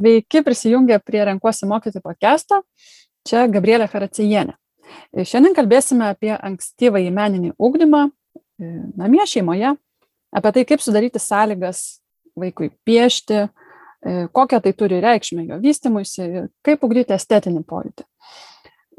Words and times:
Sveiki 0.00 0.42
prisijungę 0.42 1.00
prie 1.00 1.24
Renkuosi 1.24 1.66
mokyti 1.66 2.00
podcast'o. 2.00 2.62
Čia 3.28 3.42
Gabrielė 3.52 3.84
Karacijienė. 3.92 4.54
Šiandien 5.12 5.52
kalbėsime 5.52 6.06
apie 6.14 6.30
ankstyvą 6.32 7.02
įmeninį 7.04 7.50
ūkdymą 7.60 8.00
e, 8.08 8.70
namie 8.96 9.26
šeimoje, 9.28 9.74
apie 10.32 10.52
tai, 10.56 10.62
kaip 10.70 10.80
sudaryti 10.80 11.20
sąlygas 11.20 11.82
vaikui 12.32 12.70
piešti, 12.88 13.42
e, 13.42 14.14
kokią 14.32 14.62
tai 14.64 14.72
turi 14.72 15.02
reikšmę 15.04 15.44
jo 15.50 15.60
vystimuisi 15.60 16.24
ir 16.24 16.48
kaip 16.64 16.88
ugdyti 16.88 17.18
estetinį 17.18 17.60
pojūtį. 17.68 18.08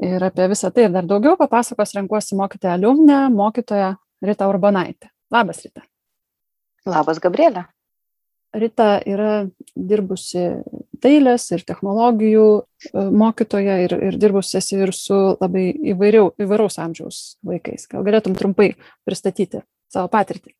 Ir 0.06 0.22
apie 0.30 0.46
visą 0.54 0.70
tai 0.70 0.86
ir 0.86 0.94
dar 0.94 1.10
daugiau 1.10 1.34
papasakos 1.40 1.96
renkuosi 1.98 2.38
mokyti 2.38 2.70
aliumnę, 2.70 3.24
mokytoja 3.34 3.96
Rita 4.22 4.46
Urbanaitė. 4.54 5.10
Labas, 5.34 5.66
Rita. 5.66 5.82
Labas, 6.86 7.18
Gabrielė. 7.18 7.66
Rita 8.54 9.00
yra 9.08 9.48
dirbusi 9.74 10.46
dailės 11.02 11.48
ir 11.54 11.64
technologijų 11.68 12.46
e, 12.60 13.04
mokytoja 13.22 13.78
ir, 13.84 13.94
ir 14.08 14.18
dirbusi 14.20 14.58
esi 14.60 14.78
ir 14.80 14.92
su 14.96 15.16
labai 15.40 15.68
įvairiau, 15.92 16.32
įvairaus 16.42 16.78
amžiaus 16.82 17.22
vaikais. 17.46 17.86
Gal 17.90 18.04
galėtum 18.06 18.36
trumpai 18.38 18.72
pristatyti 19.06 19.62
savo 19.92 20.10
patirtį? 20.12 20.54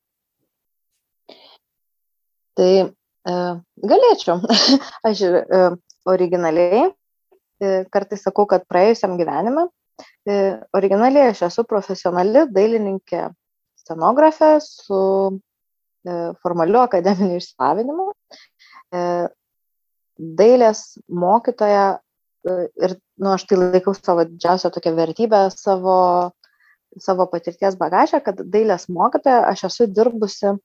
Tai 2.59 2.71
e, 2.83 3.37
galėčiau. 3.93 4.41
Aš 5.09 5.23
e, 5.29 5.63
originaliai 6.09 6.83
e, 6.89 7.71
kartais 7.93 8.25
sakau, 8.25 8.45
kad 8.49 8.67
praėjusiam 8.69 9.15
gyvenime 9.19 9.69
e, 10.27 10.59
originaliai 10.75 11.31
aš 11.31 11.45
esu 11.47 11.63
profesionali 11.69 12.43
dailininkė 12.51 13.29
scenografė 13.83 14.57
su 14.63 14.99
E, 16.03 16.11
formaliu 16.43 16.81
akademiniu 16.83 17.39
išsilavinimu. 17.39 18.09
E, 20.23 20.35
dailės 20.37 20.97
mokytoja 21.09 21.99
e, 22.47 22.69
ir, 22.81 22.95
nu, 23.19 23.33
aš 23.33 23.45
tai 23.49 23.59
laikau 23.59 23.93
savo 23.97 24.25
didžiausią 24.29 24.71
tokią 24.73 24.95
vertybę, 24.95 25.49
savo, 25.51 26.31
savo 26.99 27.27
patirties 27.31 27.75
bagažę, 27.79 28.21
kad 28.23 28.41
dailės 28.41 28.89
mokytoja 28.89 29.43
aš 29.49 29.65
esu 29.69 29.87
dirbusi 29.87 30.55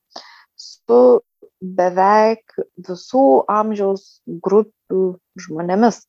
su 0.59 1.21
beveik 1.59 2.55
visų 2.87 3.45
amžiaus 3.51 4.21
grupių 4.27 5.19
žmonėmis. 5.39 6.05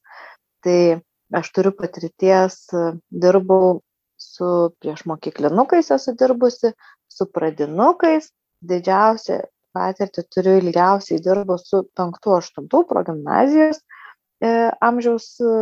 Tai 0.64 1.00
aš 1.34 1.48
turiu 1.54 1.72
patirties, 1.74 2.66
dirbau 3.10 3.80
su 4.20 4.74
priešmokyklinukais, 4.82 5.90
esu 5.96 6.14
dirbusi, 6.18 6.74
su 7.08 7.26
pradinukais, 7.26 8.28
didžiausią 8.60 9.40
patirtį 9.76 10.24
turiu 10.34 10.56
ilgiausiai 10.60 11.20
dirbu 11.22 11.56
su 11.60 11.84
penktų 11.98 12.36
aštuntų 12.38 12.82
progimnazijos 12.90 13.80
e, 13.80 14.50
amžiaus 14.82 15.32
e, 15.40 15.54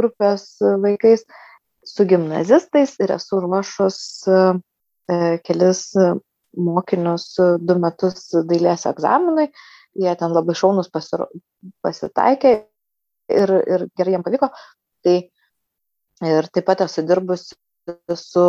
grupės 0.00 0.46
vaikais, 0.84 1.24
su 1.84 2.06
gimnazistais 2.08 2.94
ir 3.04 3.14
esu 3.18 3.40
ruošus 3.44 3.98
e, 4.28 4.38
kelis 5.44 5.90
mokinius 6.54 7.26
du 7.60 7.76
metus 7.82 8.30
dailės 8.48 8.86
egzaminui. 8.88 9.50
Jie 9.94 10.14
ten 10.18 10.32
labai 10.34 10.56
šaunus 10.58 10.88
pasiro, 10.90 11.28
pasitaikė 11.84 12.54
ir, 13.30 13.52
ir 13.74 13.84
gerai 13.94 14.16
jiems 14.16 14.26
pavyko. 14.26 14.48
Tai 15.04 15.16
ir 16.30 16.48
taip 16.54 16.66
pat 16.66 16.82
esu 16.86 17.04
dirbusi 17.06 17.54
su 18.16 18.44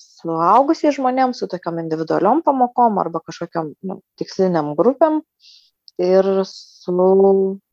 suaugusiais 0.00 0.96
žmonėm, 0.96 1.34
su 1.36 1.48
tokiam 1.50 1.78
individualiom 1.82 2.42
pamokom 2.46 2.98
arba 3.02 3.20
kažkokiam 3.24 3.72
nu, 3.82 4.00
tiksliniam 4.20 4.72
grupėm. 4.78 5.20
Ir 6.00 6.26
su, 6.48 6.94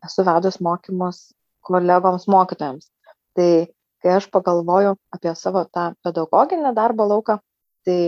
esu 0.04 0.26
vedus 0.28 0.60
mokymus 0.60 1.22
kolegoms 1.68 2.28
mokytojams. 2.28 2.90
Tai 3.38 3.52
kai 4.04 4.16
aš 4.18 4.28
pagalvoju 4.34 4.98
apie 5.16 5.34
savo 5.36 5.64
tą 5.72 5.94
pedagoginį 6.04 6.74
darbo 6.76 7.08
lauką, 7.08 7.40
tai 7.88 8.00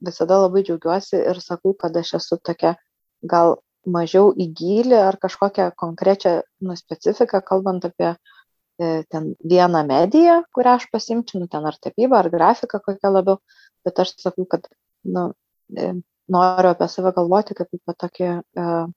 visada 0.00 0.40
labai 0.44 0.64
džiaugiuosi 0.64 1.20
ir 1.20 1.42
sakau, 1.44 1.74
kad 1.76 1.96
aš 1.96 2.14
esu 2.22 2.38
tokia 2.40 2.76
gal 3.20 3.58
mažiau 3.84 4.32
į 4.32 4.48
gilį 4.56 4.96
ar 4.96 5.18
kažkokią 5.20 5.70
konkrečią 5.76 6.38
nu, 6.64 6.76
specifiką, 6.76 7.40
kalbant 7.44 7.84
apie 7.88 8.10
uh, 8.14 8.37
ten 8.78 9.32
vieną 9.52 9.82
mediją, 9.88 10.42
kurią 10.54 10.76
aš 10.78 10.86
pasimčiau, 10.92 11.42
nu, 11.42 11.48
ten 11.50 11.66
ar 11.66 11.76
tapyba, 11.82 12.20
ar 12.22 12.30
grafika 12.30 12.80
kokia 12.82 13.10
labiau, 13.10 13.40
bet 13.86 13.98
aš 14.04 14.14
sakau, 14.22 14.46
kad 14.50 14.68
nu, 15.08 15.30
e, 15.74 15.92
noriu 16.30 16.70
apie 16.70 16.88
save 16.92 17.12
galvoti 17.16 17.56
kaip 17.58 17.72
apie 17.72 17.94
tokį 18.04 18.28
uh, 18.36 18.88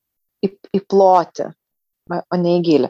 įploti, 0.76 1.48
o 2.12 2.40
ne 2.42 2.58
į 2.58 2.64
gilį. 2.66 2.90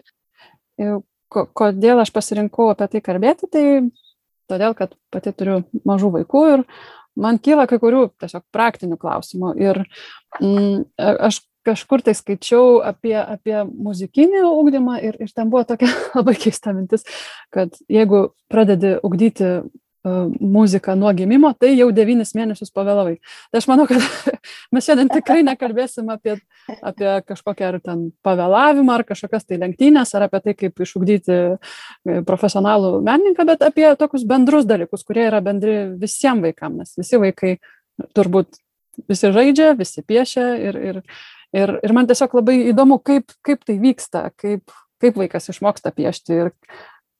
Kodėl 1.31 2.02
aš 2.02 2.12
pasirinkau 2.16 2.72
apie 2.72 2.88
tai 2.91 3.02
kalbėti, 3.06 3.50
tai 3.52 3.63
todėl, 4.52 4.75
kad 4.75 4.96
pati 5.13 5.34
turiu 5.35 5.62
mažų 5.88 6.12
vaikų 6.18 6.41
ir 6.56 6.66
man 7.19 7.40
kyla 7.44 7.68
kai 7.69 7.79
kurių 7.79 8.08
tiesiog 8.19 8.44
praktinių 8.56 8.97
klausimų. 9.00 9.53
Ir 9.62 9.84
mm, 10.41 10.90
aš 10.97 11.41
kažkur 11.68 12.04
tai 12.06 12.16
skaičiau 12.18 12.80
apie, 12.86 13.16
apie 13.20 13.62
muzikinį 13.68 14.46
ūkdymą 14.48 14.98
ir, 15.06 15.20
ir 15.22 15.36
ten 15.36 15.52
buvo 15.52 15.64
tokia 15.68 15.92
labai 16.18 16.36
keista 16.40 16.74
mintis, 16.76 17.06
kad 17.54 17.76
jeigu 17.92 18.32
pradedi 18.52 18.96
ugdyti 19.06 19.50
uh, 19.62 19.70
muziką 20.40 20.96
nuo 20.98 21.12
gimimo, 21.14 21.52
tai 21.54 21.76
jau 21.76 21.90
devynis 21.94 22.34
mėnesius 22.38 22.74
pavėlavai. 22.74 23.20
Tai 23.52 23.62
aš 23.62 23.68
manau, 23.70 23.86
kad 23.90 24.02
mes 24.74 24.88
šiandien 24.88 25.12
tikrai 25.14 25.44
nekalbėsim 25.46 26.10
apie, 26.14 26.40
apie 26.82 27.12
kažkokią 27.28 27.68
ar 27.70 27.78
ten 27.84 28.08
pavėlavimą, 28.26 28.98
ar 28.98 29.06
kažkokias 29.12 29.46
tai 29.46 29.62
lenktynės, 29.62 30.16
ar 30.18 30.26
apie 30.26 30.42
tai, 30.48 30.56
kaip 30.58 30.82
išugdyti 30.82 31.38
e, 31.38 32.18
profesionalų 32.28 32.98
menininką, 33.06 33.46
bet 33.54 33.68
apie 33.70 33.86
tokius 34.00 34.26
bendrus 34.30 34.66
dalykus, 34.70 35.06
kurie 35.06 35.28
yra 35.30 35.44
bendri 35.46 35.78
visiems 36.02 36.50
vaikams, 36.50 36.98
nes 36.98 37.04
visi 37.04 37.22
vaikai 37.22 37.56
turbūt 38.18 38.58
visi 39.10 39.32
žaidžia, 39.32 39.76
visi 39.78 40.04
piešia 40.06 40.48
ir, 40.70 40.82
ir, 40.90 41.02
Ir, 41.56 41.76
ir 41.84 41.94
man 41.96 42.08
tiesiog 42.08 42.38
labai 42.40 42.58
įdomu, 42.72 42.98
kaip, 43.04 43.34
kaip 43.44 43.66
tai 43.68 43.76
vyksta, 43.82 44.30
kaip, 44.40 44.72
kaip 45.02 45.20
vaikas 45.20 45.52
išmoksta 45.52 45.92
piešti 45.96 46.38
ir 46.38 46.52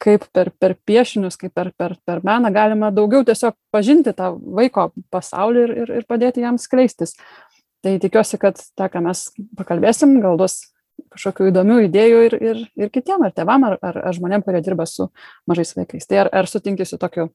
kaip 0.02 0.25
per, 0.34 0.50
per 0.58 0.75
piešinius, 0.88 1.38
kaip 1.38 1.53
per, 1.53 1.72
per, 1.78 1.96
per 2.06 2.24
meną 2.25 2.50
galima 2.53 2.90
daugiau 2.96 3.25
tiesiog 3.28 3.58
pažinti 3.74 4.16
tą 4.18 4.31
vaiko 4.58 4.90
pasaulį 5.14 5.64
ir, 5.68 5.74
ir, 5.84 5.94
ir 6.00 6.08
padėti 6.09 6.46
jam 6.46 6.58
skleistis. 6.62 7.16
Tai 7.81 7.96
tikiuosi, 8.02 8.38
kad 8.42 8.59
tą, 8.78 8.88
ką 8.94 9.02
mes 9.06 9.28
pakalbėsim, 9.58 10.19
gal 10.24 10.38
duos 10.42 10.59
kažkokių 11.12 11.50
įdomių 11.52 11.78
idėjų 11.88 12.19
ir, 12.28 12.36
ir, 12.50 12.59
ir 12.78 12.92
kitiem, 12.94 13.24
ar 13.25 13.34
tevam, 13.36 13.66
ar, 13.68 13.78
ar, 13.81 13.98
ar 14.09 14.18
žmonėm, 14.18 14.46
kurie 14.46 14.62
dirba 14.66 14.86
su 14.90 15.09
mažais 15.50 15.74
vaikais. 15.78 16.06
Tai 16.09 16.25
ar, 16.25 16.30
ar 16.42 16.50
sutinki 16.50 16.86
su 16.88 17.02
tokiu 17.02 17.31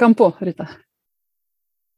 kampu, 0.00 0.32
Rita? 0.42 0.68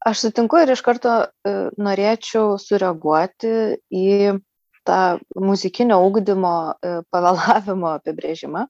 Aš 0.07 0.21
sutinku 0.23 0.61
ir 0.63 0.71
iš 0.71 0.85
karto 0.87 1.13
e, 1.19 1.53
norėčiau 1.83 2.55
sureaguoti 2.63 3.53
į 3.91 4.37
tą 4.87 4.99
muzikinio 5.43 5.97
ūkdymo 6.07 6.53
e, 6.71 6.93
pavėlavimo 7.11 7.91
apibrėžimą, 7.97 8.63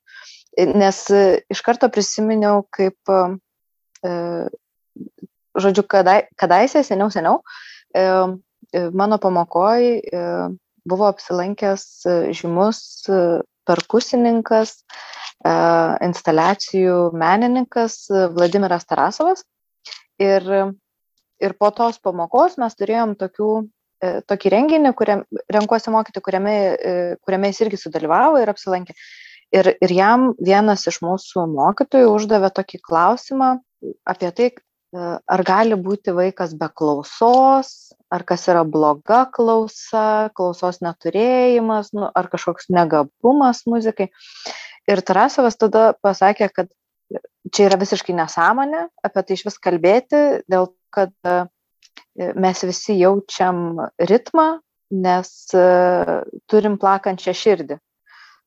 nes 0.81 1.01
e, 1.13 1.25
iš 1.53 1.61
karto 1.67 1.91
prisiminiau, 1.93 2.63
kaip, 2.73 2.97
žodžiu, 5.57 5.85
kadai, 5.91 6.17
kadaise, 6.41 6.81
seniau, 6.87 7.11
seniau, 7.13 7.41
mano 9.01 9.19
pamokoj 9.19 9.87
buvo 10.87 11.09
apsilankęs 11.09 11.85
žymus 12.39 12.81
perkusininkas, 13.67 14.77
instaliacijų 16.07 16.99
menininkas 17.19 17.99
Vladimiras 18.37 18.87
Tarasovas. 18.87 19.43
Ir 20.23 20.47
ir 21.43 21.55
po 21.59 21.71
tos 21.75 21.99
pamokos 22.03 22.57
mes 22.61 22.77
turėjom 22.79 23.15
tokių, 23.21 23.51
e, 24.03 24.11
tokį 24.29 24.53
renginį, 24.55 24.93
kuriam, 24.99 25.25
renkuosi 25.53 25.93
mokyti, 25.95 26.23
kuriame, 26.25 26.57
e, 26.77 26.95
kuriame 27.25 27.53
jis 27.53 27.65
irgi 27.67 27.81
sudalyvavo 27.85 28.43
ir 28.43 28.53
apsilankė. 28.53 28.97
Ir, 29.55 29.77
ir 29.79 29.93
jam 29.95 30.33
vienas 30.43 30.87
iš 30.91 31.01
mūsų 31.07 31.47
mokytojų 31.53 32.09
uždavė 32.17 32.51
tokį 32.55 32.81
klausimą 32.83 33.53
apie 34.09 34.31
tai, 34.35 34.49
e, 34.51 35.11
ar 35.37 35.45
gali 35.47 35.79
būti 35.79 36.15
vaikas 36.17 36.57
be 36.59 36.69
klausos, 36.75 37.93
ar 38.11 38.25
kas 38.27 38.49
yra 38.51 38.65
bloga 38.65 39.25
klausa, 39.33 40.31
klausos 40.35 40.81
neturėjimas, 40.83 41.93
nu, 41.95 42.09
ar 42.11 42.31
kažkoks 42.33 42.71
negabumas 42.75 43.65
muzikai. 43.71 44.11
Ir 44.87 45.03
Tarasovas 45.03 45.59
tada 45.59 45.93
pasakė, 46.03 46.51
kad 46.55 46.71
čia 47.53 47.69
yra 47.69 47.79
visiškai 47.81 48.15
nesąmonė 48.17 48.87
apie 49.07 49.23
tai 49.23 49.37
iš 49.37 49.45
vis 49.47 49.59
kalbėti, 49.63 50.23
dėl 50.51 50.71
kad 50.95 51.13
e, 51.29 51.37
mes 52.35 52.63
visi 52.67 52.97
jaučiam 52.99 53.81
ritmą, 54.11 54.47
nes 54.91 55.31
e, 55.55 55.67
turim 56.51 56.79
plakančią 56.83 57.35
širdį. 57.37 57.79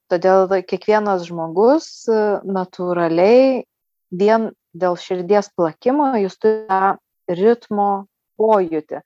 Todėl 0.10 0.48
kiekvienas 0.68 1.28
žmogus 1.30 1.90
e, 2.10 2.20
natūraliai 2.50 3.64
vien 4.10 4.50
dėl 4.74 4.98
širdies 5.00 5.52
plakimo 5.58 6.12
jis 6.18 6.38
turi 6.42 6.66
tą 6.70 6.94
ritmo 7.30 7.90
pojūtį. 8.40 9.04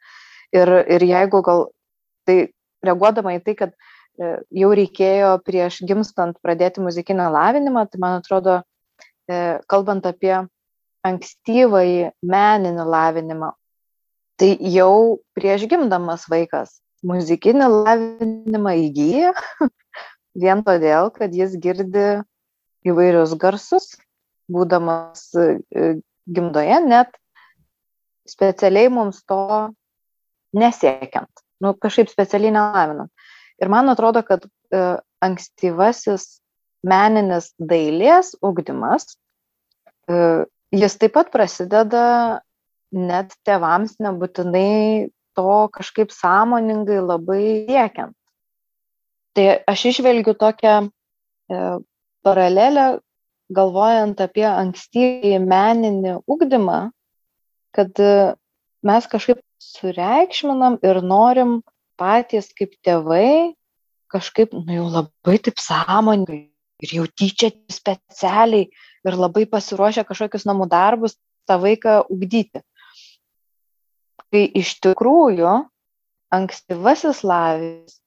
Ir, 0.53 0.69
ir 0.95 1.03
jeigu 1.07 1.41
gal 1.43 1.65
tai 2.27 2.53
reaguodama 2.85 3.33
į 3.35 3.41
tai, 3.43 3.55
kad 3.57 3.73
jau 4.53 4.69
reikėjo 4.77 5.31
prieš 5.41 5.79
gimstant 5.89 6.37
pradėti 6.45 6.83
muzikinę 6.83 7.25
lavinimą, 7.33 7.87
tai 7.89 7.99
man 8.03 8.19
atrodo, 8.19 8.59
kalbant 9.71 10.05
apie 10.09 10.35
ankstyvąjį 11.07 12.11
meninį 12.23 12.85
lavinimą, 12.87 13.51
tai 14.39 14.55
jau 14.73 15.19
prieš 15.35 15.67
gimdamas 15.71 16.25
vaikas 16.31 16.79
muzikinį 17.03 17.67
lavinimą 17.71 18.73
įgyja 18.87 19.33
vien 20.43 20.63
todėl, 20.65 21.11
kad 21.15 21.35
jis 21.35 21.57
girdi 21.59 22.23
įvairius 22.87 23.35
garsus, 23.39 23.93
būdamas 24.51 25.29
e, 25.39 25.93
gimdoje, 26.27 26.79
net 26.87 27.11
specialiai 28.27 28.91
mums 28.91 29.21
to 29.27 29.39
nesiekiant, 30.55 31.43
nu, 31.63 31.73
kažkaip 31.75 32.11
specialiai 32.11 32.53
nelavinant. 32.55 33.11
Ir 33.61 33.71
man 33.71 33.91
atrodo, 33.91 34.23
kad 34.25 34.45
e, 34.45 34.83
ankstyvasis 35.23 36.39
meninis 36.83 37.51
dailės 37.59 38.33
ugdymas, 38.43 39.15
e, 40.09 40.45
jis 40.75 40.97
taip 40.99 41.15
pat 41.17 41.31
prasideda 41.33 42.41
net 42.93 43.33
tėvams 43.47 43.97
nebūtinai 44.03 45.09
to 45.37 45.55
kažkaip 45.73 46.13
sąmoningai 46.13 46.99
labai 47.01 47.43
siekiant. 47.69 48.13
Tai 49.33 49.47
aš 49.69 49.87
išvelgiu 49.89 50.35
tokią 50.37 50.75
e, 50.85 51.63
paralelę, 52.23 52.85
galvojant 53.53 54.21
apie 54.21 54.45
ankstyvį 54.45 55.39
meninį 55.41 56.19
ugdymą, 56.29 56.79
kad 57.73 57.97
e, 57.97 58.35
mes 58.85 59.09
kažkaip 59.09 59.41
sureikšminam 59.63 60.77
ir 60.85 61.01
norim 61.01 61.61
patys 61.97 62.51
kaip 62.53 62.75
tėvai 62.85 63.55
kažkaip, 64.13 64.53
nu 64.53 64.77
jau 64.77 64.89
labai 64.93 65.39
taip 65.41 65.57
sąmoningai 65.61 66.52
ir 66.83 66.97
jau 66.97 67.05
tyčia 67.07 67.51
specialiai 67.71 68.67
ir 69.07 69.17
labai 69.19 69.45
pasiruošę 69.49 70.03
kažkokius 70.07 70.47
namų 70.49 70.67
darbus 70.71 71.15
tą 71.47 71.59
vaiką 71.63 72.03
ugdyti. 72.11 72.63
Kai 74.33 74.43
iš 74.59 74.75
tikrųjų 74.83 75.53
ankstyvasis 76.33 77.21
lavis, 77.27 77.99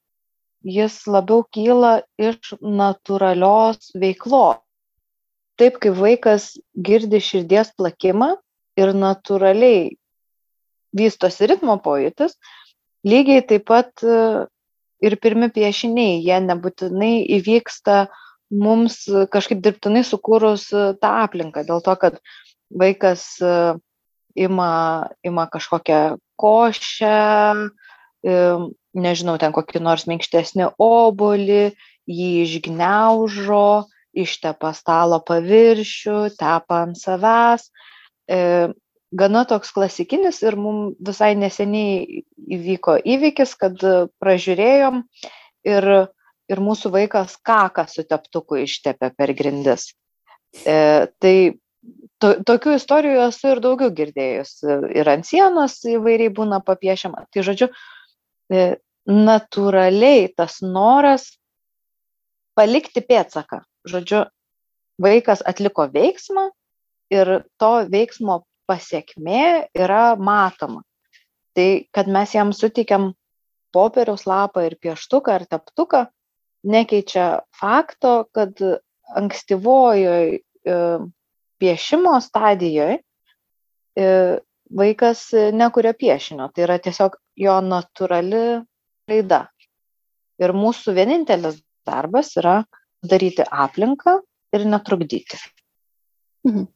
jis 0.67 0.99
labiau 1.07 1.45
kyla 1.55 2.01
iš 2.19 2.57
natūralios 2.61 3.93
veiklos. 3.95 4.61
Taip 5.57 5.79
kaip 5.81 5.95
vaikas 5.97 6.51
girdi 6.75 7.21
širdies 7.23 7.71
plakimą 7.79 8.35
ir 8.77 8.93
natūraliai 8.93 9.95
vystosi 10.97 11.49
ritmo 11.49 11.79
pojūtis, 11.81 12.35
lygiai 13.09 13.45
taip 13.49 13.65
pat 13.71 14.05
ir 14.05 15.17
pirmi 15.23 15.49
piešiniai, 15.53 16.21
jie 16.25 16.37
nebūtinai 16.45 17.15
įvyksta 17.39 17.97
uh, 18.05 18.26
mums 18.51 19.03
kažkaip 19.33 19.63
dirbtinai 19.65 20.05
sukūrus 20.07 20.69
tą 21.01 21.13
aplinką, 21.25 21.65
dėl 21.67 21.83
to, 21.85 21.97
kad 21.99 22.21
vaikas 22.71 23.27
ima, 24.37 24.73
ima 25.25 25.47
kažkokią 25.51 26.01
košę, 26.37 27.19
nežinau, 28.97 29.37
ten 29.41 29.55
kokį 29.57 29.83
nors 29.83 30.07
minkštesnį 30.11 30.73
obolį, 30.83 31.75
jį 32.07 32.31
išgneužo, 32.45 33.87
ištepa 34.17 34.73
stalo 34.77 35.21
paviršių, 35.27 36.19
tepa 36.39 36.83
ant 36.87 36.99
savęs. 37.01 37.69
Gana 39.17 39.45
toks 39.49 39.71
klasikinis 39.73 40.43
ir 40.43 40.57
mums 40.59 40.97
visai 41.01 41.35
neseniai 41.39 42.23
įvyko 42.57 42.99
įvykis, 43.07 43.55
kad 43.59 43.81
pražiūrėjom 44.21 45.05
ir 45.67 45.91
ir 46.53 46.63
mūsų 46.63 46.93
vaikas 46.95 47.37
kaką 47.47 47.87
su 47.91 48.05
teptuku 48.07 48.63
ištepė 48.65 49.13
per 49.17 49.33
grindis. 49.37 49.91
E, 50.65 51.07
tai 51.21 51.37
to, 52.23 52.33
tokių 52.47 52.77
istorijų 52.79 53.25
esu 53.27 53.53
ir 53.55 53.63
daugiau 53.65 53.93
girdėjus. 53.95 54.59
Ir 54.97 55.11
ant 55.11 55.27
sienos 55.29 55.79
įvairiai 55.91 56.33
būna 56.35 56.63
papiešiama. 56.65 57.27
Tai 57.33 57.47
žodžiu, 57.47 57.71
e, 58.53 58.67
natūraliai 59.07 60.31
tas 60.37 60.61
noras 60.63 61.29
palikti 62.57 63.03
pėtsaką. 63.05 63.63
Žodžiu, 63.87 64.25
vaikas 65.03 65.45
atliko 65.47 65.87
veiksmą 65.93 66.49
ir 67.13 67.41
to 67.61 67.73
veiksmo 67.93 68.43
pasiekmė 68.67 69.69
yra 69.77 70.17
matoma. 70.19 70.83
Tai 71.57 71.87
kad 71.95 72.09
mes 72.11 72.35
jam 72.35 72.51
suteikiam 72.53 73.13
popieriaus 73.73 74.27
lapą 74.27 74.65
ir 74.67 74.77
pieštuką 74.81 75.37
ar 75.37 75.45
teptuką, 75.49 76.07
nekeičia 76.67 77.27
fakto, 77.55 78.27
kad 78.35 78.59
ankstyvojoj 79.17 80.35
e, 80.37 80.41
piešimo 81.63 82.19
stadijoje 82.21 82.99
vaikas 84.77 85.31
nekuria 85.57 85.95
piešinio, 85.97 86.51
tai 86.53 86.65
yra 86.67 86.77
tiesiog 86.83 87.15
jo 87.41 87.55
natūrali 87.65 88.43
raida. 89.09 89.47
Ir 90.43 90.53
mūsų 90.53 90.93
vienintelis 90.97 91.63
darbas 91.87 92.35
yra 92.37 92.59
daryti 93.07 93.47
aplinką 93.47 94.19
ir 94.57 94.67
netrukdyti. 94.69 95.39
Mhm. 96.49 96.67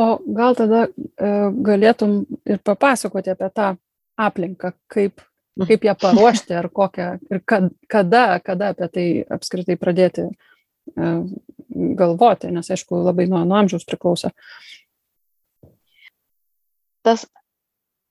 O 0.00 0.06
gal 0.34 0.56
tada 0.56 0.86
e, 0.86 1.28
galėtum 1.66 2.22
ir 2.48 2.62
papasakoti 2.64 3.34
apie 3.34 3.50
tą 3.52 3.74
aplinką, 4.16 4.72
kaip. 4.88 5.20
Kaip 5.60 5.84
ją 5.84 5.94
paruošti 6.00 6.56
ar 6.56 6.68
kokią 6.72 7.08
ir 7.30 7.42
kad, 7.44 7.68
kada, 7.90 8.40
kada 8.44 8.72
apie 8.72 8.88
tai 8.92 9.06
apskritai 9.36 9.76
pradėti 9.80 10.24
e, 10.28 11.10
galvoti, 11.98 12.52
nes 12.54 12.70
aišku 12.72 13.02
labai 13.04 13.28
nuo, 13.30 13.42
nuo 13.48 13.58
amžiaus 13.60 13.84
priklauso. 13.88 14.32
Tas 17.02 17.26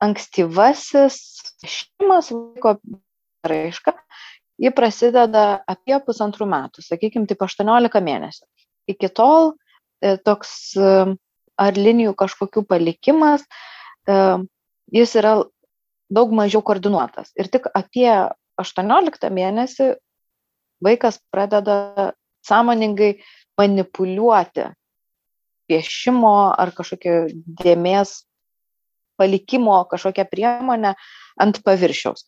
ankstyvasis 0.04 1.18
šeimas 1.64 2.32
vaiko 2.34 2.76
raiška, 3.48 3.96
ji 4.62 4.72
prasideda 4.76 5.46
apie 5.70 5.98
pusantrų 6.06 6.46
metų, 6.50 6.86
sakykime, 6.86 7.30
taip 7.30 7.42
18 7.46 8.06
mėnesių. 8.06 8.46
Iki 8.92 9.10
tol 9.18 9.54
e, 10.02 10.18
toks 10.22 10.76
e, 10.78 10.94
ar 11.62 11.78
linijų 11.78 12.14
kažkokių 12.18 12.64
palikimas, 12.66 13.44
jis 14.90 15.12
yra 15.20 15.34
daug 16.12 16.34
mažiau 16.36 16.62
koordinuotas. 16.66 17.32
Ir 17.40 17.50
tik 17.52 17.70
apie 17.78 18.10
18 18.62 19.32
mėnesį 19.32 19.94
vaikas 20.84 21.20
pradeda 21.32 22.12
sąmoningai 22.48 23.16
manipuliuoti 23.60 24.68
piešimo 25.70 26.36
ar 26.60 26.74
kažkokio 26.76 27.30
dėmės 27.62 28.22
palikimo 29.22 29.78
kažkokią 29.92 30.26
priemonę 30.32 30.96
ant 31.42 31.62
paviršiaus. 31.66 32.26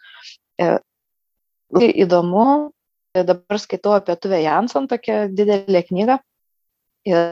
E, 0.62 0.78
labai 1.74 1.90
įdomu, 2.06 2.46
dabar 3.18 3.62
skaitau 3.62 3.98
apie 3.98 4.16
Tuvę 4.22 4.44
Janson, 4.44 4.88
tokią 4.88 5.26
didelę 5.34 5.84
knygą. 5.90 6.20
Ir 7.10 7.24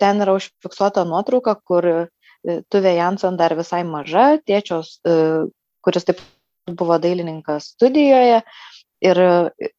ten 0.00 0.22
yra 0.22 0.36
užfiksuota 0.38 1.04
nuotrauka, 1.08 1.56
kur 1.66 1.90
Tuvė 2.44 2.94
Janson 2.98 3.36
dar 3.40 3.56
visai 3.58 3.82
maža, 3.88 4.38
tėčios 4.46 4.98
e, 5.02 5.18
kuris 5.84 6.08
taip 6.08 6.22
buvo 6.70 6.96
dailininkas 6.98 7.74
studijoje 7.74 8.40
ir, 9.04 9.20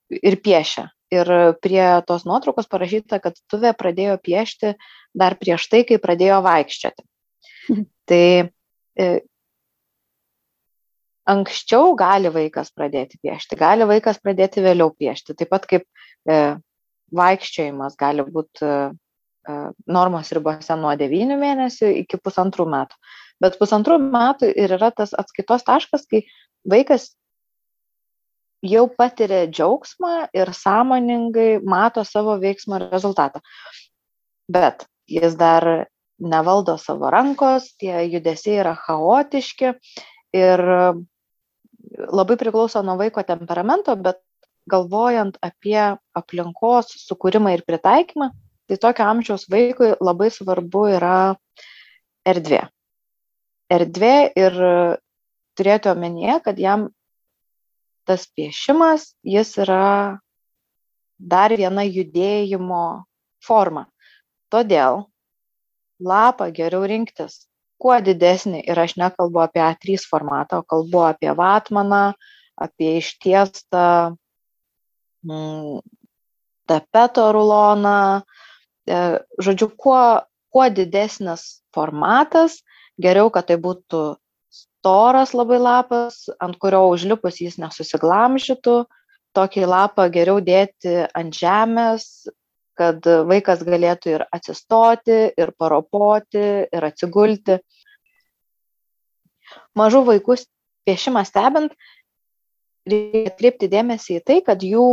ir 0.10 0.38
piešia. 0.44 0.90
Ir 1.14 1.30
prie 1.62 1.84
tos 2.10 2.26
nuotraukos 2.26 2.68
parašyta, 2.68 3.20
kad 3.22 3.38
Tuvė 3.52 3.76
pradėjo 3.78 4.18
piešti 4.26 4.74
dar 5.16 5.38
prieš 5.40 5.68
tai, 5.72 5.84
kai 5.88 6.00
pradėjo 6.02 6.42
vaikščioti. 6.44 7.06
Mhm. 7.70 7.86
Tai 8.10 8.26
e, 9.02 9.08
anksčiau 11.30 11.94
gali 11.98 12.32
vaikas 12.34 12.74
pradėti 12.74 13.20
piešti, 13.22 13.58
gali 13.60 13.88
vaikas 13.90 14.20
pradėti 14.22 14.66
vėliau 14.66 14.92
piešti. 14.98 15.38
Taip 15.38 15.54
pat 15.54 15.70
kaip 15.70 15.86
e, 16.30 16.40
vaikščiojimas 17.16 17.98
gali 18.02 18.26
būti 18.26 18.66
e, 18.66 18.76
normos 19.86 20.34
ribose 20.36 20.78
nuo 20.82 20.94
9 20.98 21.38
mėnesių 21.42 21.94
iki 22.02 22.22
pusantrų 22.22 22.66
metų 22.74 22.98
bet 23.44 23.60
pusantrų 23.60 24.00
metų 24.02 24.50
ir 24.54 24.76
yra 24.78 24.92
tas 24.96 25.14
atskaitos 25.18 25.66
taškas, 25.68 26.06
kai 26.12 26.24
vaikas 26.68 27.12
jau 28.66 28.86
patiria 28.90 29.46
džiaugsmą 29.48 30.30
ir 30.34 30.52
sąmoningai 30.56 31.60
mato 31.64 32.04
savo 32.08 32.38
veiksmo 32.42 32.80
rezultatą. 32.82 33.42
Bet 34.50 34.86
jis 35.10 35.36
dar 35.38 35.88
nevaldo 36.20 36.78
savo 36.82 37.10
rankos, 37.12 37.74
tie 37.80 38.06
judesiai 38.08 38.62
yra 38.64 38.76
chaotiški 38.80 39.74
ir 40.36 40.64
labai 41.96 42.38
priklauso 42.40 42.82
nuo 42.84 42.96
vaiko 43.00 43.24
temperamento, 43.28 43.96
bet 43.96 44.22
galvojant 44.70 45.38
apie 45.46 45.80
aplinkos 46.18 46.96
sukūrimą 47.06 47.54
ir 47.54 47.66
pritaikymą, 47.68 48.32
tai 48.66 48.78
tokio 48.82 49.06
amžiaus 49.06 49.46
vaikui 49.52 49.94
labai 50.02 50.32
svarbu 50.34 50.88
yra 50.96 51.18
erdvė. 52.26 52.64
Erdvė 53.72 54.16
ir 54.38 54.60
turėti 55.58 55.90
omenyje, 55.90 56.38
kad 56.46 56.60
jam 56.62 56.90
tas 58.06 58.28
piešimas, 58.38 59.16
jis 59.26 59.56
yra 59.64 60.20
dar 61.18 61.56
viena 61.58 61.86
judėjimo 61.88 62.86
forma. 63.42 63.88
Todėl 64.54 65.06
lapą 65.98 66.52
geriau 66.54 66.86
rinktis 66.86 67.46
kuo 67.82 67.98
didesnį 68.02 68.64
ir 68.70 68.80
aš 68.80 68.96
nekalbu 69.00 69.42
apie 69.44 69.64
A3 69.64 70.06
formatą, 70.10 70.62
o 70.62 70.68
kalbu 70.68 71.04
apie 71.10 71.34
vatmaną, 71.36 72.14
apie 72.56 72.98
ištiestą 73.02 74.16
mm, 75.28 75.82
tapeto 76.70 77.28
ruloną. 77.36 78.24
E, 78.86 79.02
žodžiu, 79.42 79.70
kuo, 79.78 80.02
kuo 80.54 80.70
didesnis 80.70 81.46
formatas, 81.76 82.62
geriau, 83.02 83.32
kad 83.34 83.48
tai 83.50 83.58
būtų 83.62 84.04
storas 84.56 85.34
labai 85.34 85.60
lapas, 85.60 86.26
ant 86.40 86.58
kurio 86.62 86.86
užlipus 86.94 87.42
jis 87.42 87.60
nesusiglamžytų. 87.62 88.84
Tokį 89.36 89.66
lapą 89.68 90.08
geriau 90.14 90.40
dėti 90.40 91.02
ant 91.12 91.36
žemės, 91.36 92.28
kad 92.80 93.04
vaikas 93.28 93.64
galėtų 93.68 94.14
ir 94.14 94.24
atsistoti, 94.36 95.18
ir 95.36 95.52
paropoti, 95.60 96.46
ir 96.72 96.88
atsigulti. 96.88 97.60
Mažų 99.76 100.06
vaikų 100.08 100.38
piešimą 100.88 101.26
stebint, 101.28 101.76
reikia 102.88 103.34
atkreipti 103.34 103.72
dėmesį 103.72 104.20
į 104.20 104.24
tai, 104.24 104.40
kad 104.46 104.64
jų 104.64 104.88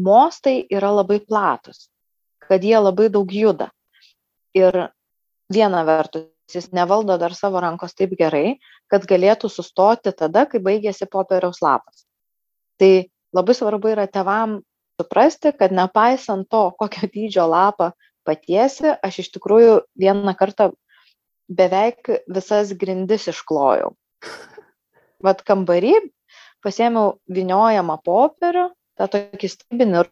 mostai 0.00 0.62
yra 0.72 0.92
labai 0.94 1.20
platus, 1.20 1.88
kad 2.48 2.64
jie 2.64 2.78
labai 2.80 3.10
daug 3.12 3.28
juda. 3.32 3.68
Ir 4.56 4.86
viena 5.52 5.84
vertus, 5.88 6.31
jis 6.56 6.70
nevaldo 6.76 7.16
dar 7.20 7.34
savo 7.36 7.60
rankos 7.62 7.94
taip 7.98 8.14
gerai, 8.18 8.58
kad 8.90 9.06
galėtų 9.08 9.50
sustoti 9.52 10.12
tada, 10.16 10.46
kai 10.50 10.60
baigėsi 10.62 11.08
popieriaus 11.10 11.62
lapas. 11.64 12.04
Tai 12.80 12.92
labai 13.34 13.56
svarbu 13.56 13.92
yra 13.94 14.06
tevam 14.10 14.60
suprasti, 15.00 15.52
kad 15.58 15.72
nepaisant 15.74 16.48
to, 16.50 16.64
kokio 16.78 17.08
dydžio 17.14 17.46
lapą 17.50 17.92
patiesi, 18.26 18.92
aš 19.02 19.22
iš 19.24 19.32
tikrųjų 19.36 19.80
vieną 19.98 20.34
kartą 20.38 20.70
beveik 21.50 22.10
visas 22.30 22.72
grindis 22.78 23.28
išklojau. 23.32 23.92
Vat 25.22 25.42
kambarį 25.46 25.94
pasėmiau 26.62 27.16
viniojamą 27.30 27.98
popierių, 28.06 28.68
tą 28.98 29.08
tokį 29.10 29.50
stybinį 29.50 30.04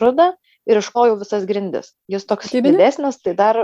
rudą 0.00 0.30
ir 0.68 0.80
išklojau 0.80 1.18
visas 1.20 1.44
grindis. 1.48 1.92
Jis 2.08 2.26
toks 2.28 2.48
statybinė? 2.48 2.76
didesnis, 2.76 3.20
tai 3.24 3.34
dar, 3.36 3.62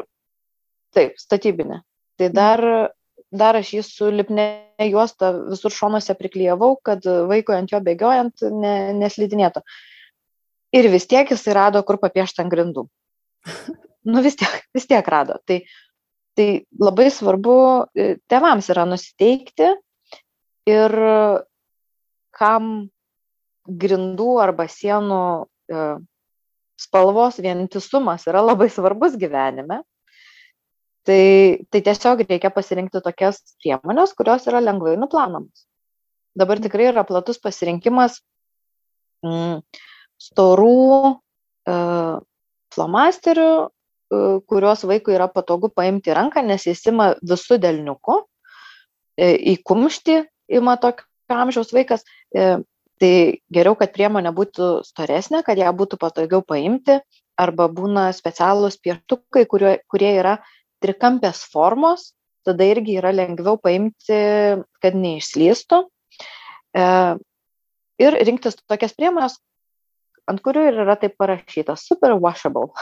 taip, 0.97 1.17
statybinė. 1.21 1.83
Tai 2.21 2.29
dar, 2.31 2.63
dar 3.35 3.59
aš 3.59 3.73
jį 3.77 3.83
su 3.87 4.11
lipne 4.13 4.47
juosta 4.91 5.33
visur 5.51 5.75
šonuose 5.75 6.15
priklyjavau, 6.19 6.77
kad 6.83 7.05
vaikui 7.31 7.57
ant 7.57 7.73
jo 7.75 7.81
bėgiojant 7.83 8.47
ne, 8.55 8.77
neslidinėtų 9.01 9.65
ir 10.75 10.91
vis 10.91 11.07
tiek 11.07 11.31
jisai 11.31 11.55
rado, 11.57 11.83
kur 11.87 12.01
papiešti 12.03 12.45
ant 12.45 12.53
grindų. 12.53 12.87
Nu 14.05 14.21
vis 14.21 14.35
tiek, 14.37 14.53
vis 14.77 14.85
tiek 14.85 15.07
rado. 15.09 15.39
Tai, 15.49 15.63
tai 16.37 16.49
labai 16.77 17.07
svarbu 17.09 17.55
e, 17.97 18.09
tėvams 18.29 18.67
yra 18.69 18.83
nusiteikti 18.85 19.71
ir 20.69 20.95
kam 22.37 22.67
grindų 23.65 24.27
arba 24.45 24.67
sienų 24.69 25.23
e, 25.73 25.87
spalvos 26.85 27.41
vientisumas 27.41 28.29
yra 28.29 28.45
labai 28.45 28.69
svarbus 28.69 29.17
gyvenime, 29.17 29.81
tai, 31.07 31.65
tai 31.71 31.81
tiesiog 31.85 32.25
reikia 32.29 32.51
pasirinkti 32.55 33.03
tokias 33.05 33.41
priemonės, 33.63 34.15
kurios 34.17 34.47
yra 34.51 34.63
lengvai 34.65 34.97
nuplanomos. 35.01 35.67
Dabar 36.35 36.59
tikrai 36.63 36.91
yra 36.91 37.05
platus 37.07 37.39
pasirinkimas. 37.43 38.19
Mm, 39.25 39.61
storų 40.21 41.15
e, 41.69 41.77
flomasterių, 42.75 43.49
e, 43.65 44.21
kuriuos 44.51 44.85
vaikui 44.89 45.17
yra 45.17 45.29
patogu 45.33 45.71
paimti 45.73 46.15
ranką, 46.17 46.43
nes 46.45 46.67
jis 46.69 46.85
ima 46.91 47.13
visų 47.23 47.59
delniukų, 47.63 48.21
e, 49.17 49.33
į 49.55 49.59
kumštį 49.67 50.21
ima 50.61 50.77
tokio 50.81 51.09
amžiaus 51.33 51.73
vaikas, 51.73 52.03
tai 53.01 53.13
geriau, 53.51 53.73
kad 53.81 53.95
priemonė 53.95 54.31
būtų 54.37 54.67
storesnė, 54.85 55.41
kad 55.43 55.57
ją 55.59 55.71
būtų 55.73 55.97
patogiau 55.99 56.43
paimti, 56.45 56.99
arba 57.41 57.67
būna 57.73 58.11
specialūs 58.15 58.77
pieštukai, 58.85 59.47
kurie, 59.51 59.79
kurie 59.89 60.11
yra 60.21 60.35
trikampės 60.85 61.43
formos, 61.51 62.13
tada 62.45 62.69
irgi 62.69 62.99
yra 63.01 63.15
lengviau 63.15 63.57
paimti, 63.61 64.21
kad 64.85 64.97
neišslystų. 65.01 65.81
Ir 68.05 68.17
rinktis 68.27 68.59
tokias 68.69 68.93
priemonės, 68.99 69.39
ant 70.31 70.43
kurių 70.45 70.69
ir 70.69 70.79
yra 70.85 70.97
taip 71.01 71.17
parašyta 71.21 71.77
super 71.81 72.17
washable. 72.21 72.73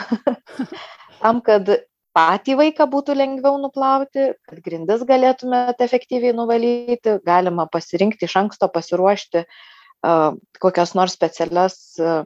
Tam, 1.23 1.41
kad 1.45 1.69
patį 2.17 2.57
vaiką 2.61 2.87
būtų 2.93 3.17
lengviau 3.17 3.59
nuplauti, 3.61 4.33
kad 4.49 4.63
grindis 4.65 5.05
galėtumėte 5.09 5.87
efektyviai 5.87 6.35
nuvalyti, 6.37 7.19
galima 7.27 7.67
pasirinkti 7.73 8.29
iš 8.29 8.37
anksto 8.43 8.69
pasiruošti 8.73 9.45
uh, 9.45 10.33
kokias 10.63 10.95
nors 10.99 11.17
specialias 11.17 11.79
uh, 12.01 12.25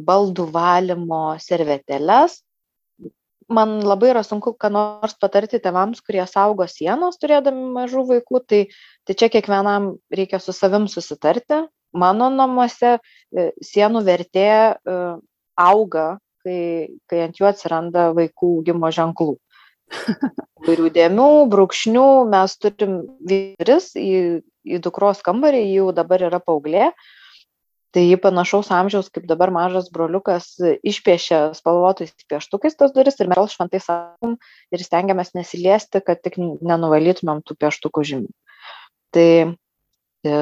baldų 0.00 0.48
valymo 0.54 1.24
servetėles. 1.42 2.40
Man 3.50 3.80
labai 3.82 4.12
yra 4.12 4.22
sunku, 4.22 4.52
ką 4.54 4.70
nors 4.70 5.16
patarti 5.18 5.58
tėvams, 5.62 6.02
kurie 6.06 6.22
saugo 6.30 6.68
sienos 6.70 7.18
turėdami 7.18 7.66
mažų 7.74 8.04
vaikų, 8.12 8.42
tai, 8.46 8.60
tai 9.08 9.16
čia 9.18 9.28
kiekvienam 9.32 9.96
reikia 10.14 10.38
su 10.38 10.54
savim 10.54 10.86
susitarti, 10.90 11.64
mano 11.90 12.30
namuose 12.30 12.96
e, 12.96 13.50
sienų 13.66 14.04
vertė 14.06 14.46
e, 14.46 14.98
auga, 15.58 16.06
kai, 16.44 16.60
kai 17.10 17.24
ant 17.26 17.40
jų 17.40 17.48
atsiranda 17.50 18.10
vaikų 18.16 18.54
augimo 18.60 18.90
ženklų. 18.94 19.34
Vairių 20.66 20.90
dėmių, 20.94 21.30
brūkšnių, 21.50 22.06
mes 22.30 22.54
turim 22.62 23.00
vyris 23.26 23.90
į, 23.98 24.12
į 24.62 24.78
dukros 24.84 25.24
kambarį, 25.26 25.64
jau 25.74 25.88
dabar 25.96 26.22
yra 26.28 26.38
paauglė, 26.38 26.92
tai 27.94 28.04
panašaus 28.22 28.70
amžiaus 28.74 29.10
kaip 29.10 29.26
dabar 29.26 29.50
mažas 29.54 29.90
broliukas 29.92 30.52
išpiešė 30.86 31.40
spalvotais 31.58 32.12
pieštukais 32.30 32.78
tas 32.78 32.94
duris 32.94 33.18
ir 33.18 33.30
mes 33.30 33.54
šventai 33.54 33.80
sakom 33.82 34.36
ir 34.70 34.84
stengiamės 34.84 35.34
nesiliesti, 35.34 36.02
kad 36.04 36.22
tik 36.22 36.38
nenuvalytumėm 36.38 37.42
tų 37.42 37.58
pieštukų 37.58 38.04
žymių. 38.12 38.30
Tai 39.10 39.30
e, 39.50 40.36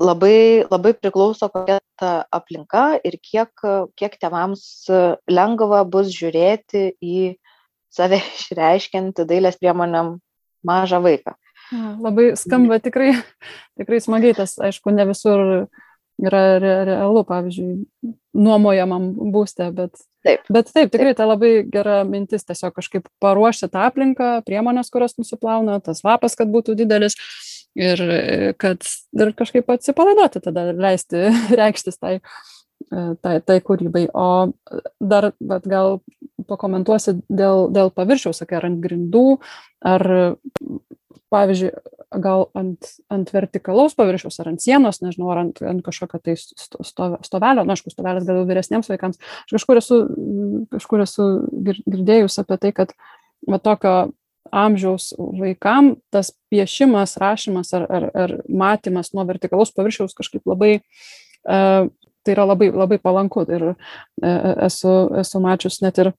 labai 0.00 0.64
labai 0.70 0.94
priklauso 0.96 1.48
kokia 1.52 1.78
ta 2.00 2.24
aplinka 2.32 2.98
ir 3.04 3.18
kiek 3.20 3.52
kiek 3.98 4.18
tėvams 4.20 4.64
lengva 5.28 5.84
bus 5.84 6.10
žiūrėti 6.14 6.88
į 6.98 7.36
save 7.92 8.22
išreiškiantį 8.40 9.28
dailės 9.28 9.60
priemonėm 9.60 10.16
mažą 10.64 11.02
vaiką. 11.04 11.36
Labai 11.72 12.32
skamba 12.36 12.76
tikrai, 12.84 13.14
tikrai 13.80 14.00
smagiai, 14.04 14.34
tas 14.36 14.58
aišku, 14.60 14.92
ne 14.92 15.06
visur 15.08 15.40
yra 16.22 16.42
re, 16.62 16.72
realu, 16.88 17.24
pavyzdžiui, 17.28 18.12
nuomojamam 18.38 19.10
būstė, 19.34 19.68
bet 19.76 19.96
taip. 20.24 20.44
bet 20.48 20.70
taip, 20.70 20.92
tikrai 20.92 21.12
taip. 21.12 21.20
ta 21.20 21.28
labai 21.28 21.52
gera 21.72 22.02
mintis 22.08 22.46
tiesiog 22.48 22.74
kažkaip 22.78 23.08
paruošti 23.22 23.70
tą 23.72 23.86
aplinką, 23.88 24.34
priemonės, 24.46 24.92
kurios 24.94 25.16
nusiplauna, 25.18 25.80
tas 25.84 26.04
vapas, 26.06 26.36
kad 26.38 26.52
būtų 26.52 26.76
didelis 26.78 27.18
ir 27.78 28.02
kad 28.60 28.84
ir 29.16 29.32
kažkaip 29.36 29.70
atsipalaiduoti 29.72 30.42
tada 30.44 30.70
leisti 30.76 31.28
reikštis 31.60 31.98
tai, 31.98 32.18
tai, 33.22 33.38
tai 33.40 33.58
kūrybai. 33.64 34.06
O 34.14 34.52
dar 35.00 35.32
bet 35.40 35.68
gal 35.68 36.00
pakomentuosi 36.48 37.18
dėl, 37.30 37.68
dėl 37.72 37.92
paviršiaus, 37.94 38.42
sakai, 38.42 38.60
ar 38.60 38.68
ant 38.70 38.82
grindų, 38.82 39.38
ar 39.86 40.06
pavyzdžiui, 41.32 41.72
gal 42.20 42.48
ant, 42.58 42.88
ant 43.12 43.30
vertikalaus 43.32 43.94
paviršiaus, 43.96 44.38
ar 44.42 44.50
ant 44.52 44.62
sienos, 44.62 45.00
nežinau, 45.04 45.30
ar 45.32 45.42
ant, 45.44 45.60
ant 45.66 45.82
kažkokio 45.84 46.20
tai 46.22 46.34
stovelio, 46.38 47.64
na, 47.64 47.76
aišku, 47.76 47.92
stovelis 47.92 48.26
gal 48.28 48.42
vyresniems 48.48 48.90
vaikams. 48.90 49.20
Aš 49.46 49.56
kažkur 49.56 49.80
esu, 49.80 50.00
kažkur 50.74 51.04
esu 51.04 51.28
girdėjus 51.68 52.40
apie 52.42 52.58
tai, 52.62 52.72
kad 52.76 52.94
va 53.48 53.60
tokio 53.62 53.94
amžiaus 54.52 55.12
vaikam 55.16 55.94
tas 56.12 56.32
piešimas, 56.52 57.16
rašymas 57.22 57.72
ar, 57.78 57.86
ar, 57.88 58.08
ar 58.12 58.34
matymas 58.48 59.12
nuo 59.16 59.24
vertikalaus 59.28 59.72
paviršiaus 59.76 60.16
kažkaip 60.18 60.44
labai, 60.48 60.74
uh, 61.46 61.88
tai 62.22 62.36
yra 62.36 62.46
labai, 62.50 62.68
labai 62.74 63.00
palanku. 63.02 63.46
Ir 63.48 63.72
uh, 63.72 63.78
esu, 64.68 64.92
esu 65.22 65.40
mačius 65.42 65.80
net 65.84 66.02
ir 66.02 66.12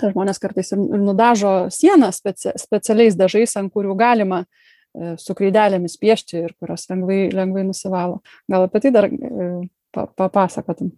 žmonės 0.00 0.40
kartais 0.40 0.72
ir, 0.72 0.80
ir 0.80 1.04
nudažo 1.04 1.54
sieną 1.72 2.10
speci, 2.16 2.54
specialiais 2.58 3.16
dažais, 3.18 3.54
ant 3.60 3.72
kurių 3.74 3.94
galima 4.00 4.42
uh, 4.42 4.61
su 5.20 5.36
kreidelėmis 5.36 5.96
piešti 6.00 6.42
ir 6.42 6.56
kurios 6.60 6.84
lengvai, 6.90 7.30
lengvai 7.32 7.64
nusivalo. 7.68 8.20
Gal 8.50 8.66
apie 8.66 8.82
tai 8.84 8.92
dar 8.94 9.08
uh, 9.08 9.62
papasakotum? 9.92 10.92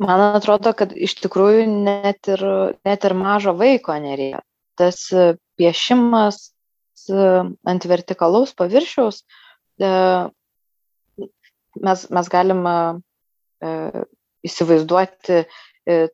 Pa 0.00 0.06
man 0.08 0.38
atrodo 0.38 0.72
kad 0.76 0.94
iš 0.96 1.18
tikrųjų 1.20 1.66
net 1.68 2.30
ir 2.32 2.44
net 2.88 3.04
ir 3.04 3.14
mažo 3.16 3.52
vaiko 3.56 3.92
nereikia 4.00 4.40
tas 4.80 5.02
piešimas 5.60 6.38
ant 7.68 7.86
vertikalaus 7.88 8.54
paviršiaus 8.56 9.22
e, 9.80 9.90
mes, 11.80 12.04
mes 12.16 12.30
galim 12.32 12.62
e, 12.68 12.76
įsivaizduoti 14.48 15.36
e, 15.40 15.44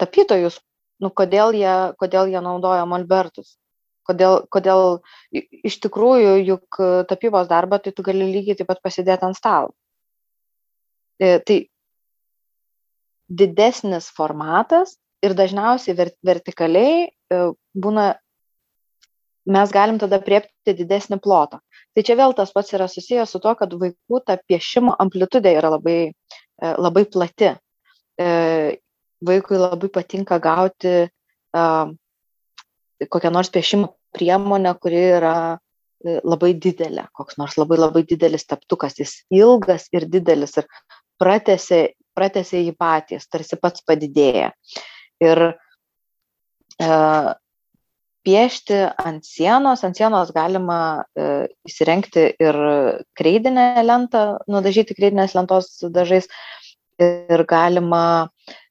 tapytojus, 0.00 0.58
nu, 1.02 1.10
kodėl, 1.10 1.54
jie, 1.58 1.74
kodėl 2.00 2.30
jie 2.32 2.42
naudoja 2.42 2.86
molbertus. 2.88 3.56
Kodėl, 4.06 4.44
kodėl 4.54 5.00
iš 5.34 5.80
tikrųjų, 5.82 6.36
juk 6.46 6.78
tapybos 7.10 7.48
darbą 7.50 7.80
tai 7.82 7.90
tu 7.92 8.04
gali 8.06 8.28
lygiai 8.30 8.58
taip 8.58 8.68
pat 8.70 8.82
pasidėti 8.84 9.26
ant 9.26 9.38
stalo. 9.38 9.72
Tai 11.18 11.56
didesnis 13.28 14.08
formatas 14.14 14.96
ir 15.24 15.34
dažniausiai 15.34 15.96
ver, 15.98 16.12
vertikaliai 16.24 17.06
e, 17.06 17.40
būna, 17.74 18.06
mes 19.50 19.74
galim 19.74 19.98
tada 19.98 20.20
priepti 20.22 20.74
didesnį 20.78 21.18
plotą. 21.22 21.60
Tai 21.94 22.04
čia 22.06 22.16
vėl 22.18 22.34
tas 22.36 22.52
pats 22.54 22.74
yra 22.76 22.88
susijęs 22.90 23.32
su 23.34 23.40
to, 23.42 23.54
kad 23.58 23.72
vaikų 23.72 24.22
ta 24.26 24.38
piešimo 24.38 24.96
amplitudė 25.02 25.56
yra 25.58 25.72
labai, 25.76 25.98
e, 26.12 26.72
labai 26.78 27.06
plati. 27.10 27.54
E, 28.20 28.28
vaikui 29.26 29.58
labai 29.58 29.88
patinka 29.92 30.38
gauti 30.38 31.06
kokią 33.08 33.30
nors 33.32 33.48
piešimo 33.52 33.94
priemonę, 34.14 34.74
kuri 34.80 35.02
yra 35.16 35.36
labai 36.06 36.52
didelė, 36.60 37.08
koks 37.16 37.38
nors 37.40 37.56
labai 37.58 37.78
labai 37.80 38.04
didelis 38.06 38.44
teptukas, 38.46 38.98
jis 39.00 39.22
ilgas 39.34 39.88
ir 39.96 40.06
didelis 40.12 40.58
ir 40.60 40.68
pratėsi 41.18 41.80
pratęsia 42.16 42.62
jį 42.64 42.74
patys, 42.80 43.28
tarsi 43.28 43.58
pats 43.60 43.84
padidėja. 43.86 44.52
Ir 45.22 45.42
e, 45.46 46.88
piešti 48.26 48.80
ant 49.04 49.26
sienos, 49.28 49.84
ant 49.86 49.98
sienos 49.98 50.32
galima 50.36 50.78
e, 51.12 51.46
įsirengti 51.68 52.26
ir 52.42 52.60
kreidinę 53.18 53.68
lentą, 53.84 54.24
nudažyti 54.50 54.96
kreidinės 54.98 55.36
lentos 55.36 55.70
dažais 55.92 56.28
ir 57.00 57.44
galima, 57.48 58.04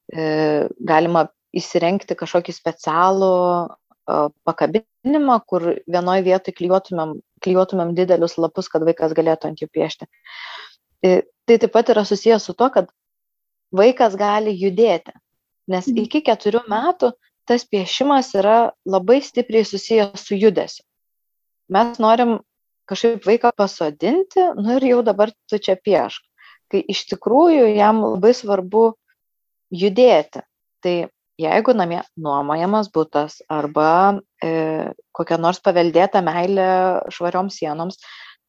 e, 0.10 0.68
galima 0.82 1.28
įsirengti 1.56 2.18
kažkokį 2.20 2.56
specialų 2.56 3.34
e, 3.38 3.76
pakabinimą, 4.06 5.40
kur 5.50 5.68
vienoje 5.90 6.26
vietoje 6.26 6.56
klijuotumėm, 6.60 7.16
klijuotumėm 7.42 7.94
didelius 7.98 8.38
lapus, 8.38 8.70
kad 8.70 8.86
vaikas 8.86 9.16
galėtų 9.18 9.50
ant 9.50 9.62
jų 9.64 9.70
piešti. 9.74 10.08
Tai 11.06 11.58
taip 11.62 11.72
pat 11.74 11.92
yra 11.94 12.06
susijęs 12.06 12.46
su 12.48 12.56
to, 12.58 12.70
kad 12.74 12.90
vaikas 13.76 14.18
gali 14.18 14.54
judėti. 14.56 15.14
Nes 15.70 15.88
mhm. 15.90 16.06
iki 16.06 16.22
keturių 16.26 16.66
metų 16.70 17.14
tas 17.50 17.66
piešimas 17.70 18.32
yra 18.38 18.74
labai 18.90 19.20
stipriai 19.26 19.66
susijęs 19.66 20.26
su 20.26 20.38
judesiu. 20.38 20.86
Mes 21.70 21.98
norim 22.02 22.40
kažkaip 22.90 23.26
vaiką 23.26 23.52
pasodinti, 23.58 24.44
nu 24.62 24.78
ir 24.78 24.86
jau 24.92 25.02
dabar 25.06 25.32
tu 25.50 25.58
čia 25.58 25.78
piešk. 25.78 26.22
Kai 26.70 26.82
iš 26.90 27.06
tikrųjų 27.12 27.68
jam 27.74 28.02
labai 28.06 28.34
svarbu 28.38 28.92
judėti. 29.74 30.42
Tai 30.82 30.96
jeigu 31.42 31.76
namie 31.76 32.02
nuomojamas 32.22 32.90
būtas 32.94 33.40
arba 33.52 34.22
e, 34.44 34.92
kokia 35.16 35.38
nors 35.42 35.60
paveldėta 35.64 36.22
meilė 36.26 36.68
švarioms 37.12 37.60
sienoms, 37.60 38.00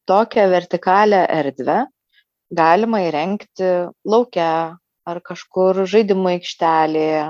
tokią 0.07 0.47
vertikalią 0.51 1.23
erdvę 1.39 1.81
galima 2.55 3.01
įrengti 3.07 3.71
laukia 4.07 4.51
ar 5.07 5.19
kažkur 5.23 5.83
žaidimų 5.87 6.33
aikštelėje, 6.35 7.25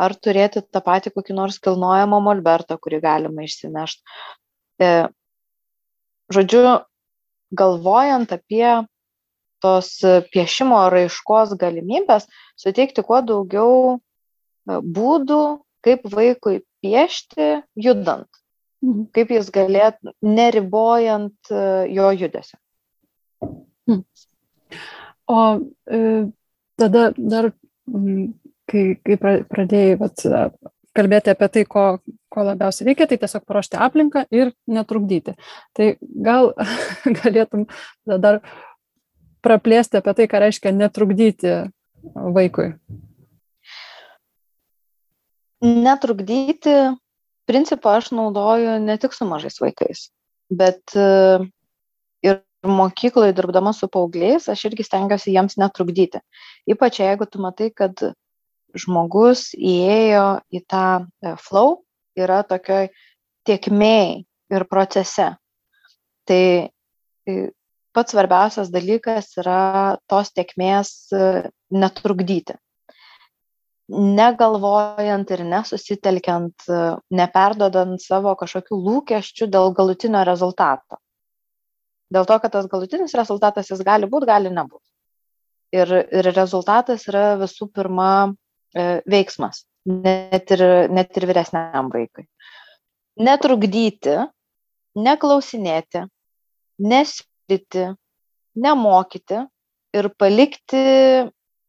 ar 0.00 0.14
turėti 0.24 0.62
tą 0.62 0.82
patį 0.82 1.12
kokį 1.14 1.36
nors 1.38 1.58
kilnojamą 1.62 2.20
molbertą, 2.22 2.78
kurį 2.78 3.00
galima 3.02 3.46
išsinešti. 3.46 4.02
E, 4.82 4.90
žodžiu, 6.34 6.62
galvojant 7.54 8.32
apie 8.34 8.66
tos 9.60 9.90
piešimo 10.32 10.78
raiškos 10.90 11.52
galimybės, 11.60 12.26
suteikti 12.58 13.04
kuo 13.06 13.20
daugiau 13.26 13.98
būdų, 14.68 15.42
kaip 15.84 16.04
vaikui 16.12 16.60
piešti 16.84 17.62
judant, 17.76 18.28
mhm. 18.84 19.08
kaip 19.16 19.32
jis 19.36 19.50
galėtų, 19.54 20.14
neribojant 20.24 21.52
e, 21.52 21.62
jo 21.94 22.10
judesio. 22.16 22.58
Mhm. 23.88 24.04
O 25.30 25.40
tada 26.80 27.02
dar, 27.16 27.52
kai, 28.70 28.82
kai 29.06 29.16
pradėjai 29.20 29.98
vat, 30.00 30.24
kalbėti 30.96 31.32
apie 31.32 31.48
tai, 31.54 31.64
ko, 31.70 31.84
ko 32.32 32.46
labiausiai 32.46 32.90
reikia, 32.90 33.06
tai 33.10 33.18
tiesiog 33.20 33.44
paruošti 33.46 33.78
aplinką 33.78 34.24
ir 34.34 34.52
netrukdyti. 34.70 35.36
Tai 35.76 35.92
gal 36.00 36.52
galėtum 37.20 37.68
dar 38.10 38.40
praplėsti 39.44 40.00
apie 40.00 40.16
tai, 40.18 40.28
ką 40.30 40.42
reiškia 40.46 40.74
netrukdyti 40.76 41.54
vaikui. 42.04 42.72
Netrukdyti 45.60 46.76
principą 47.50 47.98
aš 47.98 48.12
naudoju 48.16 48.78
ne 48.80 48.96
tik 49.00 49.12
su 49.12 49.26
mažais 49.28 49.60
vaikais, 49.60 50.08
bet 50.48 50.96
mokykloj 52.62 53.32
dirbdama 53.32 53.72
su 53.72 53.88
paaugliais 53.88 54.48
aš 54.48 54.64
irgi 54.68 54.84
stengiuosi 54.84 55.32
jiems 55.32 55.56
netrukdyti. 55.60 56.20
Ypač 56.68 57.00
jeigu 57.00 57.26
tu 57.26 57.40
matai, 57.40 57.70
kad 57.72 57.96
žmogus 58.76 59.50
įėjo 59.56 60.40
į 60.52 60.60
tą 60.70 60.84
e, 61.00 61.34
flow, 61.40 61.80
yra 62.14 62.42
tokioj 62.46 62.90
tiekmėjai 63.48 64.20
ir 64.54 64.66
procese. 64.70 65.30
Tai 66.28 66.42
e, 66.68 67.36
pats 67.96 68.14
svarbiausias 68.14 68.70
dalykas 68.70 69.32
yra 69.40 69.96
tos 70.06 70.30
tiekmės 70.36 70.92
e, 71.10 71.50
netrukdyti. 71.72 72.58
Negalvojant 73.90 75.30
ir 75.34 75.40
nesusitelkiant, 75.50 76.66
neperdodant 77.10 77.98
savo 78.02 78.36
kažkokių 78.38 78.78
lūkesčių 78.86 79.48
dėl 79.50 79.72
galutinio 79.74 80.22
rezultato. 80.28 81.00
Dėl 82.10 82.26
to 82.26 82.36
kad 82.42 82.54
tas 82.54 82.68
galutinis 82.70 83.14
rezultatas 83.18 83.70
jis 83.70 83.82
gali 83.86 84.06
būt 84.10 84.26
gali 84.30 84.50
nebūt. 84.54 84.82
Ir 85.74 85.90
ir 86.02 86.30
rezultatas 86.34 87.06
yra 87.10 87.36
visų 87.38 87.68
pirma 87.74 88.10
e, 88.74 89.02
veiksmas 89.06 89.64
net 89.86 90.50
ir 90.50 90.62
net 90.90 91.16
ir 91.16 91.26
vyresniam 91.30 91.90
vaikui. 91.92 92.26
Netrukdyti 93.20 94.16
neklausinėti 94.98 96.04
nesiūlyti 96.80 97.86
nemokyti 98.60 99.40
ir 99.96 100.08
palikti 100.18 100.82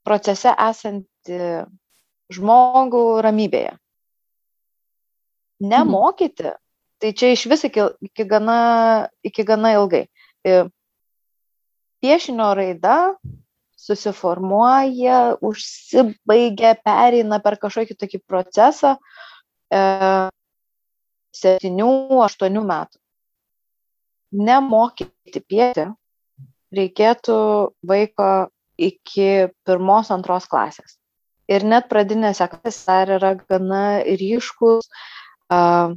procese 0.05 0.53
esantį 0.69 1.39
žmogų 2.31 3.03
ramybėje 3.25 3.75
nemokyti 5.61 6.55
tai 7.01 7.11
čia 7.17 7.31
iš 7.33 7.47
vis 7.49 7.65
iki, 7.65 7.87
iki, 8.05 8.25
gana, 8.29 8.59
iki 9.25 9.45
gana 9.45 9.73
ilgai 9.77 10.05
piešinio 12.01 12.53
raida 12.57 12.97
susiformuoja, 13.81 15.37
užsibaigia, 15.41 16.75
pereina 16.85 17.39
per 17.41 17.57
kažkokį 17.61 17.97
tokį 17.97 18.19
procesą 18.29 18.93
e, 19.73 19.81
7-8 21.37 22.61
metų. 22.61 22.99
Nemokyti 24.37 25.41
piešti 25.41 25.87
reikėtų 26.77 27.37
vaiko 27.89 28.29
iki 28.77 29.49
pirmos, 29.65 30.13
antros 30.13 30.45
klasės. 30.51 31.00
Ir 31.49 31.65
net 31.67 31.89
pradinėse 31.89 32.45
klasėse 32.51 32.85
dar 32.87 33.11
yra 33.17 33.31
gana 33.39 33.83
ryškus 34.05 34.87
uh, 35.51 35.95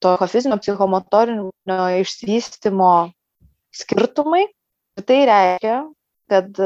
to 0.00 0.12
fizinio 0.26 0.58
psichomotorinio 0.60 1.80
išsivystimo 2.00 2.92
skirtumai. 3.72 4.46
Tai 5.00 5.18
reiškia, 5.30 5.76
kad 6.28 6.58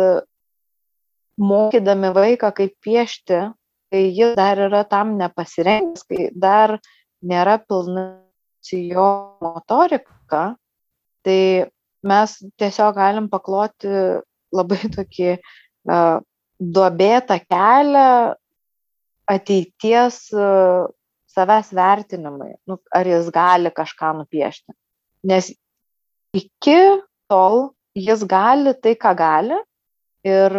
mokydami 1.38 2.10
vaiką 2.14 2.50
kaip 2.56 2.74
piešti, 2.82 3.40
kai 3.92 4.02
jis 4.16 4.34
dar 4.38 4.58
yra 4.66 4.82
tam 4.88 5.14
nepasirengęs, 5.18 6.06
kai 6.08 6.28
dar 6.34 6.78
nėra 7.22 7.58
pilna 7.62 8.06
jo 8.72 9.08
motorika, 9.44 10.56
tai 11.24 11.70
mes 12.04 12.36
tiesiog 12.60 12.94
galim 12.96 13.28
pakloti 13.32 13.90
labai 14.54 14.80
tokį 14.96 15.30
uh, 15.36 16.20
duobėtą 16.74 17.38
kelią 17.44 18.08
ateities 19.28 20.20
uh, 20.36 20.86
savęs 21.34 21.72
vertinimai, 21.74 22.54
nu, 22.68 22.78
ar 22.94 23.08
jis 23.08 23.30
gali 23.34 23.72
kažką 23.74 24.12
nupiešti. 24.20 24.74
Nes 25.26 25.50
iki 26.36 26.78
tol 27.30 27.74
jis 27.96 28.24
gali 28.28 28.74
tai, 28.82 28.94
ką 28.98 29.14
gali. 29.18 29.58
Ir 30.24 30.54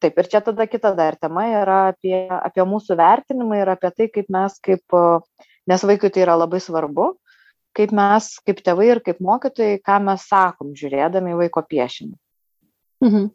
taip, 0.00 0.16
ir 0.16 0.28
čia 0.32 0.40
tada 0.44 0.64
kita 0.70 0.94
dar 0.96 1.18
tema 1.20 1.44
yra 1.50 1.80
apie, 1.90 2.16
apie 2.30 2.64
mūsų 2.64 2.96
vertinimą 2.96 3.60
ir 3.60 3.72
apie 3.74 3.92
tai, 3.92 4.08
kaip 4.12 4.30
mes 4.32 4.58
kaip, 4.64 4.98
nes 5.68 5.86
vaikui 5.90 6.12
tai 6.12 6.24
yra 6.24 6.38
labai 6.40 6.62
svarbu, 6.62 7.10
kaip 7.76 7.92
mes, 7.96 8.30
kaip 8.46 8.62
tėvai 8.64 8.92
ir 8.94 9.02
kaip 9.04 9.20
mokytojai, 9.24 9.80
ką 9.84 9.98
mes 10.06 10.24
sakom, 10.30 10.72
žiūrėdami 10.78 11.34
į 11.34 11.40
vaiko 11.42 11.64
piešinį. 11.68 12.16
Mhm. 13.04 13.28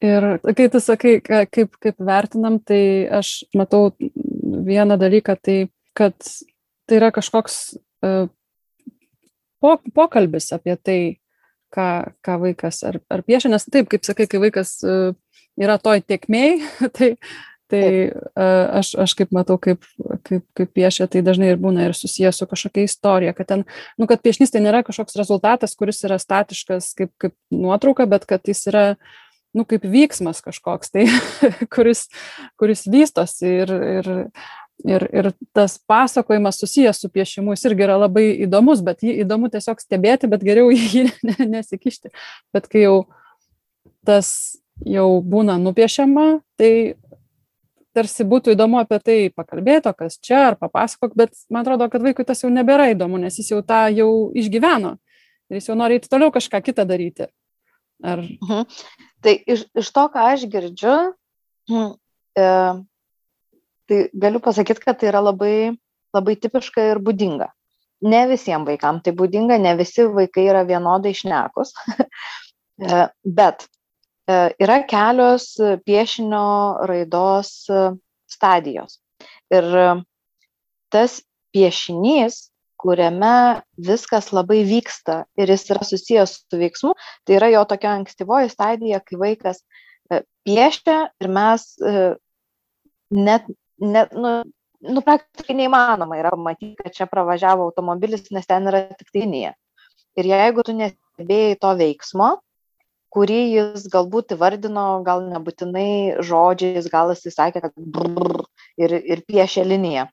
Ir 0.00 0.24
kai 0.56 0.68
tu 0.72 0.80
sakai, 0.80 1.18
kaip, 1.20 1.74
kaip 1.76 1.98
vertinam, 2.00 2.56
tai 2.64 3.04
aš 3.20 3.42
matau 3.52 3.90
vieną 4.00 4.96
dalyką, 5.00 5.36
tai 5.36 5.58
kad 5.96 6.16
tai 6.88 6.96
yra 6.96 7.10
kažkoks 7.12 7.58
uh, 8.06 8.30
po, 9.60 9.76
pokalbis 9.94 10.50
apie 10.56 10.76
tai, 10.80 11.00
ką, 11.74 11.90
ką 12.24 12.38
vaikas 12.46 12.80
ar, 12.88 12.98
ar 13.12 13.22
piešia, 13.26 13.52
nes 13.52 13.68
taip, 13.68 13.90
kaip 13.92 14.08
sakai, 14.08 14.26
kai 14.30 14.40
vaikas 14.42 14.78
uh, 14.88 15.12
yra 15.60 15.76
toj 15.82 16.02
tiekmei, 16.08 16.58
tai, 16.96 17.12
tai 17.70 17.84
uh, 18.08 18.80
aš, 18.80 18.94
aš 19.04 19.14
kaip 19.20 19.36
matau, 19.36 19.60
kaip, 19.62 19.84
kaip, 20.26 20.46
kaip 20.56 20.74
piešia, 20.80 21.06
tai 21.12 21.22
dažnai 21.26 21.52
ir 21.52 21.60
būna 21.62 21.90
ir 21.90 21.96
susijęs 21.98 22.40
su 22.40 22.48
kažkokia 22.50 22.88
istorija, 22.88 23.36
kad 23.36 23.52
ten, 23.52 23.68
nu, 24.00 24.08
kad 24.10 24.24
piešinys 24.24 24.56
tai 24.56 24.64
nėra 24.64 24.82
kažkoks 24.86 25.18
rezultatas, 25.20 25.76
kuris 25.78 26.02
yra 26.08 26.18
statiškas 26.22 26.94
kaip, 26.98 27.12
kaip 27.20 27.36
nuotrauka, 27.54 28.08
bet 28.10 28.26
kad 28.32 28.48
jis 28.48 28.64
yra 28.72 28.86
nu, 29.56 29.66
kaip 29.68 29.84
vyksmas 29.88 30.42
kažkoks, 30.44 30.92
tai 30.94 31.06
kuris, 31.74 32.06
kuris 32.60 32.86
vystosi 32.90 33.50
ir, 33.64 33.72
ir, 33.72 34.10
ir, 34.86 35.06
ir 35.22 35.30
tas 35.56 35.78
pasakojimas 35.90 36.60
susijęs 36.62 37.02
su 37.02 37.10
piešimu, 37.12 37.56
jis 37.56 37.66
irgi 37.70 37.86
yra 37.88 37.98
labai 38.04 38.28
įdomus, 38.46 38.84
bet 38.86 39.04
jį 39.06 39.18
įdomu 39.24 39.50
tiesiog 39.52 39.82
stebėti, 39.82 40.30
bet 40.30 40.46
geriau 40.46 40.70
jį 40.74 41.08
nesikišti. 41.54 42.12
Bet 42.54 42.70
kai 42.70 42.86
jau 42.86 42.96
tas 44.06 44.32
jau 44.86 45.20
būna 45.20 45.58
nupiešiama, 45.60 46.40
tai 46.56 46.96
tarsi 47.96 48.24
būtų 48.24 48.54
įdomu 48.54 48.78
apie 48.80 49.00
tai 49.02 49.18
pakalbėti, 49.34 49.90
o 49.90 49.96
kas 49.96 50.16
čia, 50.22 50.50
ar 50.52 50.56
papasakok, 50.60 51.16
bet 51.18 51.34
man 51.50 51.64
atrodo, 51.64 51.90
kad 51.90 52.04
vaikui 52.04 52.24
tas 52.26 52.44
jau 52.44 52.50
nebėra 52.52 52.92
įdomu, 52.94 53.18
nes 53.20 53.36
jis 53.40 53.50
jau 53.50 53.60
tą 53.66 53.88
jau 53.90 54.30
išgyveno 54.38 54.96
ir 55.50 55.58
jis 55.58 55.70
jau 55.72 55.76
nori 55.78 55.98
toliau 56.04 56.30
kažką 56.34 56.62
kitą 56.62 56.86
daryti. 56.86 57.26
Ar... 58.02 58.22
Mhm. 58.24 58.64
Tai 59.20 59.34
iš, 59.52 59.66
iš 59.76 59.90
to, 59.92 60.06
ką 60.12 60.26
aš 60.32 60.46
girdžiu, 60.52 60.94
e, 61.70 62.46
tai 63.90 63.98
galiu 64.22 64.40
pasakyti, 64.40 64.84
kad 64.84 65.00
tai 65.00 65.10
yra 65.10 65.20
labai, 65.24 65.72
labai 66.16 66.36
tipiška 66.40 66.86
ir 66.92 67.02
būdinga. 67.04 67.50
Ne 68.08 68.22
visiems 68.30 68.64
vaikams 68.64 69.04
tai 69.04 69.12
būdinga, 69.16 69.58
ne 69.60 69.74
visi 69.76 70.06
vaikai 70.08 70.46
yra 70.48 70.64
vienodai 70.68 71.12
išnekus, 71.12 71.74
e, 72.88 73.02
bet 73.24 73.66
e, 74.24 74.38
yra 74.64 74.80
kelios 74.88 75.52
piešinio 75.84 76.46
raidos 76.88 77.52
e, 77.68 77.90
stadijos. 78.30 79.00
Ir 79.52 79.66
tas 80.94 81.18
piešinys, 81.52 82.46
kuriame 82.80 83.60
viskas 83.90 84.32
labai 84.36 84.62
vyksta 84.68 85.24
ir 85.38 85.52
jis 85.52 85.68
yra 85.74 85.86
susijęs 85.86 86.36
su 86.40 86.60
veiksmu, 86.60 86.94
tai 87.24 87.38
yra 87.38 87.52
jo 87.52 87.64
tokia 87.68 87.94
ankstyvoji 87.98 88.52
stadija, 88.52 89.00
kai 89.04 89.20
vaikas 89.20 89.62
piešia 90.10 91.00
ir 91.20 91.30
mes 91.30 91.66
net 93.10 93.48
net, 93.80 94.12
nu, 94.12 94.34
nu, 94.80 95.02
praktiškai 95.04 95.56
neįmanoma 95.56 96.18
yra 96.20 96.32
pamatyti, 96.34 96.76
kad 96.82 96.94
čia 96.94 97.08
pravažiavo 97.10 97.66
automobilis, 97.68 98.28
nes 98.34 98.46
ten 98.48 98.68
yra 98.70 98.84
tik 98.92 99.10
linija. 99.16 99.54
Ir 100.18 100.28
jeigu 100.28 100.64
tu 100.66 100.74
nestebėjai 100.76 101.58
to 101.62 101.72
veiksmo, 101.80 102.30
kurį 103.14 103.40
jis 103.56 103.88
galbūt 103.90 104.36
įvardino, 104.36 104.86
gal 105.06 105.24
nebūtinai 105.26 106.22
žodžiais, 106.26 106.86
gal 106.92 107.14
jis 107.14 107.34
sakė, 107.34 107.64
kad 107.64 107.74
brrr, 107.74 108.44
ir, 108.78 108.96
ir 109.00 109.24
piešė 109.26 109.66
liniją. 109.66 110.06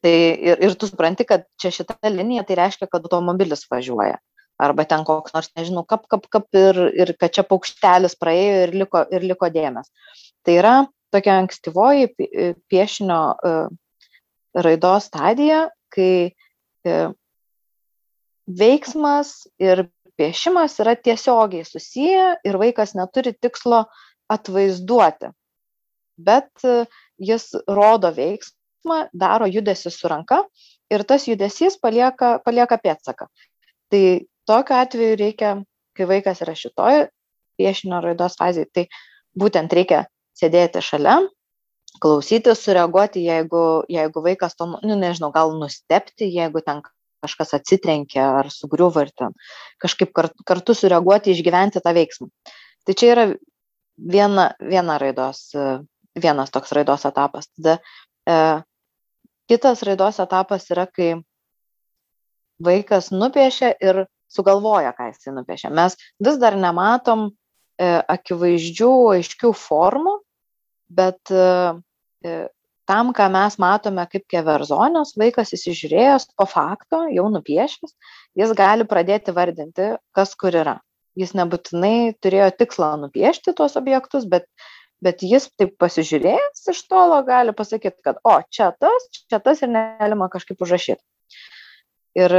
Tai 0.00 0.12
ir, 0.12 0.60
ir 0.64 0.74
tu 0.80 0.88
supranti, 0.88 1.26
kad 1.28 1.44
čia 1.60 1.72
šita 1.74 1.98
linija 2.08 2.44
tai 2.48 2.56
reiškia, 2.62 2.88
kad 2.88 3.04
automobilis 3.04 3.66
važiuoja. 3.70 4.16
Arba 4.60 4.84
ten 4.88 5.04
koks 5.08 5.32
nors, 5.32 5.48
nežinau, 5.56 5.84
kap, 5.88 6.06
kap, 6.08 6.26
kap 6.32 6.56
ir, 6.56 6.78
ir 6.96 7.12
kad 7.20 7.32
čia 7.36 7.44
paukštelis 7.48 8.16
praėjo 8.20 8.64
ir 8.64 8.74
liko, 8.82 9.04
ir 9.12 9.24
liko 9.28 9.48
dėmes. 9.52 9.88
Tai 10.44 10.56
yra 10.56 10.74
tokia 11.12 11.38
ankstyvoji 11.40 12.10
e, 12.10 12.50
piešinio 12.70 13.20
e, 13.32 13.54
raidos 14.66 15.08
stadija, 15.08 15.62
kai 15.92 16.12
e, 16.28 16.98
veiksmas 18.60 19.34
ir 19.62 19.86
piešimas 20.20 20.76
yra 20.84 20.96
tiesiogiai 20.96 21.64
susiję 21.64 22.24
ir 22.44 22.60
vaikas 22.60 22.92
neturi 22.98 23.32
tikslo 23.32 23.86
atvaizduoti, 24.30 25.32
bet 26.20 26.68
jis 27.18 27.46
rodo 27.68 28.12
veiksmą, 28.14 28.59
daro 29.12 29.48
judesi 29.50 29.90
su 29.90 30.08
ranka 30.08 30.44
ir 30.90 31.04
tas 31.04 31.26
judesys 31.28 31.78
palieka, 31.80 32.38
palieka 32.44 32.78
pėtsaką. 32.82 33.28
Tai 33.90 34.04
tokiu 34.46 34.76
atveju 34.76 35.18
reikia, 35.20 35.56
kai 35.96 36.06
vaikas 36.06 36.42
yra 36.44 36.54
šitoje 36.58 37.08
piešinio 37.60 38.00
raidos 38.04 38.38
fazėje, 38.40 38.70
tai 38.72 38.86
būtent 39.38 39.72
reikia 39.76 40.06
sėdėti 40.38 40.82
šalia, 40.82 41.18
klausytis, 42.00 42.62
sureaguoti, 42.64 43.22
jeigu, 43.26 43.84
jeigu 43.90 44.22
vaikas 44.24 44.56
to, 44.56 44.68
nu, 44.72 44.96
nežinau, 44.96 45.30
gal 45.34 45.52
nustepti, 45.58 46.30
jeigu 46.30 46.62
ten 46.64 46.80
kažkas 47.20 47.54
atsitrenkia 47.58 48.30
ar 48.38 48.48
sugriuva 48.52 49.04
ir 49.04 49.12
ten 49.16 49.34
kažkaip 49.82 50.12
kartu, 50.16 50.46
kartu 50.46 50.76
sureaguoti, 50.76 51.34
išgyventi 51.34 51.82
tą 51.84 51.92
veiksmą. 51.96 52.30
Tai 52.86 52.96
čia 52.96 53.10
yra 53.14 53.26
viena, 54.14 54.50
viena 54.64 54.96
raidos, 55.02 55.50
vienas 56.16 56.54
toks 56.54 56.72
raidos 56.76 57.04
etapas. 57.08 57.50
Tada 57.58 57.76
e, 57.76 58.36
kitas 59.50 59.82
raidos 59.86 60.20
etapas 60.22 60.68
yra, 60.70 60.86
kai 60.86 61.16
vaikas 62.62 63.10
nupiešia 63.10 63.74
ir 63.82 64.04
sugalvoja, 64.30 64.92
ką 64.94 65.10
jisai 65.10 65.34
nupiešia. 65.34 65.72
Mes 65.74 65.96
vis 66.22 66.38
dar 66.38 66.56
nematom 66.60 67.28
e, 67.30 67.90
akivaizdžių, 68.14 68.92
aiškių 69.16 69.52
formų, 69.56 70.16
bet 71.00 71.32
e, 71.34 71.46
e, 72.26 72.36
tam, 72.90 73.14
ką 73.16 73.26
mes 73.32 73.56
matome 73.62 74.04
kaip 74.10 74.26
keverzonios, 74.30 75.16
vaikas 75.18 75.54
įsižiūrėjęs 75.56 76.30
po 76.38 76.46
fakto, 76.50 77.04
jau 77.14 77.26
nupiešęs, 77.32 77.96
jis 78.38 78.54
gali 78.58 78.86
pradėti 78.86 79.34
vardinti, 79.34 79.94
kas 80.16 80.36
kur 80.38 80.54
yra. 80.62 80.78
Jis 81.18 81.34
nebūtinai 81.34 82.14
turėjo 82.22 82.52
tikslą 82.60 82.92
nupiešti 83.02 83.54
tuos 83.58 83.74
objektus, 83.80 84.28
bet, 84.30 84.46
bet 85.04 85.24
jis 85.24 85.48
taip 85.58 85.76
pasižiūrėjęs 85.80 86.66
iš 86.72 86.82
tolo 86.90 87.20
gali 87.26 87.54
pasakyti, 87.56 88.00
kad 88.04 88.20
o, 88.24 88.36
čia 88.52 88.70
tas, 88.76 89.08
čia 89.30 89.40
tas 89.42 89.62
ir 89.64 89.72
negalima 89.72 90.28
kažkaip 90.32 90.60
užrašyti. 90.60 91.00
Ir 92.20 92.36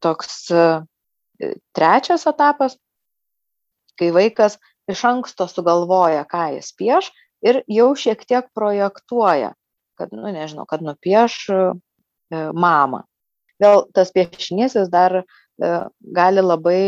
toks 0.00 0.48
e, 0.54 0.64
trečias 1.76 2.26
etapas, 2.30 2.78
kai 4.00 4.10
vaikas 4.16 4.56
iš 4.90 5.04
anksto 5.08 5.46
sugalvoja, 5.50 6.24
ką 6.28 6.54
jis 6.56 6.72
pieš 6.78 7.10
ir 7.44 7.62
jau 7.68 7.92
šiek 7.96 8.24
tiek 8.28 8.48
projektuoja, 8.56 9.52
kad, 10.00 10.14
nu, 10.16 10.30
nežinau, 10.32 10.64
kad 10.68 10.84
nupieš 10.84 11.42
e, 11.52 11.60
mamą. 12.32 13.04
Vėl 13.60 13.84
tas 13.92 14.12
piešinys 14.14 14.78
jis 14.78 14.88
dar 14.92 15.20
e, 15.20 15.24
gali 16.00 16.44
labai 16.44 16.82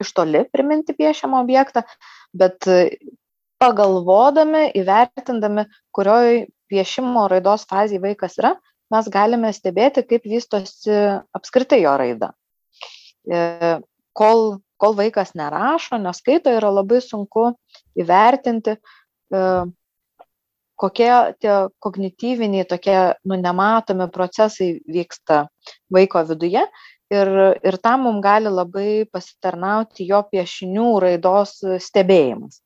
iš 0.00 0.12
toli 0.16 0.44
priminti 0.52 0.94
piešiamą 0.96 1.42
objektą, 1.44 1.84
bet 2.36 2.66
pagalvodami, 3.60 4.70
įvertindami, 4.80 5.66
kurioj 5.92 6.46
piešimo 6.70 7.26
raidos 7.30 7.66
fazėje 7.68 8.02
vaikas 8.04 8.38
yra, 8.40 8.54
mes 8.90 9.10
galime 9.12 9.52
stebėti, 9.52 10.06
kaip 10.08 10.24
vystosi 10.26 10.96
apskritai 11.36 11.82
jo 11.82 11.92
raida. 12.00 12.32
Kol 14.16 14.60
kol 14.80 14.96
vaikas 14.96 15.34
nerašo, 15.36 15.98
neskaito, 16.00 16.52
yra 16.56 16.70
labai 16.72 17.02
sunku 17.04 17.50
įvertinti, 18.00 18.76
e, 18.78 19.42
kokie 20.80 21.10
tie 21.42 21.56
kognityviniai, 21.84 22.68
tokie 22.68 22.96
nu, 23.28 23.36
nematomi 23.36 24.08
procesai 24.14 24.72
vyksta 24.88 25.42
vaiko 25.92 26.24
viduje. 26.32 26.64
Ir, 27.10 27.28
ir 27.66 27.76
tam 27.82 28.04
mums 28.06 28.22
gali 28.22 28.50
labai 28.52 29.04
pasitarnauti 29.10 30.06
jo 30.06 30.20
piešinių 30.30 30.90
raidos 31.02 31.56
stebėjimas. 31.82 32.60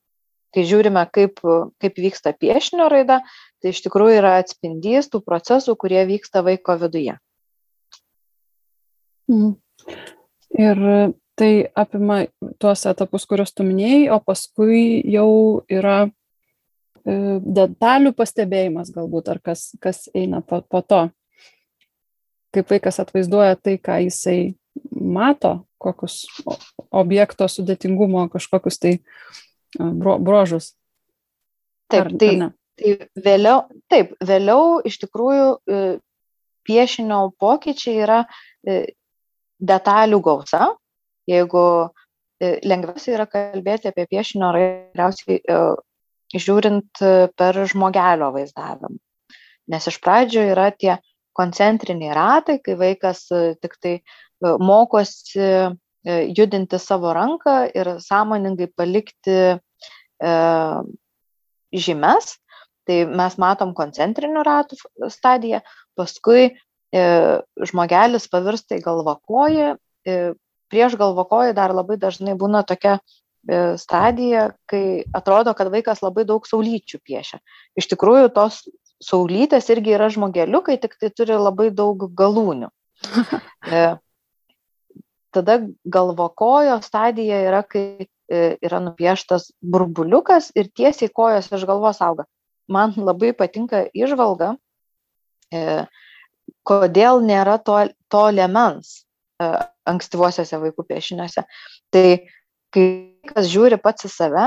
kai 0.55 0.63
žiūrime, 0.63 1.03
kaip, 1.11 1.41
kaip 1.83 1.97
vyksta 1.99 2.31
piešinio 2.39 2.87
raida, 2.93 3.17
tai 3.59 3.73
iš 3.75 3.81
tikrųjų 3.89 4.21
yra 4.21 4.37
atspindys 4.39 5.09
tų 5.11 5.19
procesų, 5.27 5.75
kurie 5.75 6.05
vyksta 6.07 6.45
vaiko 6.47 6.77
viduje. 6.79 7.17
Mhm. 9.27 9.57
Ir 10.55 10.79
tai 11.35 11.51
apima 11.75 12.21
tuos 12.63 12.85
etapus, 12.87 13.27
kuriuos 13.27 13.51
tu 13.51 13.67
minėjai, 13.67 14.07
o 14.15 14.21
paskui 14.23 15.03
jau 15.11 15.65
yra 15.67 16.05
e, 16.07 17.17
detalių 17.43 18.15
pastebėjimas 18.15 18.93
galbūt, 18.95 19.33
ar 19.35 19.43
kas, 19.43 19.73
kas 19.83 20.07
eina 20.15 20.45
po, 20.47 20.63
po 20.63 20.85
to 20.87 21.09
kaip 22.55 22.71
vaikas 22.71 23.01
atvaizduoja 23.03 23.59
tai, 23.61 23.77
ką 23.83 24.01
jisai 24.07 24.55
mato, 24.91 25.57
kokius 25.83 26.25
objekto 26.95 27.49
sudėtingumo, 27.51 28.27
kažkokius 28.33 28.81
tai 28.83 28.97
bro, 29.79 30.19
brožus. 30.23 30.73
Taip, 31.93 32.07
ar, 32.07 32.13
tai, 32.19 32.31
ar 32.41 32.53
tai 32.79 32.95
vėliau, 33.25 33.65
taip, 33.91 34.15
vėliau 34.25 34.81
iš 34.87 34.99
tikrųjų 35.05 35.49
e, 35.55 35.83
piešinio 36.67 37.21
pokyčiai 37.41 38.01
yra 38.03 38.21
e, 38.67 38.95
detalių 39.61 40.21
gausa. 40.25 40.73
Jeigu 41.31 41.65
e, 42.41 42.59
lengviausia 42.67 43.17
yra 43.17 43.29
kalbėti 43.31 43.91
apie 43.91 44.07
piešinio 44.11 44.53
rairiausiai 44.57 45.41
žiūrint 46.35 47.01
per 47.39 47.59
žmogelio 47.71 48.33
vaizdavimą. 48.35 48.97
Nes 49.71 49.87
iš 49.89 49.97
pradžio 50.03 50.43
yra 50.45 50.69
tie 50.75 50.97
koncentriniai 51.37 52.15
ratai, 52.15 52.59
kai 52.63 52.77
vaikas 52.79 53.27
e, 53.35 53.43
tik 53.61 53.77
tai 53.83 53.95
e, 53.99 54.03
mokosi 54.63 55.41
e, 55.41 56.15
judinti 56.37 56.79
savo 56.79 57.13
ranką 57.17 57.57
ir 57.75 57.97
sąmoningai 58.05 58.71
palikti 58.77 59.39
žymes. 61.85 62.35
Tai 62.85 62.97
mes 63.17 63.37
matom 63.41 63.73
koncentrinių 63.77 64.43
ratų 64.45 64.77
stadiją, 65.09 65.63
paskui 65.97 66.53
žmogelis 66.93 68.29
pavirsta 68.31 68.77
į 68.77 68.83
galvakojį, 68.85 69.71
prieš 70.71 70.97
galvakojį 71.01 71.55
dar 71.57 71.73
labai 71.75 71.97
dažnai 72.01 72.37
būna 72.39 72.61
tokia 72.69 72.99
stadija, 73.81 74.51
kai 74.69 75.09
atrodo, 75.17 75.57
kad 75.57 75.73
vaikas 75.73 76.05
labai 76.05 76.27
daug 76.29 76.45
saulyčių 76.49 77.01
piešia. 77.01 77.41
Iš 77.81 77.89
tikrųjų, 77.97 78.29
tos 78.37 78.63
saulytės 79.03 79.69
irgi 79.73 79.95
yra 79.97 80.09
žmogeliukai, 80.13 80.77
tik 80.83 80.97
tai 81.01 81.11
turi 81.11 81.37
labai 81.39 81.71
daug 81.75 82.09
galūnių. 82.17 82.71
E, 83.65 83.79
tada 85.33 85.55
galvokojo 85.89 86.75
stadija 86.85 87.39
yra, 87.47 87.63
kai 87.65 88.05
e, 88.05 88.41
yra 88.61 88.77
nupieštas 88.85 89.47
burbuliukas 89.65 90.51
ir 90.53 90.69
tiesiai 90.69 91.09
kojos 91.09 91.49
iš 91.49 91.65
galvos 91.65 92.03
auga. 92.05 92.27
Man 92.69 92.93
labai 93.01 93.33
patinka 93.33 93.87
išvalga, 93.97 94.51
e, 95.49 95.87
kodėl 96.69 97.25
nėra 97.25 97.57
to, 97.65 97.79
to 98.13 98.23
lemens 98.37 98.93
ankstyvuosiuose 99.41 100.61
vaikų 100.61 100.85
piešiniuose. 100.93 101.45
Tai 101.89 102.07
kai 102.77 102.87
kas 103.33 103.49
žiūri 103.49 103.81
pats 103.81 104.05
į 104.09 104.13
save, 104.13 104.47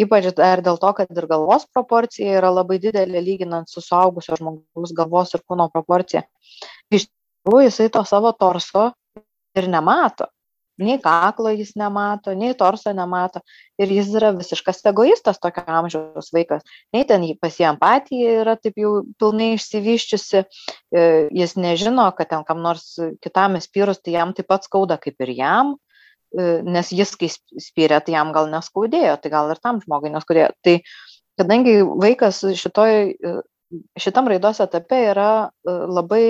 ypač 0.00 0.30
dar 0.36 0.62
dėl 0.64 0.78
to 0.80 0.92
kad 0.96 1.10
ir 1.12 1.28
galvos 1.30 1.66
proporcija 1.72 2.38
yra 2.40 2.52
labai 2.52 2.78
didelė 2.82 3.22
lyginant 3.24 3.68
su 3.70 3.82
suaugusio 3.84 4.38
žmogaus 4.40 4.94
galvos 4.96 5.34
ir 5.36 5.42
kūno 5.44 5.68
proporcija. 5.72 6.24
Iš 6.90 7.08
tikrųjų 7.08 7.68
jisai 7.68 7.90
to 7.92 8.04
savo 8.08 8.32
torso 8.32 8.92
ir 9.58 9.68
nemato. 9.68 10.30
Nei 10.82 10.96
kaklo 10.98 11.50
jis 11.52 11.74
nemato 11.76 12.32
nei 12.34 12.54
torso 12.58 12.94
nemato. 12.96 13.42
Ir 13.78 13.92
jis 13.92 14.08
yra 14.16 14.32
visiškas 14.34 14.80
egoistas 14.88 15.38
tokio 15.38 15.62
amžiaus 15.68 16.32
vaikas. 16.32 16.64
Nei 16.96 17.04
ten 17.04 17.26
pas 17.40 17.58
jį 17.60 17.68
empatija 17.74 18.38
yra 18.40 18.56
taip 18.56 18.80
jau 18.80 19.02
pilnai 19.20 19.52
išsivysčiusi 19.58 20.40
e, 20.40 20.46
jis 21.28 21.54
nežino 21.60 22.08
kad 22.16 22.32
ten 22.32 22.48
kam 22.48 22.64
nors 22.64 22.96
kitam 23.20 23.60
įspyrus 23.60 24.00
tai 24.00 24.16
jam 24.16 24.32
taip 24.32 24.48
pat 24.48 24.64
skauda 24.64 24.96
kaip 25.02 25.20
ir 25.20 25.36
jam 25.36 25.76
nes 26.34 26.92
jis, 26.92 27.14
kai 27.20 27.28
spyrė, 27.32 28.00
tai 28.04 28.16
jam 28.16 28.32
gal 28.32 28.48
neskaudėjo, 28.52 29.16
tai 29.22 29.32
gal 29.32 29.50
ir 29.52 29.60
tam 29.62 29.80
žmogui 29.82 30.12
neskaudėjo. 30.14 30.52
Tai 30.64 30.76
kadangi 31.40 31.80
vaikas 31.84 32.42
šitoj, 32.60 32.94
e, 33.12 33.34
šitam 34.00 34.30
raidos 34.32 34.62
etape 34.64 35.00
yra 35.10 35.28
e, 35.44 35.76
labai 35.98 36.24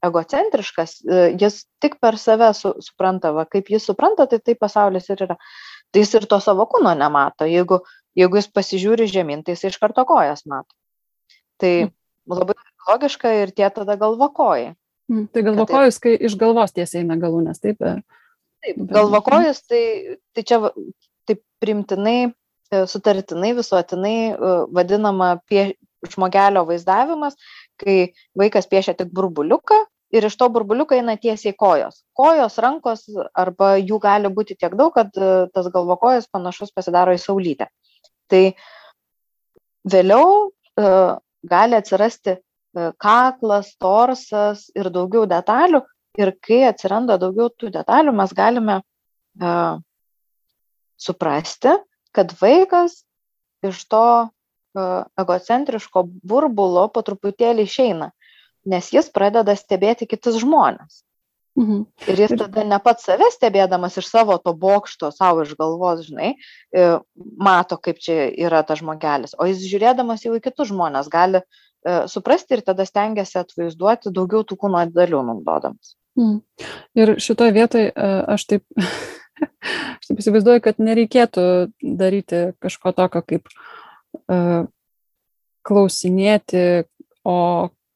egocentriškas, 0.00 0.94
jis 1.36 1.56
tik 1.82 1.98
per 2.00 2.16
save 2.16 2.54
su, 2.56 2.72
supranta, 2.80 3.34
va, 3.36 3.44
kaip 3.44 3.68
jis 3.68 3.84
supranta, 3.84 4.24
tai 4.30 4.38
tai 4.40 4.54
pasaulis 4.56 5.10
ir 5.12 5.26
yra. 5.26 5.36
Tai 5.92 6.00
jis 6.04 6.14
ir 6.16 6.26
to 6.30 6.38
savo 6.40 6.64
kūno 6.70 6.94
nemato. 6.96 7.44
Jeigu, 7.50 7.82
jeigu 8.16 8.38
jis 8.40 8.48
pasižiūri 8.54 9.08
žemyn, 9.10 9.42
tai 9.44 9.58
jis 9.58 9.72
iš 9.72 9.80
karto 9.82 10.06
kojas 10.08 10.46
mato. 10.48 10.72
Tai 11.60 11.72
mm. 11.84 11.92
labai 12.32 12.56
logiška 12.88 13.34
ir 13.42 13.52
tie 13.52 13.68
tada 13.74 13.98
galvokojai. 14.00 14.72
Mm, 15.10 15.26
tai 15.34 15.42
galvokojus, 15.44 15.98
kai 16.00 16.14
iš 16.16 16.36
galvos 16.40 16.72
tiesiai 16.72 17.02
eina 17.02 17.18
galūnės, 17.20 17.60
taip? 17.60 17.82
Taip, 18.60 18.80
galvakojus, 18.92 19.62
tai, 19.68 19.84
tai 20.36 20.44
čia 20.44 20.58
taip 21.28 21.40
primtinai, 21.62 22.32
e, 22.72 22.82
sutartinai, 22.90 23.54
visuotinai 23.56 24.16
e, 24.32 24.50
vadinama 24.76 25.30
pie, 25.48 25.70
žmogelio 26.12 26.66
vaizdavimas, 26.68 27.38
kai 27.80 28.12
vaikas 28.36 28.68
piešia 28.68 28.96
tik 28.98 29.12
burbuliuką 29.16 29.78
ir 30.16 30.26
iš 30.26 30.36
to 30.36 30.48
burbuliuko 30.52 30.96
eina 30.96 31.16
tiesiai 31.20 31.54
kojos. 31.56 32.02
Kojos, 32.16 32.58
rankos 32.60 33.06
arba 33.44 33.74
jų 33.78 34.00
gali 34.02 34.32
būti 34.36 34.58
tiek 34.60 34.76
daug, 34.76 34.92
kad 34.96 35.16
e, 35.16 35.32
tas 35.54 35.70
galvakojas 35.72 36.28
panašus 36.28 36.74
pasidaro 36.76 37.16
į 37.16 37.22
saulytę. 37.22 37.70
Tai 38.30 38.44
vėliau 39.90 40.50
gali 41.50 41.76
atsirasti 41.76 42.36
kaklas, 43.02 43.72
torsas 43.82 44.68
ir 44.78 44.88
daugiau 44.94 45.24
detalių, 45.28 45.80
ir 46.18 46.32
kai 46.42 46.64
atsiranda 46.68 47.18
daugiau 47.20 47.50
tų 47.50 47.70
detalių, 47.74 48.14
mes 48.16 48.32
galime 48.36 48.80
uh, 48.80 49.78
suprasti, 51.00 51.76
kad 52.16 52.32
vaikas 52.40 53.02
iš 53.66 53.84
to 53.92 54.06
uh, 54.26 55.04
egocentriško 55.20 56.06
burbulo 56.26 56.88
po 56.94 57.04
truputėlį 57.06 57.68
išeina, 57.68 58.10
nes 58.66 58.90
jis 58.92 59.12
pradeda 59.12 59.54
stebėti 59.56 60.08
kitus 60.10 60.40
žmonės. 60.42 61.04
Mhm. 61.58 61.80
Ir 62.08 62.20
jis 62.22 62.36
tada 62.38 62.62
ne 62.64 62.78
pats 62.80 63.04
save 63.08 63.26
stebėdamas 63.34 63.98
iš 63.98 64.06
savo 64.08 64.36
to 64.38 64.52
bokšto, 64.56 65.10
savo 65.12 65.42
iš 65.42 65.56
galvos, 65.58 66.04
žinai, 66.06 66.36
e, 66.70 66.84
mato, 67.18 67.76
kaip 67.76 67.98
čia 68.00 68.28
yra 68.30 68.62
tas 68.64 68.78
žmogelis, 68.78 69.34
o 69.34 69.48
jis 69.50 69.64
žiūrėdamas 69.66 70.22
jau 70.24 70.36
į 70.38 70.44
kitus 70.44 70.70
žmonės 70.70 71.10
gali 71.10 71.42
suprasti 72.12 72.58
ir 72.58 72.60
tada 72.60 72.84
stengiasi 72.84 73.38
atvaizduoti 73.40 74.12
daugiau 74.12 74.44
tų 74.44 74.58
kūno 74.60 74.82
dalių 74.92 75.22
naudodamas. 75.30 75.94
Mm. 76.20 76.40
Ir 77.00 77.14
šitoje 77.22 77.54
vietoje 77.56 77.92
aš 77.96 78.44
taip, 78.50 78.64
aš 79.98 80.10
taip 80.10 80.20
įsivaizduoju, 80.20 80.64
kad 80.64 80.82
nereikėtų 80.82 81.44
daryti 81.80 82.42
kažko 82.60 82.92
tokio 82.96 83.22
kaip 83.24 83.48
uh, 83.50 84.68
klausinėti, 85.66 86.84
o 87.24 87.38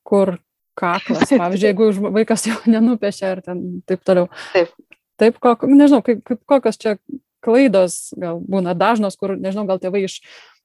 kur 0.04 0.36
kaklas, 0.78 1.30
pavyzdžiui, 1.30 1.70
jeigu 1.70 1.90
vaikas 2.14 2.48
jau 2.48 2.56
nenupešia 2.74 3.34
ar 3.36 3.44
ten 3.44 3.62
taip 3.88 4.04
toliau. 4.06 4.30
Taip. 4.54 4.74
Taip, 5.20 5.36
kok, 5.38 5.62
nežinau, 5.70 6.02
kaip, 6.02 6.24
kaip, 6.26 6.40
kokios 6.50 6.80
čia 6.80 6.96
klaidos 7.44 8.08
gal 8.18 8.40
būna 8.42 8.74
dažnos, 8.74 9.14
kur, 9.20 9.36
nežinau, 9.38 9.66
gal 9.68 9.78
tėvai 9.78 10.02
iš, 10.08 10.18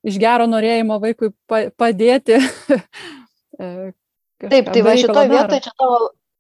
iš 0.08 0.17
gero 0.22 0.48
norėjimo 0.50 0.98
vaikui 1.04 1.30
pa, 1.50 1.67
padėti. 1.78 2.39
Taip, 4.39 4.72
tai 4.72 4.82
va 4.86 4.95
šitoje 4.95 5.30
vietoje 5.30 5.65
čia 5.67 5.74
tavo. 5.76 5.98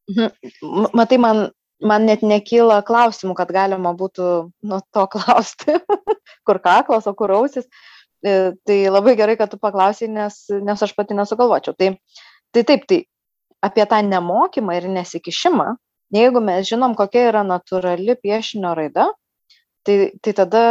Matai, 0.09 1.17
man, 1.21 1.49
man 1.85 2.07
net 2.09 2.23
nekyla 2.25 2.81
klausimų, 2.87 3.35
kad 3.37 3.51
galima 3.53 3.93
būtų 3.97 4.29
nuo 4.65 4.79
to 4.93 5.05
klausti, 5.13 5.77
kur 6.47 6.59
kaklas, 6.63 7.07
o 7.09 7.13
kur 7.17 7.35
ausis. 7.37 7.69
E, 8.25 8.51
tai 8.67 8.79
labai 8.89 9.15
gerai, 9.19 9.37
kad 9.39 9.51
tu 9.51 9.59
paklausai, 9.61 10.09
nes, 10.11 10.41
nes 10.49 10.83
aš 10.83 10.95
pati 10.97 11.15
nesugalvočiau. 11.17 11.77
Tai, 11.79 11.93
tai 12.55 12.65
taip, 12.67 12.87
tai 12.89 13.03
apie 13.63 13.85
tą 13.89 14.01
nemokymą 14.07 14.75
ir 14.79 14.89
nesikišimą, 14.91 15.69
jeigu 16.15 16.41
mes 16.43 16.67
žinom, 16.67 16.97
kokia 16.99 17.29
yra 17.29 17.45
natūrali 17.47 18.17
piešinio 18.19 18.73
raida, 18.75 19.11
tai, 19.87 20.11
tai 20.25 20.35
tada 20.35 20.63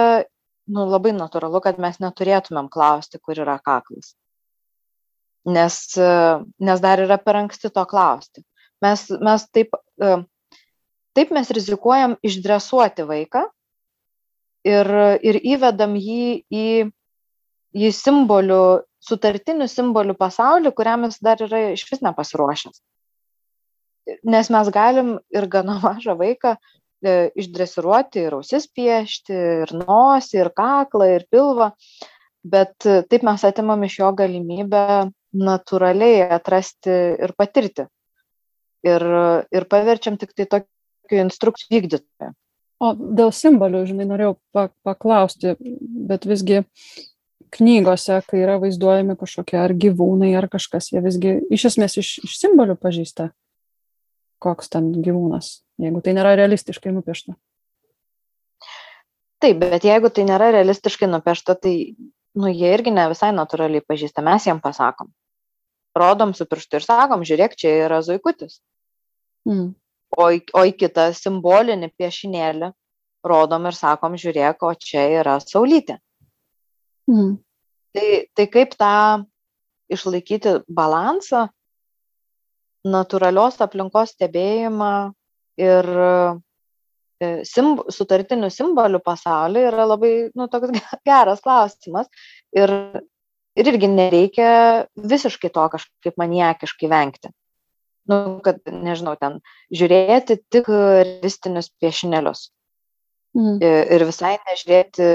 nu, 0.68 0.84
labai 0.84 1.14
natūralu, 1.16 1.62
kad 1.64 1.78
mes 1.80 1.96
neturėtumėm 2.02 2.68
klausti, 2.72 3.20
kur 3.22 3.38
yra 3.40 3.56
kaklas. 3.64 4.12
Nes, 5.48 5.80
nes 5.96 6.80
dar 6.84 7.00
yra 7.00 7.16
per 7.22 7.38
anksti 7.38 7.70
to 7.72 7.84
klausti 7.88 8.42
mes, 8.84 9.04
mes 9.24 9.46
taip, 9.54 9.74
e, 10.02 10.16
taip 11.16 11.32
mes 11.34 11.50
rizikuojam 11.54 12.16
išdresuoti 12.26 13.06
vaiką 13.08 13.44
ir, 14.68 14.90
ir 15.24 15.40
įvedam 15.54 15.96
jį 15.98 16.28
į, 16.50 16.68
į 17.78 17.90
simbolių, 17.94 18.62
sutartinių 19.08 19.68
simbolių 19.70 20.16
pasaulį, 20.18 20.74
kuriam 20.76 21.06
jis 21.08 21.20
dar 21.24 21.42
yra 21.44 21.68
iš 21.74 21.84
vis 21.90 22.02
nepasiruošęs. 22.04 22.82
Nes 24.24 24.48
mes 24.50 24.70
galim 24.72 25.16
ir 25.34 25.48
gana 25.52 25.78
mažą 25.84 26.16
vaiką 26.18 26.56
e, 26.56 27.30
išdresiruoti 27.38 28.24
ir 28.26 28.38
ausis 28.38 28.68
piešti, 28.70 29.42
ir 29.64 29.74
nosį, 29.82 30.42
ir 30.44 30.54
kaklą, 30.56 31.12
ir 31.18 31.28
pilvą. 31.30 31.72
bet 32.48 32.86
taip 33.10 33.24
mes 33.26 33.42
atimam 33.44 33.82
iš 33.84 33.98
jo 33.98 34.08
galimybę 34.16 35.10
natūraliai 35.34 36.28
atrasti 36.32 36.94
ir 37.24 37.34
patirti. 37.36 37.84
Ir, 38.86 39.02
ir 39.50 39.64
paverčiam 39.66 40.18
tik 40.20 40.36
tai 40.38 40.46
tokiu 40.46 41.22
instrukcijų 41.24 41.72
vykdytoju. 41.74 42.34
O 42.78 42.92
dėl 42.94 43.32
simbolių, 43.34 43.82
žinai, 43.88 44.06
norėjau 44.06 44.36
paklausti, 44.86 45.56
bet 45.58 46.28
visgi 46.30 46.60
knygose, 47.56 48.20
kai 48.28 48.42
yra 48.44 48.58
vaizduojami 48.62 49.16
kažkokie 49.18 49.58
ar 49.58 49.74
gyvūnai, 49.74 50.30
ar 50.38 50.46
kažkas, 50.52 50.92
jie 50.92 51.02
visgi 51.02 51.34
iš 51.54 51.64
esmės 51.72 51.98
iš, 51.98 52.12
iš 52.28 52.36
simbolių 52.38 52.76
pažįsta, 52.78 53.32
koks 54.42 54.70
ten 54.70 54.92
gyvūnas, 55.02 55.64
jeigu 55.82 56.02
tai 56.04 56.14
nėra 56.14 56.36
realistiškai 56.38 56.94
nupiešta. 56.94 57.34
Taip, 59.42 59.58
bet 59.62 59.86
jeigu 59.86 60.10
tai 60.10 60.26
nėra 60.28 60.50
realistiškai 60.54 61.08
nupiešta, 61.10 61.54
tai 61.58 61.74
nu, 62.38 62.50
jie 62.50 62.70
irgi 62.74 62.94
ne 62.94 63.08
visai 63.10 63.30
natūraliai 63.34 63.84
pažįsta, 63.86 64.22
mes 64.26 64.46
jiem 64.46 64.62
pasakom. 64.62 65.10
Rodom 65.98 66.34
su 66.36 66.46
pirštu 66.48 66.78
ir 66.78 66.86
sakom, 66.86 67.24
žiūrėk, 67.26 67.56
čia 67.58 67.74
yra 67.86 68.00
zuikutis. 68.06 68.60
Mm. 69.48 69.72
O, 70.18 70.28
o 70.28 70.62
į 70.64 70.74
kitą 70.78 71.08
simbolinį 71.16 71.90
piešinėlį 71.98 72.72
rodom 73.28 73.66
ir 73.68 73.76
sakom, 73.76 74.16
žiūrėk, 74.20 74.62
o 74.64 74.72
čia 74.78 75.04
yra 75.20 75.36
saulytė. 75.42 75.98
Mm. 77.10 77.36
Tai, 77.96 78.08
tai 78.36 78.46
kaip 78.52 78.74
tą 78.78 78.94
išlaikyti 79.92 80.58
balansą, 80.68 81.48
natūralios 82.88 83.58
aplinkos 83.64 84.12
stebėjimą 84.14 84.92
ir 85.58 85.88
e, 85.98 87.30
simb, 87.48 87.82
sutartinių 87.92 88.50
simbolių 88.54 89.00
pasaulį 89.04 89.64
yra 89.70 89.86
labai 89.88 90.12
nu, 90.38 90.46
toks 90.52 90.72
geras 91.08 91.42
klausimas. 91.44 92.10
Ir, 92.54 92.72
ir 93.58 93.70
irgi 93.72 93.90
nereikia 93.90 94.52
visiškai 94.96 95.50
to 95.54 95.66
kažkaip 95.74 96.16
maniakiškai 96.20 96.90
vengti. 96.90 97.32
Nu, 98.08 98.38
kad, 98.44 98.62
nežinau, 98.64 99.18
ten 99.20 99.40
žiūrėti 99.74 100.38
tik 100.48 100.70
realistinius 100.72 101.68
piešinėlius. 101.82 102.48
Mm. 103.36 103.58
Ir 103.60 104.04
visai 104.08 104.38
nežiūrėti 104.48 105.08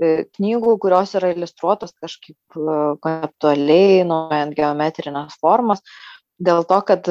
knygų, 0.00 0.78
kurios 0.82 1.12
yra 1.18 1.30
iliustruotos 1.34 1.92
kažkaip 2.00 2.56
e, 2.56 2.76
konceptualiai, 3.04 4.02
naudojant 4.08 4.56
geometrinės 4.56 5.36
formas, 5.40 5.82
dėl 6.40 6.64
to, 6.64 6.78
kad 6.88 7.10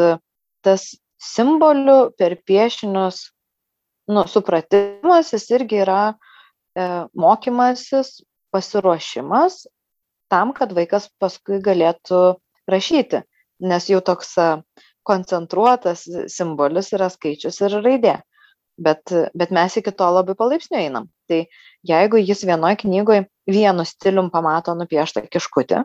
tas 0.65 0.87
simbolių 1.21 2.17
per 2.17 2.35
piešinius 2.41 3.27
nu, 4.09 4.25
supratimas, 4.27 5.29
jis 5.31 5.45
irgi 5.53 5.83
yra 5.85 6.01
e, 6.09 6.87
mokymasis, 7.13 8.23
pasiruošimas 8.51 9.61
tam, 10.31 10.55
kad 10.57 10.73
vaikas 10.77 11.09
paskui 11.21 11.59
galėtų 11.63 12.21
rašyti, 12.71 13.23
nes 13.61 13.89
jau 13.91 14.01
toks 14.05 14.35
koncentruotas 15.07 16.05
simbolis 16.31 16.91
yra 16.95 17.09
skaičius 17.11 17.59
ir 17.65 17.79
raidė 17.81 18.19
bet, 18.81 19.13
bet 19.33 19.51
mes 19.51 19.77
iki 19.77 19.93
to 19.95 20.07
labai 20.09 20.35
palaipsniui 20.37 20.85
einam. 20.85 21.07
Tai 21.29 21.43
jeigu 21.87 22.21
jis 22.21 22.43
vienoje 22.47 22.81
knygoje 22.83 23.25
vienu 23.49 23.85
stilium 23.87 24.29
pamato 24.33 24.75
nupieštą 24.77 25.25
kiškutį 25.31 25.81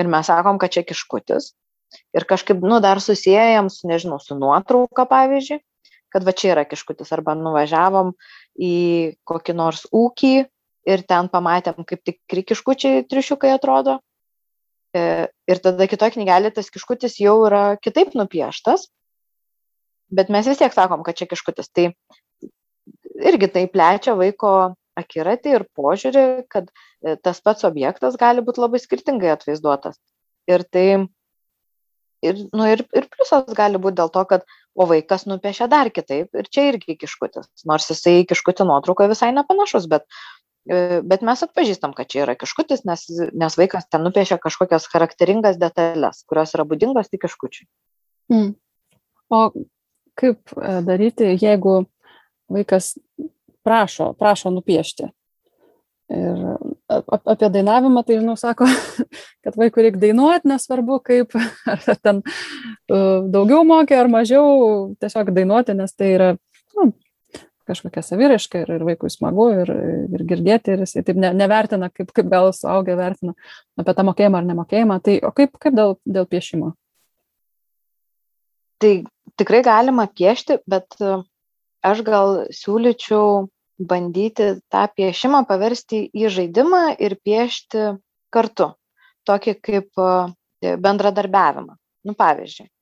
ir 0.00 0.10
mes 0.10 0.30
sakom, 0.30 0.60
kad 0.60 0.72
čia 0.74 0.84
kiškutis 0.86 1.52
ir 2.14 2.26
kažkaip, 2.28 2.62
nu, 2.62 2.78
dar 2.80 3.02
susijęjam 3.02 3.70
su, 3.72 3.88
nežinau, 3.90 4.20
su 4.22 4.36
nuotrauka, 4.38 5.08
pavyzdžiui, 5.10 5.58
kad 6.14 6.26
va 6.26 6.34
čia 6.36 6.54
yra 6.54 6.64
kiškutis 6.68 7.10
arba 7.14 7.34
nuvažiavom 7.38 8.14
į 8.54 8.74
kokį 9.26 9.56
nors 9.58 9.86
ūkį 9.90 10.34
ir 10.88 11.02
ten 11.08 11.28
pamatėm, 11.32 11.84
kaip 11.86 12.04
tikri 12.06 12.44
kiškučiai 12.52 13.04
triušiukai 13.08 13.52
atrodo. 13.56 13.98
E, 14.96 15.02
ir 15.46 15.60
tada 15.62 15.86
kitoje 15.90 16.16
knygelėje 16.16 16.56
tas 16.56 16.70
kiškutis 16.72 17.20
jau 17.22 17.36
yra 17.46 17.76
kitaip 17.78 18.16
nupieštas, 18.18 18.88
bet 20.10 20.32
mes 20.34 20.48
vis 20.50 20.58
tiek 20.58 20.74
sakom, 20.74 21.04
kad 21.06 21.18
čia 21.20 21.28
kiškutis. 21.30 21.70
Tai 21.70 21.90
irgi 23.30 23.50
tai 23.54 23.66
plečia 23.70 24.16
vaiko 24.18 24.74
akiratį 24.98 25.54
ir 25.54 25.66
požiūrį, 25.78 26.26
kad 26.50 26.68
e, 26.72 27.14
tas 27.22 27.40
pats 27.44 27.66
objektas 27.68 28.18
gali 28.20 28.42
būti 28.44 28.62
labai 28.62 28.80
skirtingai 28.82 29.30
atvaizduotas. 29.36 30.00
Ir 30.50 30.64
tai, 30.66 30.86
ir, 32.26 32.42
nu, 32.56 32.66
ir, 32.66 32.82
ir 32.96 33.06
pliusas 33.12 33.46
gali 33.56 33.78
būti 33.78 34.00
dėl 34.00 34.10
to, 34.12 34.24
kad 34.32 34.48
o 34.74 34.86
vaikas 34.90 35.26
nupiešia 35.30 35.68
dar 35.70 35.90
kitaip 35.94 36.34
ir 36.34 36.50
čia 36.50 36.68
irgi 36.70 36.96
kiškutis, 36.98 37.48
nors 37.68 37.88
jisai 37.90 38.24
kiškutį 38.28 38.66
nuotraukoje 38.68 39.12
visai 39.12 39.30
nepanašus, 39.36 39.88
bet, 39.90 40.06
bet 41.06 41.24
mes 41.26 41.42
atpažįstam, 41.46 41.94
kad 41.96 42.10
čia 42.10 42.24
yra 42.24 42.36
kiškutis, 42.38 42.84
nes, 42.88 43.06
nes 43.34 43.58
vaikas 43.58 43.88
ten 43.90 44.04
nupiešia 44.06 44.38
kažkokias 44.42 44.88
charakteringas 44.92 45.58
detalės, 45.60 46.22
kurios 46.30 46.54
yra 46.56 46.66
būdingos 46.68 47.10
tik 47.10 47.24
kiškučiui. 47.26 47.66
Mm. 48.30 48.52
O 49.30 49.40
kaip 50.20 50.54
e, 50.56 50.74
daryti, 50.86 51.32
jeigu 51.40 51.84
vaikas 52.50 52.94
prašo, 53.66 54.12
prašo 54.18 54.52
nupiešti. 54.54 55.10
Ir 56.10 56.38
apie 56.90 57.48
dainavimą, 57.54 58.02
tai, 58.02 58.16
žinau, 58.18 58.34
sako, 58.38 58.66
kad 59.46 59.58
vaikui 59.58 59.86
reikia 59.86 60.02
dainuoti, 60.08 60.50
nesvarbu 60.50 60.98
kaip, 61.06 61.36
ar 61.74 61.84
ten 62.02 62.22
daugiau 62.90 63.62
mokė 63.66 64.00
ar 64.00 64.10
mažiau, 64.10 64.90
tiesiog 65.02 65.30
dainuoti, 65.36 65.76
nes 65.78 65.94
tai 65.94 66.14
yra 66.16 66.32
nu, 66.78 66.90
kažkokia 67.70 68.02
saviraiška 68.04 68.64
ir, 68.64 68.74
ir 68.76 68.84
vaikui 68.88 69.10
smagu 69.12 69.48
ir, 69.62 69.72
ir 70.10 70.26
girdėti, 70.28 70.74
ir 70.74 70.84
jisai 70.84 71.04
taip 71.06 71.20
ne, 71.22 71.32
nevertina, 71.36 71.88
kaip, 71.94 72.12
kaip 72.16 72.28
gal 72.32 72.50
suaugę 72.56 72.98
vertina 72.98 73.36
apie 73.80 73.94
tą 73.96 74.06
mokėjimą 74.10 74.42
ar 74.42 74.50
nemokėjimą. 74.50 75.00
Tai 75.06 75.16
o 75.30 75.32
kaip, 75.36 75.56
kaip 75.62 75.78
dėl, 75.78 75.96
dėl 76.18 76.28
piešimo? 76.30 76.74
Tai 78.80 78.92
tikrai 79.40 79.62
galima 79.64 80.06
piešti, 80.08 80.60
bet 80.68 80.96
aš 81.84 82.04
gal 82.04 82.44
siūlyčiau 82.54 83.48
bandyti 83.80 84.54
tą 84.72 84.84
piešimą 84.96 85.44
paversti 85.48 86.04
į 86.12 86.28
žaidimą 86.32 86.82
ir 87.00 87.16
piešti 87.24 87.86
kartu, 88.32 88.70
tokį 89.28 89.54
kaip 89.64 90.02
e, 90.04 90.74
bendradarbiavimą. 90.76 91.76
Nu, 92.08 92.14
pavyzdžiui, 92.16 92.66
e, 92.66 92.72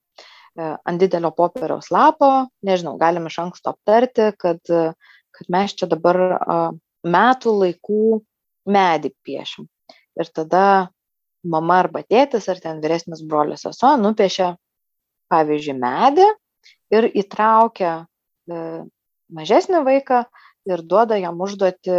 ant 0.59 1.01
didelio 1.01 1.31
popieriaus 1.37 1.91
lapo, 1.95 2.31
nežinau, 2.67 2.97
galim 3.01 3.29
iš 3.31 3.39
anksto 3.45 3.75
aptarti, 3.75 4.33
kad, 4.39 4.61
kad 4.67 5.51
mes 5.55 5.75
čia 5.79 5.87
dabar 5.91 6.19
metų 7.07 7.55
laikų 7.63 8.21
medį 8.69 9.13
piešim. 9.25 9.69
Ir 10.19 10.31
tada 10.35 10.65
mama 11.47 11.79
arba 11.85 12.03
tėtis, 12.03 12.49
ar 12.51 12.59
ten 12.61 12.83
vyresnis 12.83 13.23
brolius 13.23 13.63
sesuo 13.65 13.95
nupiešia, 14.01 14.53
pavyzdžiui, 15.31 15.79
medį 15.79 16.27
ir 16.99 17.11
įtraukia 17.23 17.95
E, 18.49 18.59
mažesnį 19.29 19.83
vaiką 19.85 20.23
ir 20.69 20.83
duoda 20.91 21.19
jam 21.21 21.41
užduoti 21.45 21.97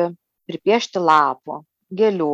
pripiešti 0.49 1.01
lapų, 1.01 1.59
gėlių, 1.93 2.33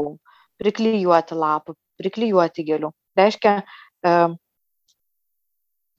priklyjuoti 0.61 1.35
lapų, 1.39 1.75
priklyjuoti 1.99 2.63
gėlių. 2.69 2.91
Reiškia, 3.19 3.55
e, 3.59 4.13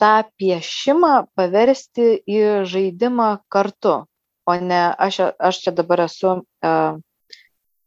tą 0.01 0.13
piešimą 0.41 1.13
paversti 1.39 2.09
į 2.29 2.41
žaidimą 2.69 3.31
kartu, 3.53 4.03
o 4.47 4.57
ne 4.61 4.83
aš, 4.93 5.21
aš 5.39 5.63
čia 5.65 5.75
dabar 5.77 6.05
esu, 6.07 6.39
e, 6.65 6.75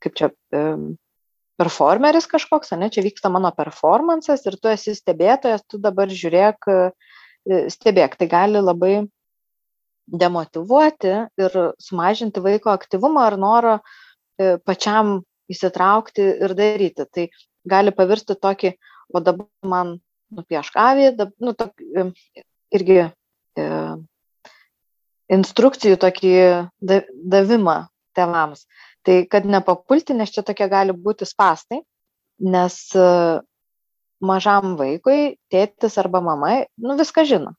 kaip 0.04 0.18
čia, 0.18 0.32
performeris 1.60 2.28
kažkoks, 2.32 2.72
ne, 2.80 2.88
čia 2.94 3.04
vyksta 3.04 3.32
mano 3.32 3.52
performances 3.56 4.46
ir 4.48 4.56
tu 4.62 4.72
esi 4.72 4.96
stebėtojas, 4.96 5.66
tu 5.68 5.80
dabar 5.82 6.08
žiūrėk, 6.08 6.70
stebėk, 7.74 8.16
tai 8.20 8.28
gali 8.32 8.62
labai 8.64 8.94
demotyvuoti 10.10 11.16
ir 11.38 11.58
sumažinti 11.82 12.42
vaiko 12.42 12.72
aktyvumą 12.74 13.26
ar 13.28 13.38
norą 13.38 13.76
e, 13.80 14.58
pačiam 14.66 15.20
įsitraukti 15.52 16.26
ir 16.46 16.56
daryti. 16.58 17.06
Tai 17.06 17.28
gali 17.70 17.94
pavirsti 17.96 18.38
tokį, 18.40 18.74
o 19.14 19.22
dabar 19.22 19.50
man 19.66 19.98
nupiešk 20.36 20.78
avį, 20.80 21.10
nu, 21.42 21.54
tok, 21.58 21.76
e, 21.80 22.06
irgi 22.76 23.00
e, 23.04 23.68
instrukcijų 25.34 26.00
tokį 26.02 26.34
davimą 26.82 27.78
tėvams. 28.18 28.66
Tai 29.06 29.22
kad 29.32 29.48
nepapulti, 29.48 30.16
nes 30.18 30.32
čia 30.34 30.44
tokie 30.46 30.68
gali 30.72 30.94
būti 30.94 31.28
spastai, 31.28 31.82
nes 32.40 32.80
e, 32.96 33.06
mažam 34.20 34.76
vaikui 34.80 35.38
tėtis 35.52 35.98
arba 36.02 36.22
mama, 36.24 36.66
nu 36.78 36.98
viską 37.00 37.26
žino. 37.28 37.56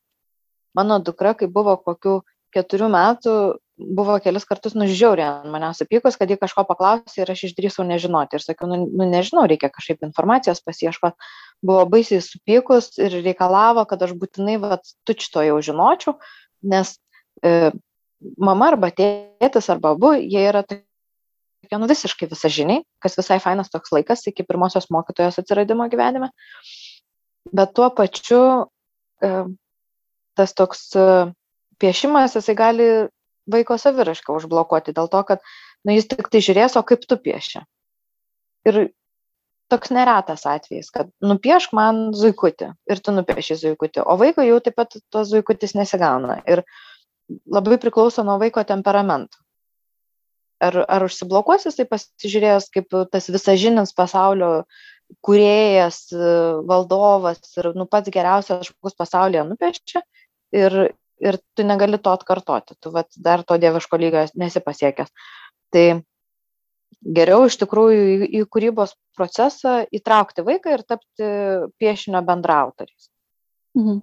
Mano 0.77 1.01
dukra, 1.03 1.35
kai 1.35 1.49
buvo 1.51 1.75
kokių 1.81 2.21
keturių 2.55 2.91
metų 2.93 3.35
buvo 3.81 4.17
kelis 4.23 4.45
kartus 4.49 4.75
nužiaurė 4.77 5.25
ant 5.25 5.51
manęs 5.53 5.81
supykus, 5.81 6.19
kad 6.21 6.31
jį 6.31 6.37
kažko 6.41 6.65
paklausė 6.69 7.23
ir 7.23 7.33
aš 7.33 7.47
išdrįsau 7.49 7.87
nežinoti. 7.89 8.37
Ir 8.37 8.45
sakiau, 8.45 8.69
nu, 8.71 8.83
nu 8.87 9.07
nežinau, 9.09 9.47
reikia 9.49 9.71
kažkaip 9.73 10.05
informacijos 10.07 10.61
pasieškoti. 10.65 11.17
Buvo 11.61 11.85
baisiai 11.93 12.23
supykus 12.25 12.95
ir 13.01 13.19
reikalavo, 13.21 13.85
kad 13.89 14.03
aš 14.07 14.15
būtinai 14.17 14.57
vat, 14.63 14.95
tučto 15.05 15.43
jau 15.45 15.59
žinočiau, 15.65 16.15
nes 16.73 16.95
e, 17.45 17.73
mama 18.41 18.71
arba 18.73 18.89
tėtis 18.97 19.69
arba 19.73 19.93
abu, 19.97 20.15
jie 20.17 20.41
yra 20.49 20.63
tokie 20.65 21.81
nu 21.81 21.89
visiškai 21.91 22.31
visažiniai, 22.31 22.85
kas 23.05 23.19
visai 23.21 23.39
fainas 23.45 23.73
toks 23.73 23.93
laikas 23.93 24.25
iki 24.31 24.47
pirmosios 24.49 24.89
mokytojos 24.93 25.41
atsiradimo 25.43 25.89
gyvenime. 25.93 26.31
Bet 27.53 27.75
tuo 27.77 27.91
pačiu 27.93 28.43
e, 29.21 29.33
tas 30.37 30.57
toks 30.57 30.87
e, 30.97 31.09
piešimas, 31.81 32.37
jisai 32.39 32.57
gali 32.57 32.89
vaiko 33.51 33.77
savirašką 33.81 34.37
užblokuoti 34.37 34.95
dėl 34.97 35.09
to, 35.13 35.21
kad 35.29 35.45
nu, 35.85 35.95
jis 35.97 36.09
tik 36.09 36.29
tai 36.33 36.43
žiūrės, 36.45 36.77
o 36.81 36.85
kaip 36.87 37.05
tu 37.09 37.21
pieši. 37.21 37.65
Ir 38.69 38.81
toks 39.71 39.93
neretas 39.95 40.45
atvejis, 40.49 40.91
kad 40.95 41.11
nupiešk 41.25 41.75
man 41.77 42.11
zuikutį 42.17 42.71
ir 42.91 43.03
tu 43.05 43.15
nupieši 43.15 43.59
zuikutį, 43.63 44.03
o 44.05 44.17
vaiko 44.21 44.45
jau 44.47 44.59
taip 44.65 44.77
pat 44.81 44.97
tos 45.13 45.31
zuikutis 45.31 45.77
nesigauna. 45.79 46.41
Ir 46.51 46.65
labai 47.47 47.79
priklauso 47.83 48.25
nuo 48.27 48.39
vaiko 48.43 48.65
temperamento. 48.67 49.39
Ar, 50.61 50.77
ar 50.93 51.07
užsiblokuos 51.07 51.65
jisai 51.65 51.87
pasižiūrėjęs, 51.89 52.67
kaip 52.75 52.97
tas 53.13 53.31
visažinis 53.33 53.95
pasaulio 53.97 54.51
kuriejas, 55.25 56.03
valdovas 56.69 57.41
ir 57.57 57.71
nu, 57.79 57.87
pats 57.91 58.13
geriausias 58.13 58.69
žmogus 58.69 58.99
pasaulyje 58.99 59.47
nupiešia 59.49 60.03
ir, 60.55 60.77
ir 61.23 61.39
tu 61.57 61.67
negali 61.67 61.99
to 61.99 62.13
atkartoti, 62.13 62.77
tu 62.79 62.93
vat, 62.95 63.09
dar 63.17 63.43
to 63.47 63.57
dieviško 63.63 63.99
lygio 63.99 64.27
nesi 64.39 64.63
pasiekęs. 64.63 65.11
Tai 65.73 65.87
geriau 67.01 67.47
iš 67.49 67.57
tikrųjų 67.61 68.01
į, 68.01 68.31
į 68.41 68.45
kūrybos 68.53 68.95
procesą 69.17 69.81
įtraukti 69.95 70.45
vaiką 70.47 70.77
ir 70.77 70.87
tapti 70.89 71.29
piešinio 71.81 72.23
bendrautoriais. 72.27 73.11
Mhm. 73.79 74.01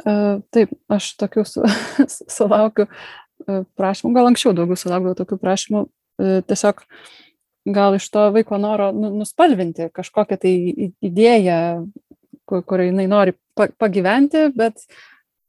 Uh, 0.00 0.40
taip, 0.54 0.70
aš 0.88 1.10
tokių 1.20 1.42
su, 1.48 1.64
sulaukiu 2.36 2.86
uh, 2.86 3.64
prašymų, 3.76 4.12
gal 4.16 4.30
anksčiau 4.30 4.54
daugiau 4.56 4.78
sulaukdavau 4.78 5.18
tokių 5.18 5.40
prašymų, 5.42 5.82
uh, 5.84 6.38
tiesiog 6.48 6.84
gal 7.74 7.98
iš 7.98 8.06
to 8.14 8.28
vaiko 8.32 8.58
noro 8.62 8.88
nu, 8.96 9.10
nuspalvinti 9.20 9.90
kažkokią 9.92 10.38
tai 10.40 10.54
idėją, 11.04 11.60
kur, 12.48 12.82
jinai 12.82 13.06
nori 13.10 13.34
pagyventi, 13.54 14.48
bet, 14.56 14.80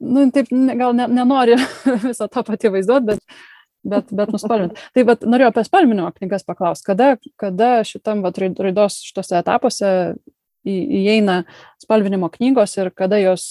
nu, 0.04 0.28
taip, 0.34 0.52
gal 0.52 0.98
ne, 0.98 1.08
nenori 1.22 1.56
viso 2.08 2.28
to 2.28 2.44
pati 2.48 2.74
vaizduoti, 2.74 3.14
bet, 3.14 3.40
bet, 3.84 4.12
bet 4.16 4.34
nuspalvinti. 4.34 4.80
Tai 4.96 5.06
bet 5.08 5.24
norėjau 5.28 5.52
apie 5.54 5.64
spalvinimo 5.68 6.12
knygas 6.18 6.46
paklausti, 6.48 6.88
kada, 6.92 7.16
kada 7.42 7.72
šitam 7.88 8.24
vat, 8.26 8.38
raidos 8.38 9.02
šitose 9.06 9.40
etapuose 9.40 9.92
įeina 10.68 11.42
spalvinimo 11.82 12.30
knygos 12.34 12.78
ir 12.78 12.92
kada 12.94 13.18
jos 13.22 13.46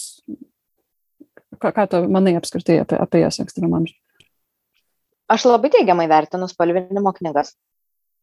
ką, 1.60 1.72
ką 1.74 1.86
tu 1.90 2.02
manai 2.12 2.36
apskritai 2.38 2.80
apie, 2.84 2.98
apie 3.00 3.24
jas 3.24 3.40
ankstyvam 3.42 3.74
amžiui? 3.80 3.98
Aš 5.30 5.46
labai 5.46 5.70
teigiamai 5.74 6.08
vertinu 6.10 6.48
spalvinimo 6.50 7.12
knygas. 7.18 7.54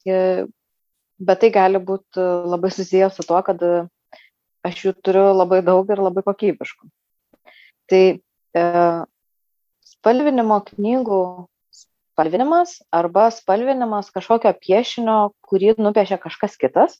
Bet 0.07 1.41
tai 1.41 1.49
gali 1.53 1.79
būti 1.81 2.23
labai 2.51 2.71
susijęs 2.73 3.15
su 3.17 3.25
tuo, 3.27 3.39
kad 3.45 3.61
aš 4.67 4.81
jų 4.85 4.93
turiu 5.03 5.27
labai 5.33 5.61
daug 5.65 5.87
ir 5.91 6.01
labai 6.03 6.23
kokybiškų. 6.25 6.89
Tai 7.87 8.01
e, 8.17 8.63
spalvinimo 9.87 10.59
knygų 10.67 11.21
spalvinimas 12.17 12.79
arba 12.89 13.29
spalvinimas 13.29 14.09
kažkokio 14.09 14.49
piešinio, 14.57 15.17
kurį 15.45 15.75
nupiešia 15.77 16.17
kažkas 16.17 16.57
kitas, 16.57 16.97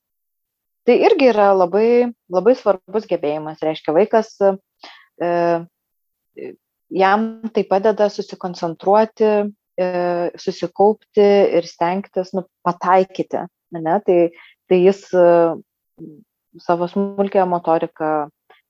tai 0.86 1.00
irgi 1.02 1.32
yra 1.32 1.50
labai, 1.58 2.14
labai 2.30 2.54
svarbus 2.56 3.10
gebėjimas. 3.10 3.58
Reiškia, 3.66 3.96
vaikas 3.98 4.30
e, 4.46 5.32
jam 7.02 7.26
tai 7.50 7.64
padeda 7.66 8.12
susikoncentruoti, 8.14 9.32
e, 9.82 9.90
susikaupti 10.38 11.28
ir 11.58 11.66
stengtis 11.66 12.36
nu, 12.38 12.46
pataikyti. 12.62 13.42
Ne? 13.74 13.98
Tai, 14.06 14.20
tai 14.70 14.82
jis 14.86 15.02
e, 15.18 15.28
savo 16.62 16.88
smulkę 16.94 17.42
motoriką 17.50 18.14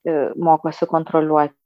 e, 0.08 0.18
mokosi 0.40 0.88
kontroliuoti. 0.88 1.58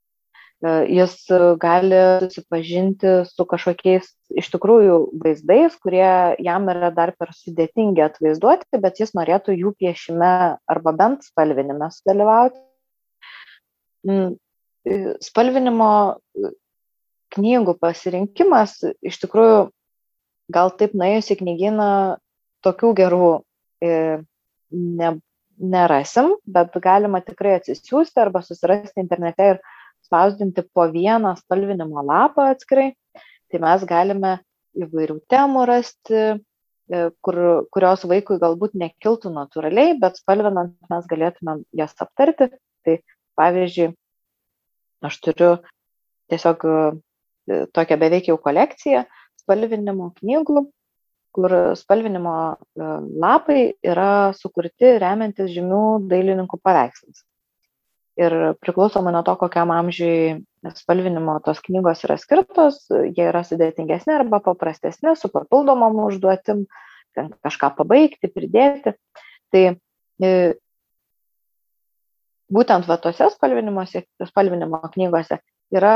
Jis 0.61 1.15
gali 1.57 1.99
susipažinti 2.21 3.13
su 3.25 3.45
kažkokiais 3.49 4.11
iš 4.37 4.49
tikrųjų 4.53 4.97
vaizdais, 5.23 5.73
kurie 5.81 6.37
jam 6.37 6.69
yra 6.69 6.91
dar 6.93 7.15
per 7.17 7.31
sudėtingi 7.33 8.03
atvaizduoti, 8.05 8.77
bet 8.83 9.01
jis 9.01 9.15
norėtų 9.17 9.55
jų 9.57 9.73
piešime 9.81 10.29
arba 10.69 10.93
bent 10.93 11.25
spalvinime 11.25 11.89
sudalyvauti. 11.95 12.61
Mm, 14.05 14.37
spalvinimo 15.25 15.89
knygų 17.33 17.77
pasirinkimas 17.81 18.77
iš 19.01 19.17
tikrųjų 19.25 19.65
gal 20.53 20.73
taip 20.77 20.93
nuėjus 20.93 21.33
į 21.33 21.41
knygyną 21.41 21.91
tokių 22.61 22.93
gerų 23.01 23.33
ne, 23.81 25.11
nerasim, 25.57 26.33
bet 26.45 26.75
galima 26.83 27.21
tikrai 27.25 27.57
atsisiųsti 27.59 28.21
arba 28.21 28.41
susirasti 28.45 29.01
internete 29.01 29.53
ir 29.55 29.61
spausdinti 30.07 30.65
po 30.73 30.87
vieną 30.91 31.35
spalvinimo 31.39 32.03
lapą 32.07 32.49
atskirai. 32.55 32.91
Tai 33.51 33.61
mes 33.63 33.85
galime 33.87 34.35
įvairių 34.79 35.17
temų 35.31 35.65
rasti, 35.67 36.21
kur, 37.23 37.39
kurios 37.71 38.05
vaikui 38.07 38.39
galbūt 38.39 38.77
nekiltų 38.79 39.31
natūraliai, 39.35 39.97
bet 39.99 40.19
spalvinant 40.21 40.77
mes 40.91 41.09
galėtumėm 41.11 41.65
jas 41.75 41.95
aptarti. 42.03 42.47
Tai 42.87 42.95
pavyzdžiui, 43.39 43.91
Aš 45.01 45.17
turiu 45.25 45.55
tiesiog 46.29 46.63
e, 46.69 46.75
tokią 47.73 47.97
beveik 48.03 48.29
jau 48.29 48.37
kolekciją 48.41 49.01
spalvinimo 49.41 50.11
knygų, 50.19 50.61
kur 51.33 51.55
spalvinimo 51.79 52.35
e, 52.53 52.89
lapai 53.23 53.63
yra 53.81 54.11
sukurti 54.37 54.93
remiantis 55.01 55.49
žymių 55.55 55.81
dailininkų 56.11 56.61
paveikslais. 56.61 57.25
Ir 58.19 58.33
priklausomai 58.59 59.13
nuo 59.15 59.21
to, 59.23 59.37
kokiam 59.39 59.71
amžiui 59.71 60.41
spalvinimo 60.75 61.37
tos 61.45 61.61
knygos 61.63 62.03
yra 62.05 62.17
skirtos, 62.19 62.83
jie 62.91 63.23
yra 63.29 63.43
sudėtingesni 63.47 64.13
arba 64.17 64.41
paprastesni, 64.43 65.13
su 65.15 65.31
papildomom 65.31 66.01
užduotim, 66.09 66.65
kažką 67.15 67.71
pabaigti, 67.77 68.29
pridėti. 68.31 68.93
Tai 69.51 69.63
e, 69.71 70.33
būtent 72.51 72.87
va 72.87 72.99
tose 73.01 73.31
spalvinimo 73.31 74.83
knygose 74.91 75.39
yra 75.71 75.95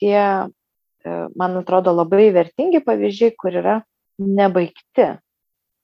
tie, 0.00 0.20
e, 0.20 1.18
man 1.36 1.58
atrodo, 1.60 1.96
labai 1.96 2.30
vertingi 2.36 2.84
pavyzdžiai, 2.84 3.36
kur 3.40 3.56
yra 3.56 3.80
nebaigti 4.20 5.14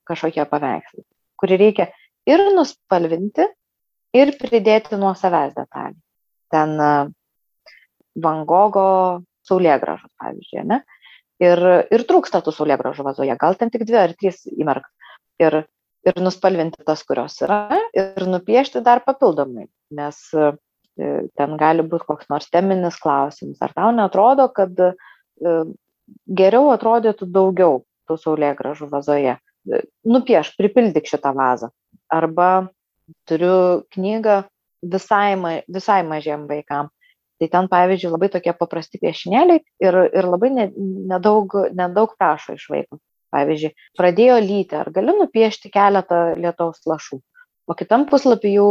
kažkokie 0.06 0.44
paveikslai, 0.48 1.04
kurį 1.40 1.62
reikia 1.64 1.88
ir 2.28 2.42
nuspalvinti, 2.54 3.48
ir 4.16 4.34
pridėti 4.40 4.98
nuo 5.00 5.12
savęs 5.18 5.54
detalį. 5.56 5.96
Ten 6.52 6.74
e, 6.80 6.90
Van 8.24 8.44
Gogo 8.48 8.88
saulėgražus, 9.46 10.10
pavyzdžiui, 10.20 10.66
ne? 10.72 10.82
Ir, 11.42 11.60
ir 11.92 12.04
trūksta 12.08 12.40
tų 12.40 12.54
saulėgražų 12.56 13.04
vazoje, 13.04 13.34
gal 13.36 13.58
ten 13.60 13.70
tik 13.72 13.84
dvi 13.84 13.98
ar 14.00 14.14
trys 14.16 14.46
įmerk. 14.56 14.86
Ir 15.42 15.66
ir 16.06 16.22
nuspalvinti 16.22 16.84
tas, 16.86 17.02
kurios 17.06 17.40
yra, 17.42 17.80
ir 17.96 18.26
nupiešti 18.30 18.82
dar 18.86 19.02
papildomai, 19.06 19.66
nes 19.96 20.20
e, 20.34 20.52
ten 21.38 21.56
gali 21.60 21.84
būti 21.86 22.08
koks 22.10 22.30
nors 22.32 22.48
teminis 22.52 22.98
klausimas. 23.02 23.58
Ar 23.64 23.74
tau 23.76 23.90
netrodo, 23.94 24.46
kad 24.54 24.78
e, 24.78 24.92
geriau 26.40 26.70
atrodytų 26.74 27.28
daugiau 27.34 27.82
tų 28.06 28.18
saulėgražų 28.22 28.90
vazoje? 28.92 29.36
Nupieš, 30.06 30.52
pripildyk 30.54 31.08
šitą 31.10 31.32
vazą. 31.34 31.72
Arba 32.12 32.68
turiu 33.28 33.86
knygą 33.94 34.42
visai, 34.82 35.62
visai 35.68 36.02
mažiem 36.06 36.46
vaikam. 36.50 36.90
Tai 37.36 37.48
ten, 37.52 37.68
pavyzdžiui, 37.68 38.12
labai 38.14 38.30
tokie 38.32 38.54
paprasti 38.56 39.00
piešinėliai 39.02 39.60
ir, 39.84 39.98
ir 40.16 40.28
labai 40.28 40.48
nedaug, 40.56 41.52
nedaug 41.76 42.14
prašo 42.16 42.56
iš 42.56 42.64
vaiko. 42.72 43.00
Pavyzdžiui, 43.34 43.74
pradėjo 43.98 44.36
lyti, 44.40 44.76
ar 44.78 44.88
gali 44.94 45.12
nupiešti 45.18 45.68
keletą 45.74 46.20
lietaus 46.38 46.86
lašų, 46.88 47.18
o 47.66 47.74
kitam 47.76 48.06
puslapį 48.08 48.52
jau, 48.54 48.68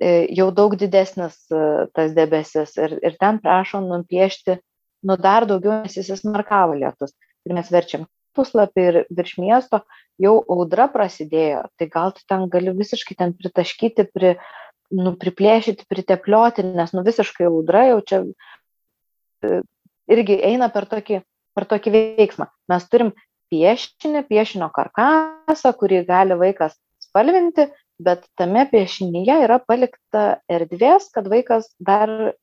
e, 0.00 0.12
jau 0.38 0.46
daug 0.54 0.76
didesnis 0.80 1.36
e, 1.50 1.64
tas 1.92 2.14
debesis 2.16 2.76
ir, 2.78 2.94
ir 3.04 3.18
ten 3.20 3.42
prašom 3.42 3.90
nupiešti 3.90 4.56
nu 5.02 5.16
dar 5.16 5.44
daugiau, 5.50 5.82
nes 5.82 5.96
jis 5.96 6.12
įsmarkavo 6.16 6.78
lietus. 6.78 7.12
Ir 7.48 7.56
mes 7.56 7.68
verčiam 7.72 8.06
puslapį 8.40 8.86
ir 8.88 8.98
virš 9.12 9.36
miesto 9.38 9.84
jau 10.20 10.34
audra 10.52 10.88
prasidėjo, 10.92 11.66
tai 11.78 11.88
gal 11.92 12.12
tu 12.16 12.24
ten 12.28 12.48
gali 12.52 12.74
visiškai 12.76 13.16
ten 13.20 13.32
pritaškyti, 13.36 14.08
pri, 14.12 14.34
nu, 14.90 15.14
priplėšyti, 15.20 15.88
priteplioti, 15.88 16.66
nes 16.76 16.92
nu 16.96 17.04
visiškai 17.06 17.48
audra 17.48 17.86
jau 17.92 18.00
čia 18.10 18.22
e, 19.44 19.60
irgi 20.10 20.40
eina 20.50 20.70
per 20.72 20.88
tokį, 20.90 21.22
per 21.56 21.68
tokį 21.70 21.94
veiksmą. 21.96 22.50
Mes 22.72 22.88
turim 22.90 23.14
piešinį, 23.50 24.24
piešinio 24.30 24.70
karkasą, 24.74 25.72
kurį 25.78 26.04
gali 26.08 26.36
vaikas 26.38 26.76
spalvinti, 27.02 27.68
bet 28.00 28.24
tame 28.38 28.64
piešinyje 28.70 29.40
yra 29.46 29.58
palikta 29.62 30.40
erdvės, 30.50 31.10
kad 31.14 31.28
vaikas 31.30 31.68
dar 31.78 32.34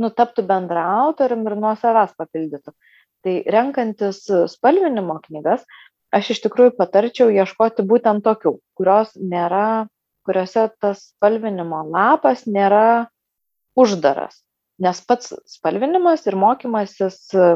nutaptų 0.00 0.44
bendrautorium 0.48 1.44
ir 1.48 1.56
nuo 1.58 1.74
savęs 1.78 2.14
papildytų. 2.18 2.72
Tai 3.24 3.36
renkantis 3.52 4.24
spalvinimo 4.48 5.18
knygas, 5.26 5.64
aš 6.14 6.32
iš 6.34 6.42
tikrųjų 6.46 6.74
patarčiau 6.78 7.28
ieškoti 7.32 7.84
būtent 7.86 8.24
tokių, 8.24 8.56
kurios 8.78 9.12
nėra, 9.16 9.88
kuriuose 10.26 10.68
tas 10.80 11.10
spalvinimo 11.12 11.82
lapas 11.92 12.46
nėra 12.48 13.10
uždaras. 13.78 14.40
Nes 14.80 15.00
pats 15.04 15.34
spalvinimas 15.52 16.24
ir 16.24 16.38
mokymasis 16.40 17.18
e, 17.36 17.48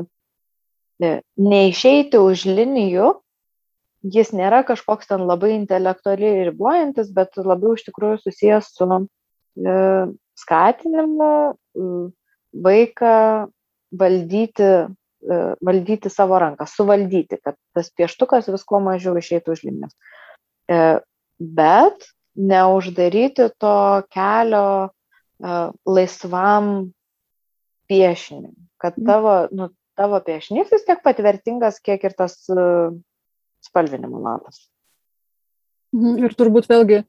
neišeiti 1.40 2.20
už 2.20 2.44
linijų, 2.50 3.14
jis 4.12 4.34
nėra 4.36 4.60
kažkoks 4.68 5.08
ten 5.08 5.24
labai 5.24 5.54
intelektualiai 5.56 6.44
ribojantis, 6.50 7.08
bet 7.16 7.40
labiau 7.40 7.78
iš 7.78 7.86
tikrųjų 7.88 8.20
susijęs 8.26 8.68
su 8.76 8.88
e, 8.92 9.78
skatinimu 10.44 11.32
vaiką 12.64 13.14
valdyti 13.94 14.70
valdyti 15.64 16.10
savo 16.12 16.38
ranką, 16.38 16.66
suvaldyti, 16.68 17.38
kad 17.44 17.56
tas 17.76 17.90
pieštukas 17.96 18.48
vis 18.52 18.64
kuo 18.68 18.80
mažiau 18.84 19.16
išeitų 19.18 19.54
už 19.54 19.64
linijos. 19.66 19.94
E, 20.68 20.80
bet 21.38 22.08
neuždaryti 22.34 23.48
to 23.62 23.76
kelio 24.14 24.66
e, 24.84 25.56
laisvam 25.86 26.70
piešiniui, 27.90 28.54
kad 28.80 28.98
mhm. 28.98 29.06
tavo, 29.08 29.36
nu, 29.52 29.70
tavo 29.98 30.20
piešinys 30.24 30.72
vis 30.72 30.86
tiek 30.88 31.02
patvertingas, 31.04 31.80
kiek 31.84 32.04
ir 32.04 32.16
tas 32.18 32.36
spalvinimo 33.64 34.20
lapas. 34.20 34.66
Mhm, 35.94 36.18
ir 36.26 36.34
turbūt 36.36 36.68
vėlgi 36.68 37.04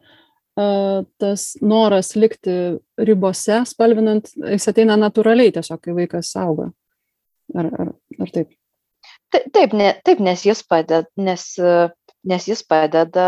tas 0.55 1.41
noras 1.59 2.13
likti 2.15 2.77
ribose, 2.95 3.57
spalvinant, 3.67 4.29
jis 4.53 4.69
ateina 4.71 4.95
natūraliai 4.95 5.51
tiesiog, 5.51 5.81
kai 5.83 5.95
vaikas 5.97 6.29
auga. 6.39 6.69
Ar, 7.53 7.69
ar, 7.83 7.91
ar 8.19 8.33
taip? 8.33 8.53
Taip, 9.35 9.73
ne, 9.77 9.91
taip 10.07 10.21
nes, 10.23 10.41
jis 10.47 10.63
padeda, 10.65 11.05
nes, 11.21 11.43
nes 12.25 12.47
jis 12.49 12.63
padeda 12.65 13.27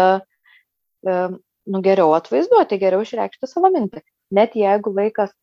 nu, 1.05 1.82
geriau 1.86 2.13
atvaizduoti, 2.18 2.80
geriau 2.82 3.03
išreikšti 3.05 3.49
savo 3.49 3.70
mintį. 3.74 4.01
Net 4.38 4.55
jeigu 4.57 4.93
vaikas 4.95 5.34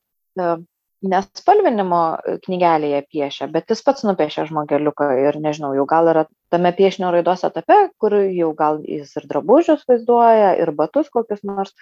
nespalvinimo 1.05 2.01
knygelėje 2.47 3.03
piešia, 3.13 3.49
bet 3.53 3.71
jis 3.71 3.83
pats 3.85 4.05
nupiešia 4.09 4.47
žmogeliuką 4.49 5.11
ir 5.21 5.39
nežinau, 5.43 5.75
jau 5.77 5.85
gal 5.89 6.09
yra 6.13 6.25
tame 6.53 6.73
piešinio 6.77 7.11
raidos 7.13 7.45
etape, 7.47 7.77
kur 8.01 8.17
jau 8.23 8.51
gal 8.57 8.81
jis 8.89 9.13
ir 9.21 9.29
drabužius 9.31 9.85
vaizduoja, 9.89 10.55
ir 10.61 10.73
batus 10.77 11.11
kokius 11.13 11.45
nors. 11.45 11.75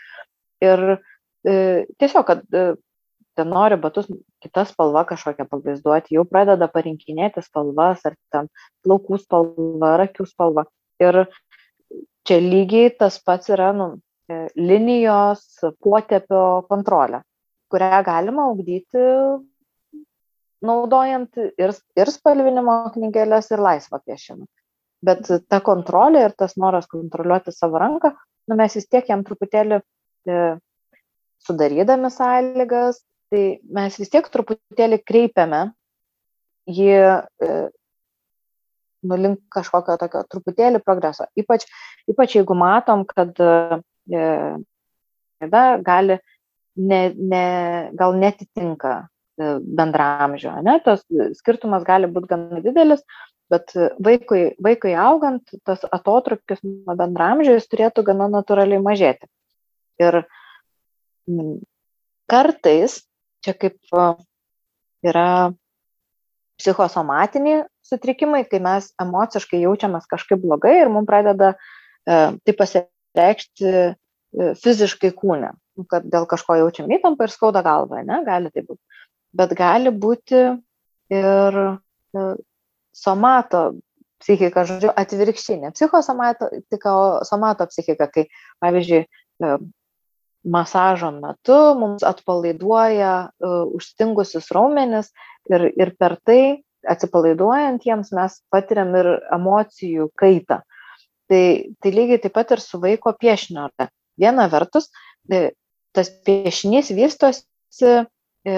Ir 0.62 0.97
e, 1.47 1.55
tiesiog, 2.03 2.26
kad 2.26 2.43
e, 2.51 2.64
ten 3.39 3.49
nori 3.53 3.78
batus 3.80 4.09
kita 4.43 4.64
spalva 4.68 5.05
kažkokią 5.09 5.47
pavaizduoti, 5.51 6.16
jau 6.16 6.24
pradeda 6.28 6.68
parinkinėti 6.72 7.45
spalvas, 7.45 8.05
ar 8.09 8.16
ten 8.35 8.49
plaukų 8.85 9.18
spalva, 9.22 9.95
ar 9.95 10.07
akių 10.07 10.26
spalva. 10.28 10.66
Ir 11.03 11.24
čia 12.28 12.39
lygiai 12.43 12.93
tas 12.99 13.18
pats 13.24 13.51
yra 13.53 13.72
nu, 13.76 13.95
e, 14.28 14.47
linijos 14.59 15.45
potėpio 15.83 16.64
kontrolė, 16.68 17.22
kurią 17.72 18.03
galima 18.07 18.49
ugdyti 18.53 19.07
naudojant 20.62 21.39
ir, 21.59 21.72
ir 21.99 22.11
spalvinimo 22.14 22.76
knygelės, 22.95 23.51
ir 23.51 23.62
laisvą 23.62 23.99
piešimą. 24.07 24.47
Bet 25.03 25.26
ta 25.51 25.59
kontrolė 25.64 26.28
ir 26.28 26.35
tas 26.39 26.55
noras 26.61 26.87
kontroliuoti 26.91 27.51
savo 27.55 27.80
ranką, 27.83 28.12
nu, 28.47 28.59
mes 28.59 28.76
vis 28.78 28.87
tiek 28.87 29.09
jam 29.11 29.24
truputėlį 29.26 29.80
e, 29.80 30.43
sudarydami 31.43 32.11
sąlygas, 32.14 33.01
tai 33.33 33.45
mes 33.72 33.97
vis 33.97 34.11
tiek 34.12 34.26
truputėlį 34.28 34.99
kreipiame 35.09 35.62
jį 36.68 36.91
e, 36.93 37.55
nulink 39.09 39.41
kažkokio 39.53 39.97
tokio 40.01 40.22
truputėlį 40.30 40.83
progreso. 40.85 41.26
Ypač, 41.39 41.64
ypač 42.11 42.37
jeigu 42.37 42.57
matom, 42.59 43.07
kad 43.09 43.39
e, 43.41 44.26
gali 45.43 46.18
ne, 46.76 47.01
ne, 47.16 47.45
gal 47.99 48.16
netitinka 48.20 48.95
e, 49.01 49.57
bendramžio, 49.80 50.55
ne? 50.66 50.78
tas 50.85 51.05
skirtumas 51.41 51.87
gali 51.89 52.11
būti 52.12 52.30
gana 52.35 52.61
didelis, 52.64 53.01
bet 53.53 53.72
vaikui, 54.01 54.53
vaikui 54.62 54.93
augant, 54.97 55.57
tas 55.66 55.83
atotrukis 55.89 56.61
nuo 56.64 56.97
bendramžio 57.01 57.57
jis 57.57 57.68
turėtų 57.72 58.05
gana 58.12 58.28
natūraliai 58.33 58.80
mažėti. 58.85 59.28
Ir 60.01 60.22
kartais 62.30 63.03
čia 63.43 63.55
kaip 63.59 63.78
yra 65.03 65.53
psichosomatiniai 66.61 67.64
sutrikimai, 67.86 68.45
kai 68.49 68.61
mes 68.62 68.90
emociškai 69.03 69.62
jaučiamės 69.64 70.07
kažkaip 70.11 70.43
blogai 70.43 70.76
ir 70.80 70.90
mums 70.93 71.09
pradeda 71.11 71.53
e, 71.55 71.59
tai 72.38 72.55
pasireikšti 72.59 73.70
e, 73.72 73.84
fiziškai 74.62 75.12
kūne, 75.18 75.53
kad 75.90 76.07
dėl 76.12 76.28
kažko 76.30 76.61
jaučiam 76.61 76.90
įtampą 76.95 77.26
ir 77.26 77.34
skauda 77.34 77.64
galvą, 77.66 78.05
ne, 78.07 78.22
gali 78.26 78.53
tai 78.55 78.64
būti. 78.68 79.03
Bet 79.34 79.55
gali 79.59 79.93
būti 80.05 80.43
ir 81.12 81.61
e, 81.62 82.26
somato 82.95 83.64
psichika, 84.22 84.62
žodžiu, 84.68 84.93
atvirkštinė. 85.03 85.72
Psichosomato, 85.74 86.47
tik 86.70 86.84
somato 87.26 87.66
psichika, 87.66 88.07
kai, 88.12 88.28
pavyzdžiui, 88.62 89.03
masažo 90.45 91.11
metu 91.14 91.59
mums 91.78 92.03
atpalaiduoja 92.07 93.12
uh, 93.30 93.64
užstingusius 93.76 94.51
raumenis 94.55 95.12
ir, 95.51 95.68
ir 95.78 95.95
per 95.99 96.16
tai 96.26 96.62
atsipalaiduojant 96.88 97.84
jiems 97.86 98.12
mes 98.16 98.38
patiriam 98.51 98.93
ir 98.99 99.09
emocijų 99.34 100.09
kaitą. 100.18 100.62
Tai, 101.30 101.45
tai 101.80 101.93
lygiai 101.95 102.20
taip 102.22 102.34
pat 102.36 102.55
ir 102.57 102.62
su 102.62 102.80
vaiko 102.82 103.12
piešinio. 103.16 103.68
Viena 104.20 104.49
vertus, 104.53 104.90
e, 105.30 105.53
tas 105.95 106.11
piešinys 106.26 106.90
vystosi 106.93 107.93
e, 107.93 108.57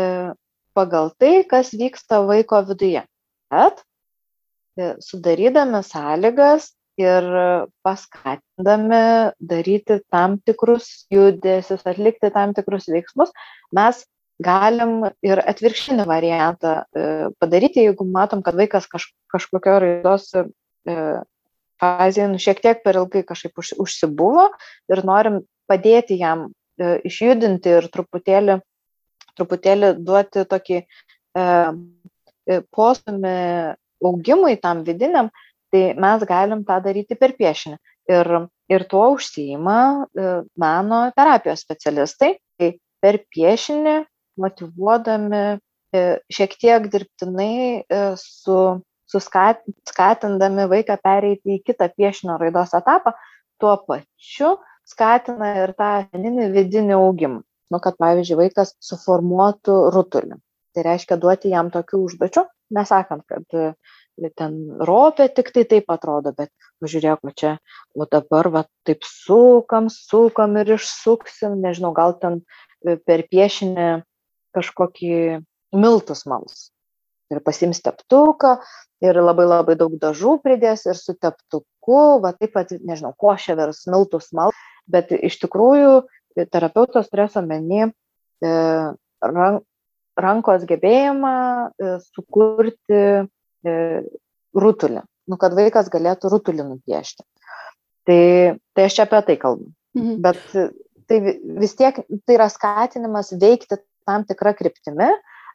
pagal 0.75 1.13
tai, 1.21 1.35
kas 1.51 1.75
vyksta 1.77 2.23
vaiko 2.27 2.63
viduje. 2.67 3.05
Bet 3.53 3.85
sudarydami 5.05 5.85
sąlygas 5.87 6.73
ir 7.01 7.27
paskatindami 7.83 9.33
daryti 9.41 9.99
tam 10.13 10.39
tikrus 10.39 11.07
judesius, 11.13 11.83
atlikti 11.87 12.31
tam 12.35 12.55
tikrus 12.55 12.87
veiksmus, 12.93 13.33
mes 13.75 14.05
galim 14.43 15.05
ir 15.23 15.41
atvirkštinį 15.43 16.07
variantą 16.11 16.75
e, 16.83 17.31
padaryti, 17.39 17.85
jeigu 17.87 18.07
matom, 18.07 18.43
kad 18.43 18.57
vaikas 18.59 18.89
kaž, 18.91 19.09
kažkokio 19.31 19.79
raidos 19.83 20.31
e, 20.35 20.45
fazėje 21.83 22.29
nu, 22.33 22.41
šiek 22.43 22.63
tiek 22.63 22.83
per 22.85 22.99
ilgai 22.99 23.23
kažkaip 23.27 23.59
už, 23.63 23.75
užsibuvo 23.85 24.49
ir 24.91 25.05
norim 25.07 25.43
padėti 25.71 26.19
jam 26.19 26.49
e, 26.79 26.99
išjudinti 27.07 27.77
ir 27.79 27.89
truputėlį, 27.95 28.59
truputėlį 29.39 29.95
duoti 30.03 30.47
tokį 30.51 30.83
e, 30.83 32.57
postumį 32.75 33.39
augimui 34.05 34.59
tam 34.61 34.83
vidiniam, 34.85 35.31
tai 35.75 35.83
mes 35.99 36.23
galim 36.29 36.63
tą 36.67 36.79
daryti 36.85 37.19
per 37.19 37.35
piešinį. 37.35 37.81
Ir, 38.15 38.29
ir 38.71 38.85
tuo 38.87 39.09
užsijima 39.17 39.79
e, 40.07 40.33
meno 40.61 41.01
terapijos 41.17 41.65
specialistai, 41.65 42.35
kai 42.61 42.75
per 43.03 43.19
piešinį 43.35 43.95
motivuodami 44.41 45.41
e, 45.51 46.03
šiek 46.37 46.55
tiek 46.61 46.87
dirbtinai 46.93 47.57
e, 47.83 48.03
su, 48.21 48.59
suskatindami 49.11 50.69
vaiką 50.71 50.99
pereiti 51.03 51.57
į 51.57 51.65
kitą 51.67 51.91
piešinio 51.97 52.39
raidos 52.41 52.77
etapą, 52.77 53.15
tuo 53.59 53.75
pačiu 53.89 54.55
skatina 54.87 55.55
ir 55.65 55.75
tą 55.79 55.91
asmeninį 56.03 56.51
vidinį 56.55 56.97
augimą. 57.01 57.43
Nu, 57.73 57.81
kad 57.83 57.97
pavyzdžiui, 57.99 58.37
vaikas 58.45 58.75
suformuotų 58.85 59.77
rutulį. 59.95 60.37
Tai 60.77 60.83
reiškia 60.85 61.17
duoti 61.19 61.51
jam 61.51 61.71
tokių 61.73 62.03
užduočių, 62.05 62.45
nesakant, 62.77 63.25
kad 63.31 63.75
ten 64.39 64.55
ropė 64.81 65.29
tik 65.35 65.51
tai 65.55 65.65
taip 65.69 65.91
atrodo, 65.91 66.33
bet 66.37 66.51
pažiūrėk, 66.83 67.23
va 67.25 67.33
čia, 67.35 67.53
o 67.95 68.07
dabar 68.07 68.49
va 68.53 68.63
taip 68.87 69.07
sukam, 69.07 69.91
sukam 69.91 70.57
ir 70.61 70.75
išsuksim, 70.77 71.59
nežinau, 71.63 71.93
gal 71.97 72.15
ten 72.21 72.41
e, 72.87 72.97
per 72.97 73.27
piešinį 73.31 74.05
kažkokį 74.55 75.43
miltus 75.75 76.25
malus. 76.31 76.71
Ir 77.33 77.41
pasims 77.43 77.81
teptuką 77.83 78.59
ir 79.03 79.19
labai 79.19 79.47
labai 79.49 79.75
daug 79.81 79.97
dažų 79.99 80.39
pridės 80.45 80.85
ir 80.87 80.99
su 80.99 81.17
teptuku, 81.19 82.21
va 82.23 82.35
taip 82.37 82.55
pat, 82.55 82.71
nežinau, 82.85 83.15
košė 83.19 83.57
vers 83.59 83.87
miltus 83.91 84.31
malus, 84.37 84.59
bet 84.87 85.11
iš 85.11 85.41
tikrųjų 85.43 86.05
e, 86.39 86.47
terapeutas 86.47 87.11
turės 87.11 87.35
omeny 87.41 87.89
e, 87.89 88.55
rankos 90.15 90.67
gebėjimą 90.69 91.39
sukurti 92.05 93.01
E, 93.01 93.34
rutulį, 94.55 95.03
nu, 95.31 95.39
kad 95.41 95.57
vaikas 95.57 95.91
galėtų 95.93 96.31
rutulį 96.33 96.67
nupiešti. 96.69 97.25
Tai, 98.05 98.21
tai 98.77 98.87
aš 98.89 98.99
čia 98.99 99.07
apie 99.07 99.23
tai 99.29 99.39
kalbu. 99.41 99.71
Mhm. 99.97 100.17
Bet 100.25 100.43
tai 101.09 101.21
vis 101.61 101.77
tiek 101.79 102.01
tai 102.27 102.37
yra 102.37 102.49
skatinimas 102.53 103.33
veikti 103.41 103.79
tam 104.05 104.27
tikrą 104.29 104.53
kryptimį, 104.59 105.09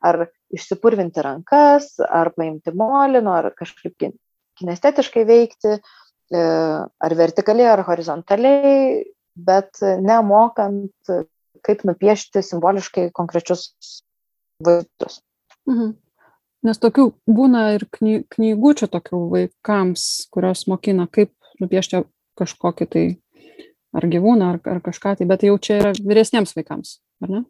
ar 0.06 0.26
išsipurvinti 0.56 1.24
rankas, 1.26 1.92
ar 2.00 2.32
paimti 2.36 2.74
molino, 2.74 3.36
ar 3.36 3.52
kažkaip 3.58 3.98
kinestetiškai 4.60 5.26
veikti, 5.28 5.78
ar 6.34 7.16
vertikaliai, 7.20 7.70
ar 7.74 7.84
horizontaliai, 7.88 9.04
bet 9.40 9.82
nemokant, 9.82 11.14
kaip 11.66 11.84
nupiešti 11.88 12.44
simboliškai 12.46 13.10
konkrečius 13.16 13.70
vaizdus. 14.64 15.22
Mhm. 15.70 15.98
Nes 16.68 16.80
tokių 16.82 17.06
būna 17.30 17.70
ir 17.78 17.86
knygučių 17.96 18.90
tokių 18.92 19.20
vaikams, 19.32 20.06
kurios 20.34 20.66
mokina, 20.68 21.06
kaip 21.08 21.32
nupiešti 21.62 22.04
kažkokį 22.40 22.88
tai 22.92 23.06
ar 23.96 24.06
gyvūną, 24.12 24.50
ar, 24.54 24.60
ar 24.76 24.82
kažką 24.84 25.16
tai, 25.20 25.28
bet 25.30 25.46
jau 25.48 25.56
čia 25.62 25.80
yra 25.80 25.94
vyresniems 25.96 26.54
vaikams, 26.58 27.00
ar 27.24 27.34
ne? 27.38 27.42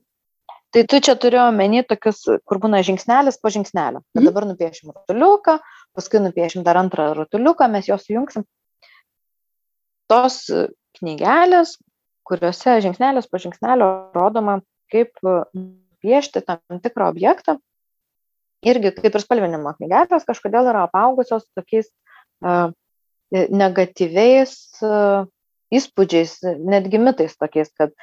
Tai 0.69 0.83
tu 0.85 0.99
čia 1.01 1.15
turiu 1.17 1.41
omeny 1.47 1.81
tokius, 1.89 2.21
kur 2.45 2.59
būna 2.61 2.83
žingsnelis 2.85 3.39
po 3.41 3.49
žingsnelio. 3.49 4.03
Mm. 4.13 4.27
dabar 4.29 4.45
nupiešim 4.45 4.91
rutuliuką, 4.93 5.57
paskui 5.97 6.21
nupiešim 6.21 6.65
dar 6.67 6.77
antrą 6.77 7.09
rutuliuką, 7.17 7.65
mes 7.73 7.89
juos 7.89 8.05
sujungsim. 8.05 8.45
Tos 10.09 10.43
knygelės, 10.99 11.79
kuriuose 12.29 12.77
žingsnelis 12.85 13.25
po 13.29 13.41
žingsnelio 13.41 13.89
rodoma, 14.13 14.59
kaip 14.93 15.17
piešti 16.05 16.45
tam 16.45 16.61
tikrą 16.85 17.09
objektą, 17.15 17.57
irgi 18.65 18.93
kaip 18.95 19.15
ir 19.15 19.23
spalvinimo 19.23 19.73
knygelės 19.77 20.27
kažkodėl 20.27 20.71
yra 20.71 20.85
apaugusios 20.87 21.47
tokiais 21.57 21.89
uh, 22.43 22.71
negatyviais 23.31 24.55
uh, 24.83 25.27
įspūdžiais, 25.73 26.39
netgi 26.65 27.01
mitais 27.01 27.35
tokiais, 27.37 27.69
kad 27.77 27.93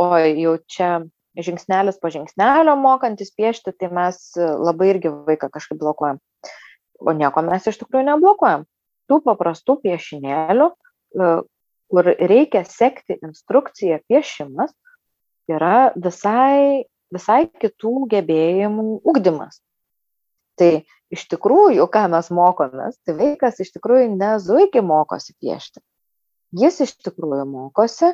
oi, 0.00 0.34
jau 0.42 0.56
čia 0.66 0.90
žingsnelis 1.38 2.00
po 2.02 2.10
žingsnelio 2.12 2.74
mokantis 2.76 3.32
piešti, 3.36 3.72
tai 3.78 3.88
mes 3.94 4.18
labai 4.36 4.92
irgi 4.92 5.12
vaiką 5.28 5.48
kažkaip 5.52 5.80
blokuojam. 5.80 6.20
O 7.00 7.14
nieko 7.16 7.42
mes 7.46 7.66
iš 7.66 7.80
tikrųjų 7.80 8.04
neblokuojam. 8.10 8.66
Tų 9.10 9.18
paprastų 9.24 9.78
piešinėlių, 9.82 10.68
kur 11.92 12.10
reikia 12.32 12.62
sekti 12.68 13.18
instrukciją 13.22 14.00
piešimas, 14.08 14.74
yra 15.50 15.92
visai, 15.96 16.84
visai 17.12 17.46
kitų 17.62 18.06
gebėjimų 18.12 19.02
ugdymas. 19.08 19.60
Tai 20.62 20.84
iš 21.10 21.24
tikrųjų, 21.32 21.88
ką 21.90 22.04
mes 22.12 22.28
mokomės, 22.30 22.94
tai 23.02 23.16
vaikas 23.18 23.58
iš 23.64 23.72
tikrųjų 23.74 24.12
ne 24.14 24.36
zuikiai 24.38 24.84
mokosi 24.86 25.34
piešti. 25.42 25.82
Jis 26.54 26.78
iš 26.84 26.92
tikrųjų 27.02 27.42
mokosi 27.50 28.12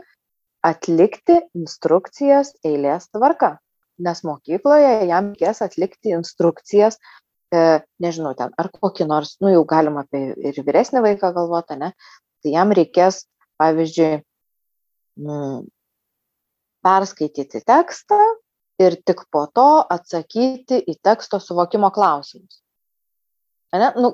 atlikti 0.65 1.37
instrukcijas 1.59 2.55
eilės 2.65 3.11
tvarka, 3.13 3.59
nes 4.01 4.25
mokykloje 4.25 5.11
jam 5.11 5.33
reikės 5.35 5.61
atlikti 5.67 6.15
instrukcijas, 6.17 6.97
e, 7.53 7.83
nežinau, 8.01 8.33
ten 8.39 8.57
ar 8.57 8.71
kokį 8.73 9.11
nors, 9.13 9.37
nu 9.45 9.53
jau 9.53 9.67
galima 9.69 10.07
apie 10.07 10.33
ir 10.49 10.63
vyresnį 10.65 11.05
vaiką 11.05 11.35
galvoti, 11.37 11.77
ne, 11.83 11.93
tai 12.41 12.55
jam 12.57 12.73
reikės, 12.73 13.27
pavyzdžiui, 13.61 14.23
mm, 15.21 15.67
perskaityti 16.89 17.61
tekstą 17.69 18.23
ir 18.79 18.97
tik 19.07 19.25
po 19.33 19.45
to 19.55 19.69
atsakyti 19.91 20.79
į 20.79 20.99
teksto 21.05 21.41
suvokimo 21.43 21.91
klausimus. 21.95 22.61
Ne? 23.75 23.91
Nu, 23.99 24.13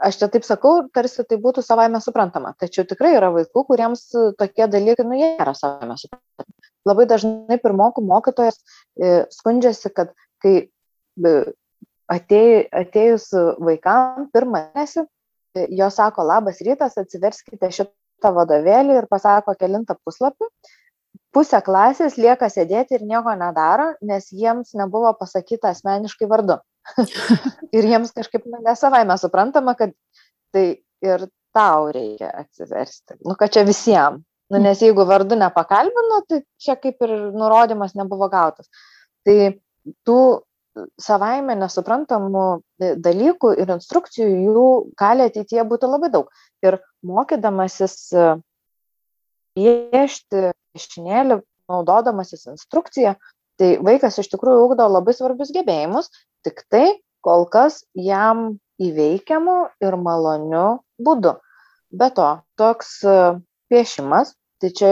aš 0.00 0.20
čia 0.20 0.28
taip 0.32 0.46
sakau, 0.46 0.84
tarsi 0.94 1.24
tai 1.28 1.38
būtų 1.42 1.64
savaime 1.64 2.00
suprantama. 2.02 2.54
Tačiau 2.60 2.86
tikrai 2.88 3.14
yra 3.18 3.30
vaikų, 3.34 3.64
kuriems 3.68 4.06
tokie 4.38 4.68
dalykai, 4.70 5.06
nu, 5.08 5.18
jie 5.18 5.34
nėra 5.34 5.54
savaime 5.58 5.98
suprantama. 6.00 6.48
Labai 6.84 7.06
dažnai 7.08 7.58
pirmokų 7.62 8.04
mokytojas 8.04 8.58
e, 8.60 9.24
skundžiasi, 9.32 9.90
kad 9.96 10.12
kai 10.44 10.54
e, 10.60 11.34
atėj, 12.12 12.66
atėjus 12.84 13.30
vaikam 13.64 14.28
pirmą 14.34 14.66
mėnesį, 14.68 15.06
e, 15.56 15.68
jo 15.78 15.88
sako, 15.92 16.26
labas 16.28 16.60
rytas, 16.66 16.98
atsiverskite 17.00 17.70
šitą 17.72 18.34
vadovėlį 18.36 19.00
ir 19.00 19.08
pasako 19.10 19.56
kelintą 19.60 19.96
puslapį. 20.04 20.50
Pusė 21.34 21.58
klasės 21.66 22.14
lieka 22.20 22.46
sėdėti 22.52 22.98
ir 22.98 23.06
nieko 23.08 23.32
nedaro, 23.38 23.92
nes 24.06 24.28
jiems 24.30 24.74
nebuvo 24.78 25.10
pasakyta 25.18 25.72
asmeniškai 25.74 26.28
vardu. 26.30 26.60
ir 27.76 27.88
jiems 27.90 28.12
kažkaip 28.14 28.44
nu, 28.46 28.60
nesavaime 28.62 29.16
suprantama, 29.18 29.74
kad 29.78 29.94
tai 30.54 30.66
ir 31.04 31.26
tau 31.54 31.90
reikia 31.94 32.30
atsiversti. 32.44 33.18
Nu, 33.24 33.36
kad 33.40 33.54
čia 33.54 33.64
visiems. 33.66 34.22
Nu, 34.52 34.60
nes 34.60 34.82
jeigu 34.84 35.06
vardu 35.08 35.38
nepakalbino, 35.40 36.20
tai 36.28 36.42
čia 36.60 36.76
kaip 36.78 37.00
ir 37.02 37.12
nurodymas 37.34 37.94
nebuvo 37.96 38.28
gautas. 38.30 38.68
Tai 39.24 39.36
tų 40.06 40.18
savaime 41.00 41.56
nesuprantamų 41.58 42.44
dalykų 43.02 43.54
ir 43.62 43.72
instrukcijų 43.76 44.28
jų 44.28 44.66
gali 45.00 45.26
ateityje 45.30 45.64
būti 45.70 45.88
labai 45.88 46.10
daug. 46.12 46.28
Ir 46.66 46.78
mokydamasis 47.06 48.12
piešti 49.54 50.50
piešinėlį, 50.74 51.40
naudodamasis 51.70 52.44
instrukciją, 52.50 53.14
tai 53.58 53.74
vaikas 53.86 54.18
iš 54.20 54.28
tikrųjų 54.34 54.68
ugdo 54.68 54.86
labai 54.90 55.14
svarbius 55.16 55.52
gebėjimus 55.54 56.10
tiktai 56.44 56.98
kol 57.24 57.46
kas 57.48 57.82
jam 57.96 58.58
įveikiamu 58.82 59.58
ir 59.84 59.96
maloniu 59.96 60.66
būdu. 61.00 61.36
Be 61.94 62.08
to, 62.10 62.30
toks 62.58 62.96
e, 63.06 63.14
piešimas, 63.70 64.34
tai 64.60 64.70
čia 64.74 64.90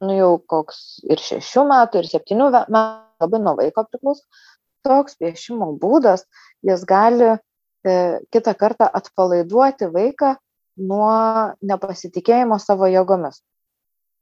nu, 0.00 0.14
jau 0.16 0.30
koks 0.48 1.02
ir 1.06 1.20
šešių 1.22 1.66
metų, 1.68 2.02
ir 2.02 2.08
septynių 2.08 2.48
metų, 2.56 3.04
labai 3.22 3.40
nuo 3.42 3.54
vaiko 3.58 3.84
priklauso, 3.90 4.24
toks 4.86 5.18
piešimo 5.20 5.74
būdas, 5.82 6.24
jis 6.64 6.84
gali 6.88 7.34
e, 7.34 7.38
kitą 8.32 8.54
kartą 8.58 8.88
atpalaiduoti 9.00 9.90
vaiką 9.92 10.36
nuo 10.88 11.12
nepasitikėjimo 11.68 12.58
savo 12.62 12.88
jėgomis. 12.88 13.42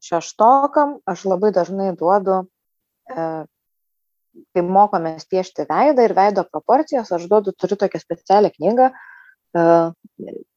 Šeštokam 0.07 0.99
aš 1.09 1.27
labai 1.27 1.53
dažnai 1.57 1.91
duodu 1.99 2.43
e, 2.45 3.29
kai 4.55 4.65
mokomės 4.65 5.27
piešti 5.31 5.67
veidą 5.69 6.05
ir 6.07 6.15
veido 6.17 6.45
proporcijas, 6.49 7.13
aš 7.13 7.27
duodu, 7.31 7.55
turiu 7.57 7.79
tokią 7.81 8.01
specialią 8.03 8.53
knygą. 8.57 8.91
E, 8.91 9.67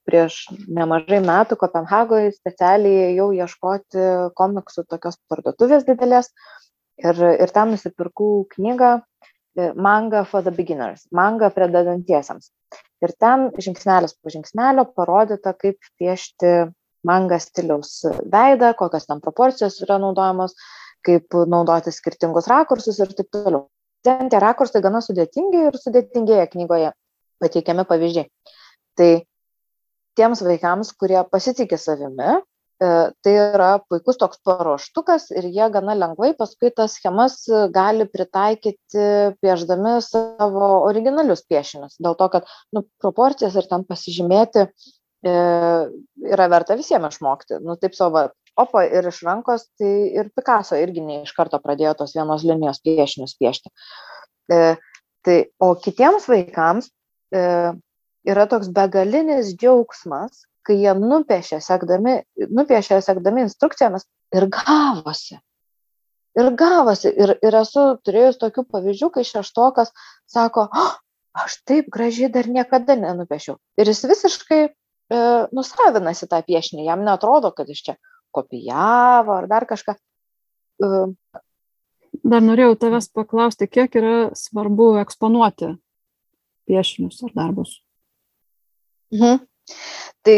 prieš 0.09 0.39
nemažai 0.67 1.19
metų 1.23 1.57
Kopenhagoje 1.61 2.31
specialiai 2.33 3.13
jau 3.17 3.29
ieškoti 3.35 4.05
komiksų 4.39 4.85
tokios 4.89 5.19
parduotuvės 5.29 5.85
didelės 5.85 6.31
ir, 7.03 7.19
ir 7.45 7.53
ten 7.53 7.75
nusipirkau 7.75 8.47
knygą 8.55 8.95
e, 8.97 9.69
Manga 9.75 10.23
for 10.25 10.45
the 10.45 10.53
Beginners, 10.55 11.05
manga 11.11 11.51
pradedantiesiems. 11.53 12.51
Ir 13.05 13.13
ten 13.21 13.49
žingsnelis 13.61 14.17
po 14.17 14.33
žingsnelio 14.33 14.87
parodyta, 14.97 15.53
kaip 15.55 15.77
piešti 16.01 16.71
manga 17.07 17.39
stiliaus 17.39 18.03
veidą, 18.31 18.73
kokios 18.77 19.07
ten 19.07 19.21
proporcijos 19.23 19.79
yra 19.85 19.99
naudojamos, 20.01 20.55
kaip 21.05 21.35
naudoti 21.47 21.93
skirtingus 21.95 22.49
rakursus 22.51 22.99
ir 22.99 23.13
taip 23.15 23.29
toliau. 23.31 23.67
Ten 24.03 24.31
tie 24.31 24.39
rakursai 24.39 24.81
gana 24.83 25.01
sudėtingi 25.03 25.65
ir 25.69 25.79
sudėtingėja 25.79 26.47
knygoje 26.53 26.93
pateikiami 27.43 27.85
pavyzdžiai. 27.87 28.29
Tai 28.99 29.09
tiems 30.19 30.43
vaikams, 30.43 30.93
kurie 30.99 31.19
pasitikė 31.31 31.79
savimi, 31.79 32.37
e, 32.83 32.91
tai 33.23 33.33
yra 33.33 33.69
puikus 33.91 34.19
toks 34.19 34.39
paruoštukas 34.47 35.29
ir 35.35 35.47
jie 35.51 35.67
gana 35.71 35.95
lengvai 35.99 36.31
paskui 36.39 36.71
tas 36.75 36.97
schemas 36.99 37.41
gali 37.75 38.07
pritaikyti 38.07 39.05
pieždami 39.43 39.97
savo 40.03 40.71
originalius 40.87 41.43
piešinius. 41.47 41.99
Dėl 41.99 42.15
to, 42.19 42.29
kad 42.35 42.51
nu, 42.75 42.83
proporcijas 43.03 43.59
ir 43.59 43.67
ten 43.71 43.87
pasižymėti 43.87 44.65
e, 44.65 44.71
yra 45.25 46.47
verta 46.51 46.77
visiems 46.79 47.17
išmokti. 47.17 47.59
Nu, 47.63 47.75
taip 47.79 47.95
savo 47.97 48.29
opa 48.59 48.83
ir 48.87 49.07
iš 49.09 49.21
rankos, 49.27 49.67
tai 49.79 49.91
ir 50.19 50.29
Picasso 50.35 50.77
irgi 50.79 51.03
ne 51.03 51.21
iš 51.23 51.33
karto 51.37 51.59
pradėjo 51.63 51.95
tos 52.01 52.15
vienos 52.15 52.45
linijos 52.47 52.81
piešinius 52.83 53.35
piešti. 53.39 53.71
E, 54.51 54.75
tai, 55.25 55.37
o 55.59 55.73
kitiems 55.79 56.27
vaikams 56.31 56.89
e, 57.35 57.43
yra 58.29 58.47
toks 58.51 58.71
begalinis 58.75 59.53
džiaugsmas, 59.55 60.45
kai 60.67 60.79
jie 60.81 60.95
nupiešė 60.97 61.61
sekdami, 61.63 62.19
nupiešė 62.49 62.99
sekdami 63.03 63.45
instrukcijomis 63.47 64.07
ir 64.35 64.49
gavosi. 64.53 65.39
Ir 66.39 66.51
gavosi. 66.55 67.11
Ir, 67.11 67.35
ir 67.43 67.59
esu 67.61 67.85
turėjus 68.05 68.37
tokių 68.41 68.65
pavyzdžių, 68.69 69.09
kai 69.15 69.23
šeštokas 69.27 69.91
sako, 70.29 70.67
oh, 70.69 70.91
aš 71.39 71.57
taip 71.67 71.89
gražiai 71.91 72.29
dar 72.33 72.47
niekada 72.51 72.95
nenupiešiau. 72.99 73.57
Ir 73.79 73.89
jis 73.89 74.03
visiškai 74.11 74.61
e, 74.67 74.73
nusavinasi 75.55 76.27
tą 76.29 76.41
piešinį, 76.45 76.85
jam 76.85 77.03
netrodo, 77.05 77.51
kad 77.55 77.69
iš 77.69 77.83
čia 77.87 77.95
kopijavo 78.35 79.39
ar 79.39 79.47
dar 79.49 79.65
kažką. 79.69 79.95
Dar 82.29 82.43
norėjau 82.45 82.75
tavęs 82.79 83.09
paklausti, 83.13 83.67
kiek 83.69 83.95
yra 83.99 84.15
svarbu 84.37 84.91
eksponuoti 85.01 85.73
piešinius 86.69 87.23
ar 87.25 87.35
darbus? 87.35 87.79
Mhm. 89.13 89.41
Tai 90.25 90.37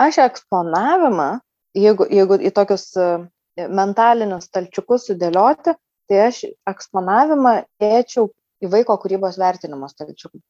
aš 0.00 0.20
eksponavimą, 0.24 1.28
jeigu, 1.76 2.06
jeigu 2.12 2.38
į 2.40 2.52
tokius 2.56 2.88
e, 2.96 3.06
mentalinius 3.56 4.48
stalčiukus 4.48 5.08
sudėlioti, 5.10 5.76
tai 6.08 6.20
aš 6.28 6.42
eksponavimą 6.70 7.56
dėčiau 7.82 8.28
į 8.62 8.70
vaiko 8.72 8.96
kūrybos 9.02 9.40
vertinimo 9.40 9.88
stalčiukų. 9.90 10.40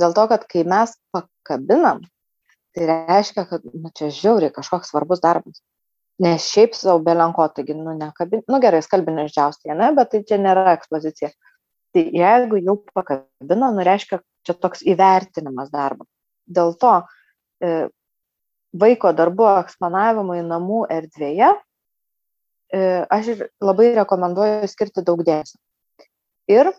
Dėl 0.00 0.14
to, 0.16 0.26
kad 0.30 0.46
kai 0.50 0.64
mes 0.68 0.94
pakabinam, 1.14 2.02
tai 2.76 2.86
reiškia, 2.90 3.46
kad 3.48 3.64
nu, 3.72 3.90
čia 3.96 4.10
žiauriai 4.12 4.52
kažkoks 4.52 4.92
svarbus 4.92 5.22
darbas. 5.24 5.62
Nes 6.20 6.44
šiaip 6.48 6.76
savo 6.76 7.00
belenko, 7.04 7.44
taigi, 7.56 7.76
nu, 7.76 7.92
nekabin, 7.96 8.42
nu 8.52 8.60
gerai, 8.60 8.82
skalbinį 8.84 9.26
išdžiausti, 9.26 9.72
ne, 9.76 9.90
bet 9.96 10.12
tai 10.12 10.22
čia 10.28 10.38
nėra 10.40 10.74
ekspozicija. 10.76 11.32
Tai 11.96 12.02
jeigu 12.20 12.60
jau 12.60 12.76
pakabino, 12.92 13.70
nu 13.72 13.84
reiškia, 13.84 14.20
čia 14.44 14.56
toks 14.60 14.84
įvertinimas 14.84 15.72
darbo. 15.72 16.04
Dėl 16.46 16.74
to 16.80 16.92
e, 17.64 17.88
vaiko 18.76 19.12
darbo 19.16 19.48
eksponavimui 19.62 20.42
namų 20.46 20.82
erdvėje 20.92 21.52
e, 21.52 22.82
aš 23.16 23.32
labai 23.64 23.94
rekomenduoju 23.96 24.68
skirti 24.72 25.04
daug 25.04 25.24
dėmesio. 25.24 25.58
Ir 26.52 26.70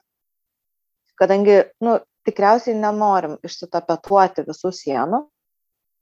kadangi, 1.17 1.63
nu, 1.83 1.97
tikriausiai 2.27 2.77
nenorim 2.77 3.37
išsitapetuoti 3.45 4.45
visų 4.47 4.71
sienų, 4.75 5.23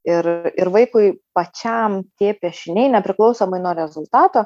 ir, 0.06 0.30
ir 0.54 0.72
vaikui 0.74 1.14
pačiam 1.36 2.02
tie 2.20 2.34
piešiniai, 2.38 2.92
nepriklausomai 2.96 3.60
nuo 3.62 3.74
rezultato, 3.78 4.46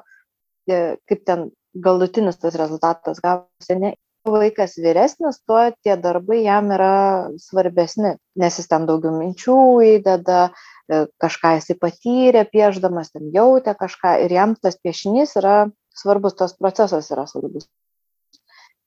e, 0.69 0.97
kaip 1.09 1.25
ten 1.27 1.49
galutinis 1.75 2.39
tas 2.39 2.55
rezultatas 2.59 3.19
gavosi, 3.23 3.77
ne, 3.79 3.93
vaikas 4.29 4.75
vyresnis, 4.81 5.39
tuo 5.47 5.61
tie 5.83 5.95
darbai 5.99 6.41
jam 6.43 6.71
yra 6.75 6.93
svarbesni, 7.41 8.15
nes 8.39 8.59
jis 8.59 8.67
ten 8.69 8.87
daugiau 8.89 9.15
minčių 9.15 9.57
įdeda, 9.95 10.49
e, 10.91 11.05
kažką 11.21 11.55
jis 11.57 11.71
patyrė 11.81 12.45
pieždamas, 12.51 13.13
ten 13.15 13.29
jautė 13.35 13.75
kažką 13.79 14.17
ir 14.25 14.35
jam 14.35 14.55
tas 14.55 14.79
piešinys 14.79 15.37
yra 15.41 15.57
svarbus, 15.95 16.37
tas 16.39 16.55
procesas 16.55 17.11
yra 17.11 17.27
svarbus. 17.27 17.67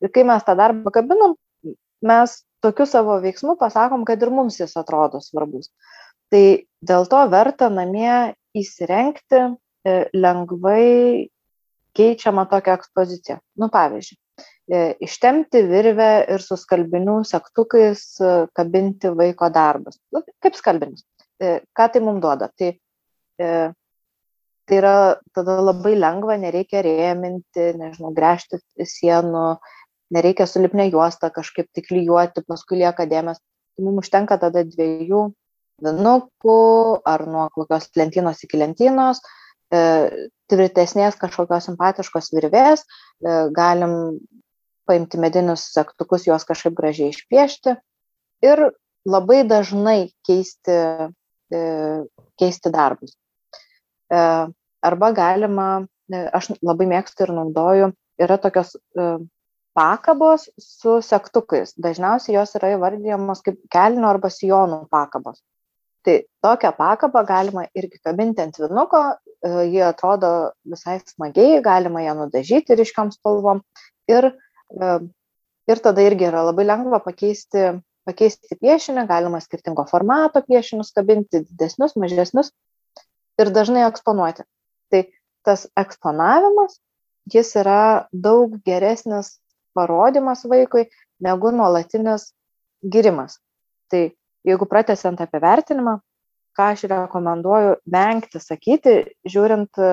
Ir 0.03 0.11
kai 0.11 0.25
mes 0.27 0.43
tą 0.43 0.57
darbą 0.59 0.91
kabinam, 0.91 1.37
mes 2.03 2.41
tokiu 2.63 2.87
savo 2.87 3.19
veiksmu 3.23 3.55
pasakom, 3.59 4.05
kad 4.07 4.23
ir 4.23 4.31
mums 4.35 4.59
jis 4.59 4.75
atrodo 4.79 5.21
svarbus 5.23 5.71
tai 6.33 6.45
dėl 6.81 7.07
to 7.11 7.21
verta 7.33 7.69
namie 7.73 8.33
įsirengti 8.57 9.41
e, 9.43 9.53
lengvai 10.17 11.29
keičiamą 11.97 12.47
tokią 12.49 12.77
ekspoziciją. 12.79 13.39
Nu, 13.61 13.69
pavyzdžiui, 13.73 14.17
e, 14.73 14.81
ištemti 15.05 15.63
virvę 15.69 16.11
ir 16.33 16.45
su 16.45 16.57
skalbinių 16.61 17.19
sektukais 17.29 18.07
e, 18.21 18.33
kabinti 18.57 19.13
vaiko 19.19 19.51
darbus. 19.53 20.01
Nu, 20.15 20.25
kaip 20.43 20.59
skalbinis. 20.59 21.05
Ką 21.43 21.89
tai 21.91 21.99
mums 21.99 22.21
duoda? 22.23 22.47
Tai, 22.55 22.69
tai 23.35 24.77
yra 24.77 24.93
tada 25.35 25.57
labai 25.59 25.97
lengva, 25.97 26.37
nereikia 26.39 26.85
rėminti, 26.87 27.65
nežinau, 27.81 28.13
gręžti 28.15 28.61
sienų, 28.87 29.47
nereikia 30.15 30.47
sulipnę 30.47 30.87
juostą 30.93 31.33
kažkaip 31.35 31.67
tik 31.75 31.91
lyjuoti, 31.91 32.45
paskui 32.47 32.79
lieka 32.85 33.09
dėmesio. 33.11 33.43
Tai 33.75 33.89
mums 33.89 34.05
užtenka 34.05 34.39
tada 34.39 34.63
dviejų 34.69 35.25
vinukų 35.83 36.59
ar 37.09 37.25
nuo 37.29 37.47
kokios 37.55 37.89
lentynos 37.99 38.43
iki 38.47 38.61
lentynos, 38.61 39.23
e, 39.73 40.29
tvirtesnės 40.53 41.19
kažkokios 41.21 41.69
simpatiškos 41.69 42.33
virvės, 42.35 42.85
e, 42.85 43.35
galim 43.57 43.97
paimti 44.89 45.21
medinius 45.23 45.69
sektukus, 45.75 46.27
juos 46.27 46.47
kažkaip 46.49 46.75
gražiai 46.79 47.13
išpiešti 47.15 47.77
ir 48.47 48.65
labai 49.09 49.43
dažnai 49.49 50.13
keisti, 50.27 50.79
e, 51.53 51.63
keisti 52.39 52.73
darbus. 52.73 53.17
Arba 54.13 55.09
galima, 55.17 55.87
aš 56.37 56.51
labai 56.61 56.85
mėgstu 56.91 57.25
ir 57.25 57.31
naudoju, 57.33 57.87
yra 58.21 58.37
tokios 58.37 58.75
pakabos 59.73 60.51
su 60.61 60.99
sektukais. 61.01 61.73
Dažniausiai 61.81 62.37
jos 62.37 62.53
yra 62.59 62.75
įvardyjamos 62.75 63.41
kaip 63.47 63.63
kelnių 63.73 64.11
arba 64.11 64.29
sijonų 64.29 64.83
pakabos 64.93 65.41
tai 66.05 66.17
tokią 66.43 66.73
pakabą 66.77 67.23
galima 67.27 67.65
irgi 67.79 68.01
kabinti 68.03 68.43
ant 68.43 68.59
vinuko, 68.59 69.01
e, 69.45 69.51
ji 69.71 69.83
atrodo 69.87 70.53
visai 70.75 70.99
smagiai, 71.01 71.63
galima 71.63 72.03
ją 72.03 72.17
nudažyti 72.19 72.77
ryškiom 72.79 73.13
spalvom 73.15 73.63
ir, 74.11 74.33
e, 74.75 74.93
ir 75.71 75.83
tada 75.87 76.05
irgi 76.05 76.29
yra 76.31 76.45
labai 76.49 76.67
lengva 76.67 77.03
pakeisti, 77.05 77.69
pakeisti 78.09 78.59
piešinį, 78.59 79.07
galima 79.11 79.41
skirtingo 79.43 79.87
formato 79.91 80.43
piešinius 80.47 80.93
kabinti, 80.97 81.45
didesnius, 81.47 81.95
mažesnius 81.97 82.51
ir 83.41 83.53
dažnai 83.55 83.87
eksponuoti. 83.87 84.47
Tai 84.91 85.05
tas 85.47 85.69
eksponavimas, 85.79 86.81
jis 87.31 87.55
yra 87.63 88.09
daug 88.13 88.59
geresnis 88.67 89.37
parodymas 89.75 90.45
vaikui 90.51 90.89
negu 91.23 91.53
nuolatinis 91.55 92.33
girimas. 92.83 93.39
Tai 93.91 94.11
jeigu 94.47 94.67
pratęsiant 94.69 95.21
apie 95.23 95.41
vertinimą, 95.43 95.99
ką 96.57 96.69
aš 96.75 96.85
rekomenduoju 96.91 97.77
vengti 97.93 98.41
sakyti, 98.43 98.95
žiūrint 99.29 99.81
e, 99.81 99.93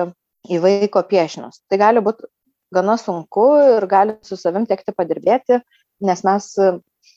į 0.50 0.60
vaiko 0.64 1.02
piešinius. 1.08 1.62
Tai 1.70 1.80
gali 1.80 2.02
būti 2.04 2.28
gana 2.74 2.96
sunku 3.00 3.46
ir 3.76 3.86
gali 3.90 4.16
su 4.26 4.38
savim 4.40 4.66
tekti 4.68 4.94
padirbėti, 4.96 5.60
nes 6.06 6.24
mes 6.26 6.48
e, 6.58 6.72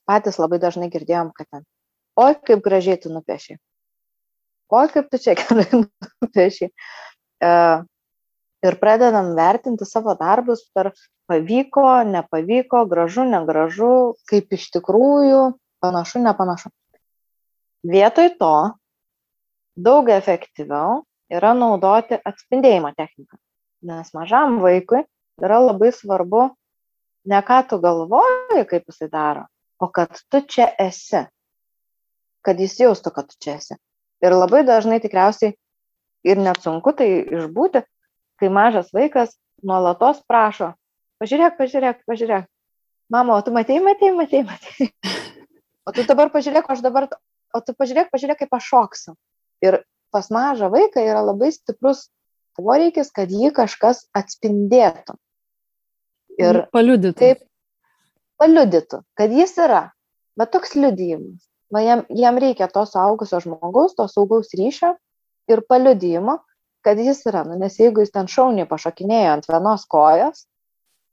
patys 0.09 0.39
labai 0.39 0.59
dažnai 0.63 0.89
girdėjom, 0.93 1.33
kad 1.35 1.49
ten, 1.49 1.65
oi 2.19 2.35
kaip 2.39 2.63
gražiai 2.65 2.99
tu 3.01 3.11
nupiešiai, 3.13 3.59
oi 4.73 4.85
kaip 4.93 5.09
tu 5.11 5.19
čia 5.21 5.35
gerai 5.41 5.83
nupiešiai. 5.83 6.71
E, 7.43 7.51
ir 8.63 8.79
pradedam 8.79 9.33
vertinti 9.35 9.85
savo 9.89 10.15
darbus 10.19 10.63
per 10.75 10.93
pavyko, 11.27 12.03
nepavyko, 12.07 12.85
gražu, 12.91 13.27
negražu, 13.27 13.91
kaip 14.29 14.55
iš 14.55 14.69
tikrųjų, 14.77 15.43
panašu, 15.83 16.23
nepanašu. 16.23 16.71
Vietoj 17.83 18.29
to 18.39 18.55
daug 19.75 20.09
efektyviau 20.09 21.01
yra 21.33 21.51
naudoti 21.57 22.15
atspindėjimo 22.15 22.93
techniką. 22.95 23.35
Nes 23.83 24.13
mažam 24.15 24.61
vaikui 24.63 25.01
yra 25.43 25.59
labai 25.59 25.91
svarbu 25.91 26.45
ne 27.27 27.41
ką 27.43 27.57
tu 27.67 27.79
galvoji, 27.83 28.63
kaip 28.69 28.87
jisai 28.87 29.09
daro, 29.11 29.43
o 29.79 29.89
kad 29.91 30.15
tu 30.31 30.41
čia 30.47 30.69
esi. 30.79 31.25
Kad 32.43 32.59
jis 32.59 32.77
jaustų, 32.79 33.11
kad 33.15 33.27
tu 33.27 33.39
čia 33.39 33.57
esi. 33.59 33.75
Ir 34.23 34.35
labai 34.35 34.63
dažnai 34.67 35.01
tikriausiai 35.03 35.55
ir 36.23 36.39
net 36.39 36.63
sunku 36.63 36.95
tai 36.95 37.09
išbūti, 37.23 37.83
kai 38.39 38.51
mažas 38.51 38.91
vaikas 38.95 39.35
nuolatos 39.63 40.23
prašo, 40.27 40.71
pažiūrėk, 41.19 41.59
pažiūrėk, 41.59 42.03
pažiūrėk. 42.07 42.47
Mama, 43.11 43.35
o 43.35 43.43
tu 43.43 43.51
matei, 43.51 43.79
matei, 43.83 44.15
matei, 44.15 44.47
matei. 44.47 44.91
O 45.83 45.91
tu 45.91 46.05
dabar 46.07 46.29
pažiūrėk, 46.31 46.69
aš 46.71 46.79
dabar, 46.79 47.09
o 47.53 47.61
tu 47.61 47.75
pažiūrėk, 47.77 48.11
pažiūrėk, 48.13 48.43
kaip 48.43 48.57
aš 48.57 48.69
šoksiu. 48.71 49.15
Ir 49.63 49.79
pas 50.13 50.29
mažą 50.33 50.69
vaiką 50.73 51.03
yra 51.05 51.23
labai 51.25 51.51
stiprus 51.53 52.07
poreikis, 52.57 53.09
kad 53.13 53.31
jį 53.31 53.53
kažkas 53.55 54.05
atspindėtų. 54.17 55.15
Ir 56.41 56.63
paliudytų. 56.73 57.17
Taip, 57.19 57.43
paliudytų, 58.41 59.03
kad 59.17 59.33
jis 59.33 59.57
yra. 59.61 59.83
Bet 60.37 60.53
toks 60.53 60.73
liudijimas. 60.77 61.45
Va, 61.73 61.81
jam, 61.81 62.03
jam 62.13 62.37
reikia 62.41 62.67
to 62.69 62.83
suaugusio 62.89 63.39
žmogaus, 63.41 63.95
to 63.97 64.05
saugaus 64.09 64.51
ryšio 64.57 64.93
ir 65.49 65.61
paliudijimo, 65.69 66.39
kad 66.85 66.99
jis 67.01 67.21
yra. 67.29 67.43
Nu, 67.47 67.57
nes 67.61 67.77
jeigu 67.79 68.03
jis 68.03 68.13
ten 68.13 68.29
šauniai 68.29 68.69
pašokinėjo 68.69 69.37
ant 69.37 69.47
vienos 69.49 69.85
kojos, 69.89 70.45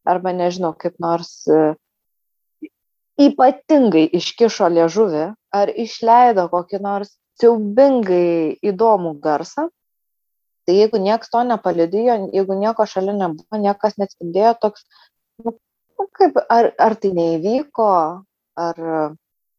arba 0.08 0.32
nežinau, 0.36 0.72
kaip 0.76 0.96
nors 1.00 1.32
uh, 1.52 1.76
ypatingai 3.20 4.06
iškišo 4.16 4.68
liežuvį 4.72 5.26
ar 5.54 5.70
išleido 5.74 6.46
kokį 6.52 6.80
nors 6.82 7.12
siaubingai 7.40 8.58
įdomų 8.70 9.14
garsą, 9.22 9.68
tai 10.66 10.76
jeigu 10.76 11.00
niekas 11.02 11.32
to 11.32 11.42
nepalidijo, 11.46 12.16
jeigu 12.34 12.56
nieko 12.58 12.86
šalia 12.86 13.16
nebuvo, 13.16 13.60
niekas 13.62 13.96
neatspindėjo, 13.98 14.54
toks, 14.62 14.84
nu, 15.42 15.54
nu, 15.98 16.06
kaip, 16.18 16.36
ar, 16.52 16.70
ar 16.78 16.96
tai 17.00 17.12
neįvyko, 17.16 17.90
ar, 18.66 18.84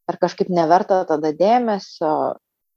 ar 0.07 0.19
kažkaip 0.21 0.51
neverta 0.53 1.01
tada 1.09 1.33
dėmesio, 1.35 2.13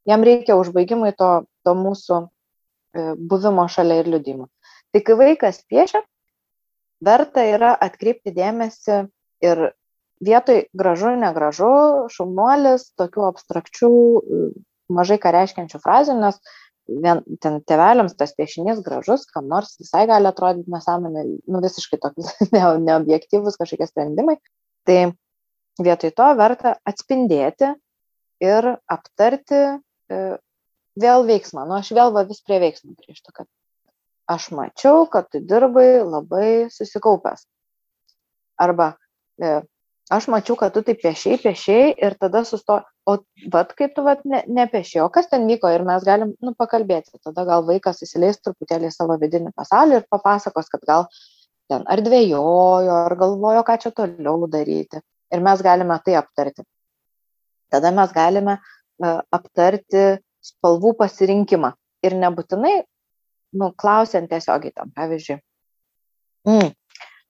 jam 0.09 0.27
reikia 0.27 0.57
užbaigimui 0.61 1.13
to, 1.19 1.31
to 1.65 1.77
mūsų 1.79 2.21
e, 2.25 3.07
buvimo 3.19 3.69
šalia 3.69 4.03
ir 4.03 4.11
liudimo. 4.17 4.49
Tai 4.95 5.03
kai 5.05 5.19
vaikas 5.21 5.63
piešia, 5.69 6.03
verta 7.05 7.45
yra 7.47 7.75
atkreipti 7.87 8.33
dėmesį 8.35 9.01
ir 9.45 9.65
vietoj 10.25 10.65
gražu, 10.77 11.15
negražu, 11.21 11.71
šaunuolis, 12.13 12.91
tokių 13.01 13.27
abstrakčių, 13.31 13.91
mažai 14.93 15.19
ką 15.23 15.33
reiškiančių 15.35 15.81
frazių, 15.83 16.17
nes 16.21 16.39
vien, 16.89 17.23
ten 17.41 17.61
teveliams 17.69 18.17
tas 18.19 18.35
piešinys 18.37 18.83
gražus, 18.85 19.27
kam 19.31 19.49
nors 19.49 19.77
visai 19.81 20.05
gali 20.11 20.29
atrodyti 20.29 20.73
nesąmonė, 20.73 21.25
nu 21.49 21.63
visiškai 21.65 22.01
tokie 22.03 22.25
ne, 22.55 22.65
neobjektyvus 22.85 23.59
kažkokie 23.61 23.89
sprendimai. 23.91 24.39
Tai 24.89 24.99
vietoj 25.81 26.13
to 26.17 26.31
verta 26.39 26.77
atspindėti 26.87 27.73
ir 28.45 28.71
aptarti 28.91 29.61
e, 29.65 30.23
vėl 31.01 31.29
veiksmą. 31.29 31.65
Nu, 31.69 31.79
aš 31.81 31.95
vėl 31.97 32.13
va 32.15 32.27
vis 32.29 32.43
prie 32.45 32.61
veiksmų 32.63 32.95
grįžtu, 33.01 33.33
kad 33.35 33.49
aš 34.31 34.51
mačiau, 34.57 35.05
kad 35.11 35.31
tu 35.33 35.41
dirbai 35.41 36.05
labai 36.05 36.49
susikaupęs. 36.73 37.47
Arba 38.61 38.95
e, 39.41 39.63
aš 40.11 40.27
mačiau, 40.29 40.57
kad 40.61 40.75
tu 40.75 40.83
tai 40.85 40.95
piešiai, 40.99 41.39
piešiai 41.41 41.95
ir 42.07 42.17
tada 42.21 42.45
susto, 42.45 42.81
o 43.09 43.17
vat 43.53 43.73
kaip 43.77 43.95
tu 43.97 44.05
vat 44.05 44.25
ne, 44.29 44.43
nepiešiai, 44.47 45.03
o 45.05 45.09
kas 45.13 45.31
ten 45.31 45.47
vyko 45.49 45.71
ir 45.73 45.85
mes 45.87 46.05
galim, 46.05 46.35
nu, 46.45 46.53
pakalbėti. 46.59 47.17
Tada 47.25 47.47
gal 47.49 47.65
vaikas 47.69 48.03
įsileis 48.05 48.41
truputėlį 48.45 48.91
savo 48.93 49.17
vidinį 49.21 49.55
pasaulį 49.57 50.01
ir 50.01 50.07
papasakos, 50.13 50.69
kad 50.73 50.85
gal 50.89 51.09
ten 51.73 51.87
ar 51.89 52.05
dvėjojo, 52.05 52.99
ar 53.09 53.17
galvojo, 53.21 53.65
ką 53.65 53.79
čia 53.81 53.95
toliau 53.97 54.49
daryti. 54.51 55.01
Ir 55.33 55.45
mes 55.45 55.65
galime 55.65 55.97
tai 56.05 56.19
aptarti. 56.21 56.67
Tada 57.73 57.91
mes 57.95 58.13
galime 58.15 58.59
uh, 58.61 59.21
aptarti 59.33 60.05
spalvų 60.45 60.95
pasirinkimą. 61.01 61.73
Ir 62.05 62.15
nebūtinai, 62.21 62.75
nu, 63.57 63.71
klausiant 63.81 64.29
tiesiogiai 64.29 64.75
tam, 64.77 64.91
pavyzdžiui, 64.93 65.39
mm, 66.45 66.75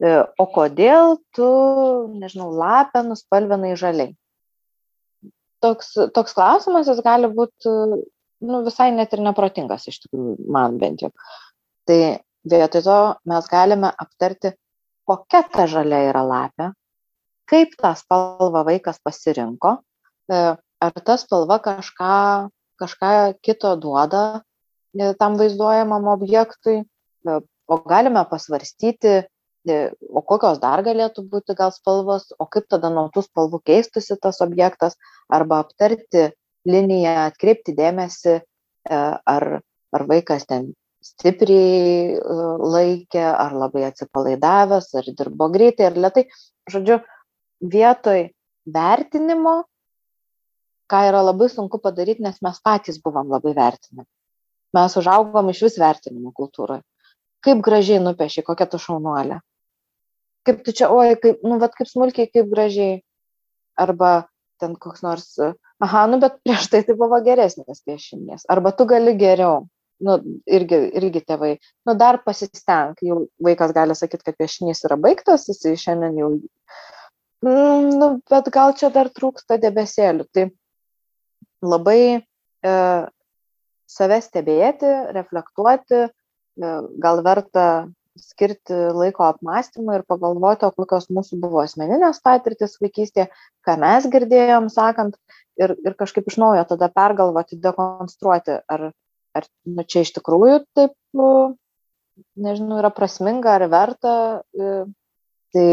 o 0.02 0.46
kodėl 0.50 1.18
tu, 1.36 1.48
nežinau, 2.18 2.50
lapę 2.58 3.04
nuspalvinai 3.06 3.74
žaliai? 3.78 4.14
Toks, 5.62 5.94
toks 6.12 6.34
klausimas, 6.36 6.88
jis 6.90 7.00
gali 7.04 7.30
būti 7.32 7.70
nu, 8.44 8.60
visai 8.66 8.90
net 8.92 9.14
ir 9.14 9.22
neprotingas, 9.24 9.88
iš 9.88 10.02
tikrųjų, 10.04 10.36
man 10.52 10.78
bent 10.80 11.04
jau. 11.04 11.10
Tai 11.88 11.98
vietoj 12.44 12.84
to 12.84 12.98
mes 13.30 13.48
galime 13.50 13.90
aptarti, 14.04 14.54
kokia 15.08 15.42
ta 15.52 15.66
žalia 15.70 16.04
yra 16.10 16.24
lapė, 16.26 16.70
kaip 17.50 17.76
tą 17.80 17.92
spalvą 17.98 18.64
vaikas 18.68 19.00
pasirinko, 19.04 19.78
e, 20.32 20.40
ar 20.56 21.04
ta 21.08 21.16
spalva 21.20 21.60
kažką, 21.64 22.14
kažką 22.80 23.12
kito 23.44 23.74
duoda 23.80 24.24
e, 24.96 25.12
tam 25.20 25.38
vaizduojamam 25.40 26.08
objektui, 26.14 26.82
e, 26.84 27.38
o 27.64 27.78
galime 27.88 28.24
pasvarstyti, 28.28 29.22
o 29.64 30.22
kokios 30.22 30.60
dar 30.62 30.82
galėtų 30.84 31.24
būti 31.32 31.56
gal 31.56 31.72
spalvos, 31.72 32.30
o 32.38 32.46
kaip 32.46 32.68
tada 32.68 32.90
nuo 32.92 33.08
tų 33.14 33.24
spalvų 33.24 33.62
keistusi 33.64 34.16
tas 34.20 34.40
objektas, 34.44 34.98
arba 35.32 35.62
aptarti 35.64 36.30
liniją, 36.68 37.14
atkreipti 37.30 37.76
dėmesį, 37.76 38.40
ar, 38.90 39.46
ar 39.94 40.08
vaikas 40.10 40.44
ten 40.48 40.72
stipriai 41.04 42.16
e, 42.16 42.18
laikė, 42.74 43.22
ar 43.24 43.54
labai 43.64 43.84
atsipalaidavęs, 43.90 44.90
ar 44.98 45.10
dirbo 45.18 45.50
greitai, 45.52 45.90
ar 45.90 46.00
lietai. 46.06 46.24
Žodžiu, 46.72 46.98
vietoj 47.74 48.26
vertinimo, 48.76 49.56
ką 50.90 51.02
yra 51.10 51.20
labai 51.26 51.50
sunku 51.52 51.80
padaryti, 51.84 52.24
nes 52.24 52.40
mes 52.44 52.60
patys 52.64 53.00
buvom 53.04 53.32
labai 53.32 53.52
vertinami. 53.56 54.08
Mes 54.74 54.96
užaugom 55.00 55.52
iš 55.52 55.64
vis 55.68 55.78
vertinimo 55.80 56.32
kultūroje. 56.36 56.82
Kaip 57.44 57.60
gražiai 57.64 58.00
nupieši, 58.00 58.42
kokia 58.46 58.66
tu 58.70 58.80
šaunuolė. 58.80 59.38
Kaip 60.44 60.64
tu 60.64 60.74
čia, 60.76 60.90
oi, 60.92 61.16
kaip, 61.20 61.42
nu, 61.46 61.58
vat 61.62 61.74
kaip 61.76 61.88
smulkiai, 61.88 62.30
kaip 62.32 62.50
gražiai. 62.52 63.02
Arba 63.80 64.28
ten 64.62 64.76
koks 64.78 65.02
nors, 65.02 65.32
aha, 65.82 66.04
nu, 66.06 66.20
bet 66.22 66.36
prieš 66.46 66.68
tai 66.70 66.84
tai 66.86 66.94
buvo 66.98 67.18
geresnis 67.24 67.80
piešinys. 67.82 68.44
Arba 68.52 68.70
tu 68.76 68.86
gali 68.86 69.16
geriau 69.18 69.64
nu, 70.04 70.16
irgi, 70.50 70.78
irgi 70.98 71.22
tėvai, 71.26 71.54
nu, 71.86 71.94
dar 71.98 72.20
pasisteng, 72.24 72.98
jau 73.04 73.24
vaikas 73.44 73.72
gali 73.76 73.96
sakyti, 73.96 74.26
kad 74.26 74.38
piešinys 74.40 74.84
yra 74.88 74.98
baigtas, 75.00 75.46
jisai 75.48 75.74
šiandien 75.80 76.18
jau, 76.18 76.30
mm, 77.46 77.90
nu, 78.00 78.10
bet 78.30 78.50
gal 78.54 78.74
čia 78.78 78.90
dar 78.94 79.10
trūksta 79.14 79.58
debesėlių. 79.62 80.26
Tai 80.34 80.48
labai 81.64 82.00
e, 82.18 82.74
save 83.96 84.20
stebėti, 84.24 84.92
reflektuoti, 85.16 86.04
e, 86.08 86.74
gal 87.06 87.22
verta 87.26 87.68
skirti 88.20 88.76
laiko 88.94 89.24
apmąstymui 89.26 89.96
ir 89.98 90.04
pagalvoti, 90.06 90.66
o 90.68 90.74
kokios 90.74 91.08
mūsų 91.10 91.38
buvo 91.42 91.62
asmeninės 91.64 92.20
patirtis 92.24 92.76
vaikystėje, 92.82 93.26
ką 93.66 93.76
mes 93.82 94.06
girdėjom 94.12 94.68
sakant 94.72 95.16
ir, 95.60 95.74
ir 95.82 95.96
kažkaip 95.98 96.28
iš 96.30 96.38
naujo 96.42 96.62
tada 96.70 96.90
pergalvoti, 96.94 97.58
dekonstruoti, 97.62 98.60
ar, 98.70 98.88
ar 99.34 99.48
nu, 99.66 99.82
čia 99.82 100.04
iš 100.06 100.14
tikrųjų 100.18 100.62
taip, 100.78 100.94
nu, 101.16 101.28
nežinau, 102.38 102.78
yra 102.82 102.92
prasminga 102.94 103.56
ar 103.56 103.66
verta. 103.72 104.14
E, 104.54 104.74
tai 105.54 105.68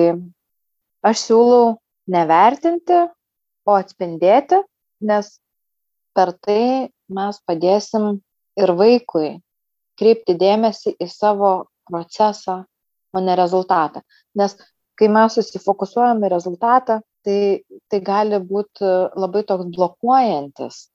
aš 1.05 1.27
siūlau 1.27 1.77
nevertinti, 2.11 3.05
o 3.69 3.77
atspindėti, 3.77 4.57
nes 5.05 5.35
per 6.17 6.33
tai 6.41 6.89
mes 7.13 7.39
padėsim 7.45 8.17
ir 8.59 8.73
vaikui 8.77 9.35
kreipti 9.99 10.35
dėmesį 10.37 10.95
į 10.97 11.07
savo 11.11 11.51
procesą, 11.89 12.61
o 13.13 13.19
ne 13.19 13.35
rezultatą. 13.35 14.01
Nes 14.35 14.55
kai 14.99 15.09
mes 15.11 15.35
susifokusuojam 15.35 16.21
į 16.23 16.31
rezultatą, 16.31 17.01
tai, 17.25 17.63
tai 17.89 17.99
gali 18.05 18.39
būti 18.39 18.87
labai 19.19 19.43
toks 19.49 19.67
blokuojantis 19.75 20.85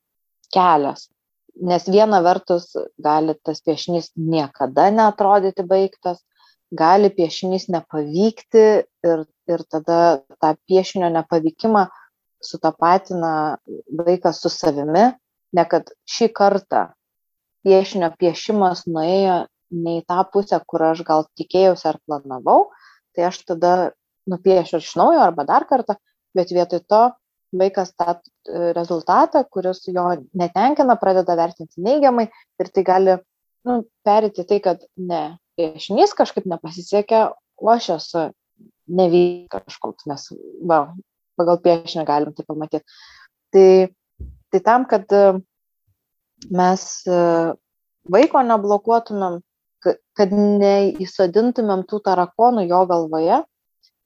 kelias 0.55 1.09
nes 1.57 1.87
viena 1.89 2.21
vertus 2.23 2.71
gali 3.03 3.35
tas 3.45 3.63
piešinys 3.65 4.13
niekada 4.17 4.91
neatrodyti 4.93 5.65
baigtas, 5.67 6.21
gali 6.71 7.11
piešinys 7.11 7.69
nepavykti 7.73 8.65
ir, 9.07 9.25
ir 9.49 9.65
tada 9.71 10.21
tą 10.43 10.55
piešinio 10.69 11.11
nepavykimą 11.15 11.87
sutapatina 12.43 13.59
vaikas 13.99 14.43
su 14.43 14.53
savimi, 14.53 15.09
ne 15.53 15.65
kad 15.65 15.91
šį 16.05 16.31
kartą 16.37 16.87
piešinio 17.65 18.13
piešimas 18.19 18.85
nuėjo 18.87 19.45
ne 19.77 19.99
į 20.01 20.07
tą 20.09 20.25
pusę, 20.33 20.59
kur 20.69 20.85
aš 20.91 21.05
gal 21.07 21.27
tikėjausi 21.39 21.89
ar 21.91 22.01
planavau, 22.07 22.71
tai 23.17 23.29
aš 23.29 23.43
tada 23.49 23.77
nupiešiu 24.31 24.81
iš 24.83 24.95
naujo 24.99 25.23
arba 25.23 25.47
dar 25.49 25.67
kartą, 25.69 25.97
bet 26.37 26.53
vietoj 26.53 26.83
to 26.91 27.03
vaikas 27.57 27.95
tą 27.97 28.17
e, 28.17 28.73
rezultatą, 28.77 29.45
kuris 29.51 29.85
jo 29.89 30.07
netenkina, 30.37 30.97
pradeda 31.01 31.37
vertinti 31.39 31.83
neigiamai 31.83 32.27
ir 32.61 32.71
tai 32.75 32.85
gali 32.87 33.19
nu, 33.67 33.83
perėti 34.07 34.45
tai, 34.49 34.61
kad 34.65 34.83
ne, 34.97 35.39
piešinys 35.59 36.15
kažkaip 36.17 36.47
nepasisekė, 36.51 37.23
o 37.63 37.71
aš 37.73 37.91
esu 37.97 38.25
nevyk 38.87 39.51
kažkoks, 39.53 40.07
nes 40.11 40.29
va, 40.69 40.81
pagal 41.39 41.61
piešinį 41.65 42.07
galim 42.09 42.35
tai 42.37 42.47
pamatyti. 42.49 42.99
Tai, 43.55 43.69
tai 44.53 44.63
tam, 44.67 44.87
kad 44.91 45.11
e, 45.15 45.25
mes 46.53 46.87
e, 47.07 47.21
vaiko 48.13 48.43
neblokuotumėm, 48.47 49.41
kad 50.17 50.33
neįsodintumėm 50.35 51.85
tų 51.91 52.01
tarakonų 52.07 52.67
jo 52.67 52.83
galvoje, 52.91 53.41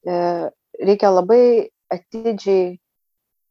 reikia 0.07 1.11
labai 1.12 1.43
atidžiai 1.93 2.78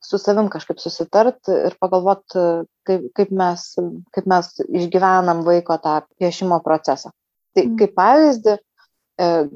su 0.02 0.18
savim 0.18 0.48
kažkaip 0.52 0.80
susitart 0.80 1.50
ir 1.52 1.76
pagalvot, 1.82 2.24
kaip, 2.88 3.10
kaip, 3.18 3.32
mes, 3.36 3.66
kaip 4.16 4.30
mes 4.32 4.52
išgyvenam 4.64 5.44
vaiko 5.48 5.76
tą 5.84 6.00
piešimo 6.22 6.62
procesą. 6.64 7.12
Tai 7.56 7.66
mm. 7.66 7.78
kaip 7.82 7.96
pavyzdį 7.98 8.56
e, 8.56 8.60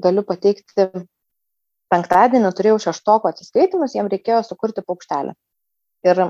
galiu 0.04 0.24
pateikti, 0.28 0.88
penktadienį 1.92 2.52
turėjau 2.58 2.80
šeštoko 2.88 3.30
atsiskaitimus, 3.30 3.96
jiem 3.96 4.10
reikėjo 4.12 4.42
sukurti 4.46 4.84
paukštelę. 4.84 5.34
Ir 6.04 6.22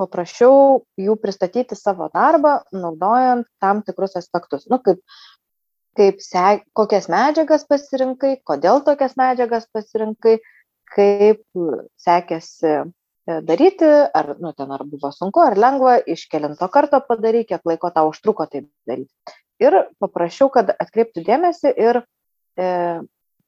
paprašiau 0.00 0.84
jų 1.00 1.16
pristatyti 1.20 1.76
savo 1.76 2.08
darbą, 2.12 2.58
naudojant 2.72 3.48
tam 3.60 3.82
tikrus 3.84 4.16
aspektus. 4.20 4.66
Nu, 4.72 4.78
kaip, 4.84 5.00
kaip 5.96 6.20
se, 6.24 6.44
kokias 6.76 7.08
medžiagas 7.12 7.66
pasirinkai, 7.68 8.36
kodėl 8.46 8.82
tokias 8.86 9.16
medžiagas 9.18 9.66
pasirinkai, 9.72 10.38
kaip 10.96 11.42
sekėsi 12.00 12.76
E, 13.26 13.40
daryti, 13.42 13.86
ar, 14.14 14.36
nu, 14.38 14.52
ten 14.54 14.70
ar 14.70 14.84
buvo 14.86 15.10
sunku, 15.10 15.42
ar 15.42 15.56
lengva, 15.58 15.96
iš 16.14 16.28
kelinto 16.30 16.68
karto 16.70 17.00
padary, 17.08 17.42
kiek 17.48 17.64
laiko 17.66 17.90
tau 17.94 18.12
užtruko 18.12 18.46
tai 18.52 18.62
daryti. 18.86 19.34
Ir 19.62 19.74
paprašiau, 20.02 20.46
kad 20.54 20.70
atkreiptų 20.70 21.24
dėmesį 21.26 21.72
ir 21.74 21.98
e, 21.98 22.68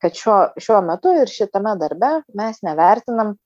kad 0.02 0.18
šiuo, 0.18 0.38
šiuo 0.58 0.80
metu 0.82 1.12
ir 1.14 1.30
šitame 1.30 1.76
darbe 1.78 2.10
mes 2.40 2.58
nevertinam, 2.66 3.36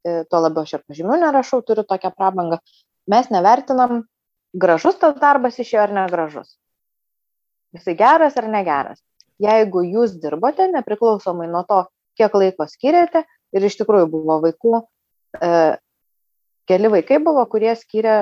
e, 0.00 0.22
tuo 0.32 0.40
labiau 0.46 0.64
aš 0.64 0.78
ir 0.78 0.86
pažymių 0.88 1.20
nerašau, 1.26 1.60
turiu 1.68 1.84
tokią 1.84 2.14
prabangą, 2.16 2.62
mes 3.12 3.28
nevertinam, 3.34 4.06
gražus 4.64 4.96
tas 5.02 5.20
darbas 5.20 5.60
išėjo 5.60 5.84
ar 5.84 5.96
negražus. 5.98 6.56
Jisai 7.72 7.96
geras 7.98 8.36
ar 8.40 8.48
negeras. 8.52 9.00
Jeigu 9.42 9.82
jūs 9.86 10.16
dirbote, 10.22 10.68
nepriklausomai 10.70 11.48
nuo 11.50 11.64
to, 11.68 11.82
kiek 12.18 12.34
laiko 12.36 12.66
skiriate, 12.68 13.24
ir 13.56 13.64
iš 13.66 13.78
tikrųjų 13.80 14.10
buvo 14.12 14.38
vaikų, 14.44 14.82
E, 15.40 15.76
keli 16.68 16.90
vaikai 16.92 17.18
buvo, 17.24 17.44
kurie 17.50 17.72
skyrė, 17.78 18.16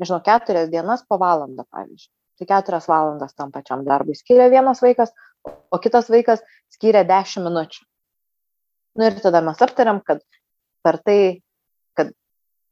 nežinau, 0.00 0.20
keturias 0.24 0.70
dienas 0.72 1.04
po 1.08 1.18
valandą, 1.20 1.64
pavyzdžiui. 1.72 2.12
Tai 2.40 2.48
keturias 2.48 2.88
valandas 2.88 3.36
tam 3.36 3.52
pačiam 3.52 3.84
darbui 3.84 4.16
skyrė 4.16 4.48
vienas 4.52 4.80
vaikas, 4.84 5.12
o 5.44 5.80
kitas 5.80 6.08
vaikas 6.12 6.44
skyrė 6.72 7.04
dešimt 7.08 7.48
minučių. 7.48 7.84
Na 8.96 9.06
nu 9.06 9.10
ir 9.10 9.20
tada 9.22 9.42
mes 9.44 9.60
aptariam, 9.62 10.00
kad 10.04 10.22
per 10.84 10.98
tai, 11.04 11.18
kad 11.96 12.12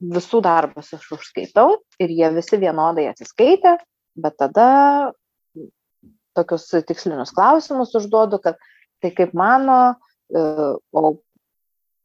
visų 0.00 0.40
darbus 0.44 0.90
aš 0.96 1.04
užskaitau 1.18 1.78
ir 2.00 2.12
jie 2.12 2.30
visi 2.36 2.60
vienodai 2.60 3.06
atsiskaitė, 3.12 3.76
bet 4.18 4.38
tada 4.40 4.68
tokius 6.38 6.70
tikslinius 6.88 7.34
klausimus 7.36 7.94
užduodu, 7.98 8.40
kad 8.42 8.58
tai 9.02 9.12
kaip 9.14 9.34
mano, 9.36 9.96
e, 10.30 10.42
o 10.94 11.18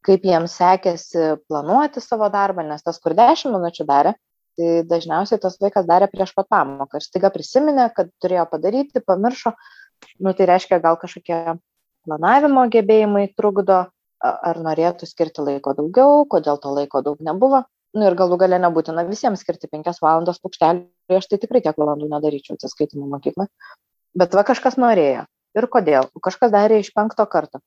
kaip 0.03 0.25
jiems 0.27 0.57
sekėsi 0.59 1.33
planuoti 1.47 2.03
savo 2.03 2.27
darbą, 2.33 2.65
nes 2.67 2.83
tas, 2.83 2.99
kur 2.99 3.15
10 3.17 3.53
minučių 3.55 3.87
darė, 3.87 4.15
tai 4.57 4.81
dažniausiai 4.87 5.41
tas 5.41 5.55
vaikas 5.61 5.87
darė 5.89 6.09
prieš 6.11 6.33
pat 6.37 6.49
pamoką 6.51 6.99
ir 6.99 7.05
staiga 7.05 7.31
prisiminė, 7.33 7.87
kad 7.95 8.11
turėjo 8.21 8.45
padaryti, 8.51 9.01
pamiršo, 9.05 9.55
nu, 10.19 10.33
tai 10.35 10.49
reiškia 10.51 10.81
gal 10.83 10.99
kažkokie 11.01 11.39
planavimo 12.03 12.65
gebėjimai 12.71 13.29
trukdo, 13.37 13.85
ar 14.23 14.59
norėtų 14.63 15.07
skirti 15.07 15.43
laiko 15.43 15.73
daugiau, 15.77 16.23
kodėl 16.29 16.59
to 16.63 16.71
laiko 16.71 17.01
daug 17.03 17.23
nebuvo. 17.23 17.63
Nu, 17.93 18.07
ir 18.07 18.15
galų 18.17 18.39
gale 18.41 18.57
nebūtina 18.57 19.03
visiems 19.05 19.43
skirti 19.43 19.69
penkias 19.69 19.99
valandas 20.01 20.39
paukštelį, 20.41 20.87
aš 21.13 21.27
tai 21.29 21.37
tikrai 21.43 21.61
tiek 21.61 21.77
valandų 21.77 22.07
nedaryčiau 22.09 22.55
atsiskaitimo 22.57 23.05
mokyklą. 23.11 23.45
Bet 24.17 24.35
va 24.37 24.43
kažkas 24.47 24.77
norėjo. 24.77 25.25
Ir 25.57 25.67
kodėl? 25.69 26.09
Kažkas 26.21 26.53
darė 26.53 26.79
iš 26.81 26.91
penkto 26.93 27.25
karto. 27.29 27.61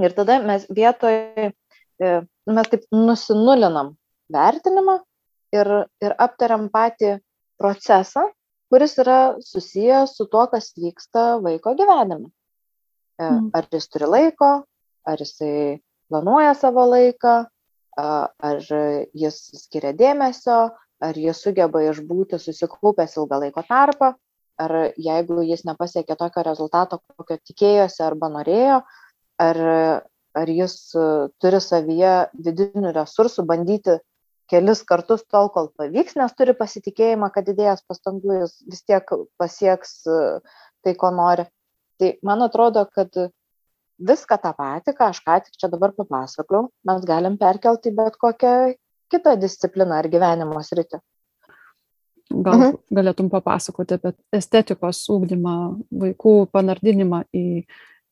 Ir 0.00 0.12
tada 0.16 0.38
mes 0.44 0.66
vietoje, 0.68 1.52
mes 2.00 2.72
taip 2.72 2.84
nusinulinam 2.92 3.94
vertinimą 4.32 4.98
ir, 5.56 5.70
ir 6.04 6.16
aptariam 6.20 6.68
patį 6.72 7.16
procesą, 7.60 8.26
kuris 8.72 8.96
yra 9.00 9.36
susijęs 9.40 10.16
su 10.18 10.26
tuo, 10.28 10.44
kas 10.52 10.72
vyksta 10.76 11.38
vaiko 11.44 11.72
gyvenime. 11.78 12.28
Mm. 13.16 13.48
Ar 13.56 13.68
jis 13.72 13.88
turi 13.88 14.08
laiko, 14.10 14.50
ar 15.08 15.22
jisai 15.22 15.80
planuoja 16.10 16.52
savo 16.58 16.84
laiką, 16.90 17.36
ar 17.96 18.60
jis 19.16 19.38
skiria 19.62 19.94
dėmesio, 19.96 20.58
ar 21.00 21.16
jis 21.16 21.40
sugeba 21.40 21.80
išbūti 21.86 22.36
susikaupęs 22.40 23.16
ilgą 23.16 23.40
laiko 23.46 23.64
tarpą, 23.64 24.12
ar 24.60 24.74
jeigu 24.96 25.42
jis 25.44 25.64
nepasiekė 25.68 26.16
tokio 26.18 26.44
rezultato, 26.46 27.00
kokio 27.16 27.38
tikėjosi 27.50 28.02
arba 28.06 28.30
norėjo, 28.32 28.80
ar, 29.42 29.62
ar 30.36 30.52
jis 30.52 30.76
turi 31.42 31.60
savyje 31.62 32.14
vidinių 32.48 32.92
resursų 32.96 33.44
bandyti 33.48 33.98
kelis 34.50 34.82
kartus 34.86 35.24
tol, 35.26 35.50
kol 35.52 35.70
pavyks, 35.78 36.16
nes 36.18 36.34
turi 36.38 36.54
pasitikėjimą, 36.56 37.30
kad 37.34 37.48
įdėjęs 37.50 37.82
pastangų 37.90 38.40
jis 38.42 38.54
vis 38.70 38.84
tiek 38.86 39.16
pasieks 39.40 39.98
tai, 40.06 40.94
ko 40.94 41.10
nori. 41.10 41.48
Tai 42.00 42.12
man 42.28 42.44
atrodo, 42.46 42.84
kad 42.92 43.12
viską 43.98 44.38
tą 44.42 44.52
patį, 44.56 44.94
ką 44.96 45.10
aš 45.12 45.22
ką 45.24 45.38
tik 45.44 45.58
čia 45.60 45.70
dabar 45.72 45.94
papasakau, 45.96 46.68
mes 46.86 47.04
galim 47.08 47.38
perkelti 47.40 47.92
bet 47.96 48.18
kokią 48.20 48.76
kitą 49.12 49.36
discipliną 49.40 50.00
ar 50.00 50.08
gyvenimo 50.12 50.62
sritį. 50.62 51.00
Gal 52.30 52.58
mhm. 52.58 52.78
galėtum 52.98 53.28
papasakoti 53.30 53.96
apie 53.96 54.12
estetikos 54.34 55.04
ūkdymą, 55.14 55.56
vaikų 56.02 56.34
panardinimą 56.52 57.22
į, 57.30 57.44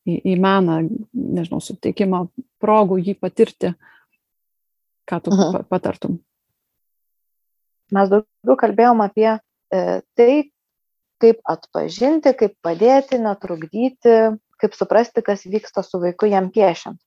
į, 0.07 0.15
į 0.31 0.35
meną, 0.41 0.79
nežinau, 1.11 1.59
suteikimą 1.63 2.23
progų 2.63 3.01
jį 3.03 3.17
patirti. 3.19 3.73
Ką 5.05 5.19
tu 5.21 5.35
mhm. 5.35 5.67
patartum? 5.69 6.17
Mes 7.93 8.09
daugiau 8.09 8.55
kalbėjom 8.57 9.03
apie 9.03 9.27
e, 9.35 9.39
tai, 10.17 10.31
kaip 11.21 11.43
atpažinti, 11.51 12.31
kaip 12.39 12.55
padėti, 12.65 13.19
netrukdyti 13.21 14.15
kaip 14.61 14.75
suprasti, 14.75 15.23
kas 15.25 15.45
vyksta 15.47 15.83
su 15.83 15.99
vaiku 16.01 16.29
jam 16.31 16.49
piešiant. 16.53 16.99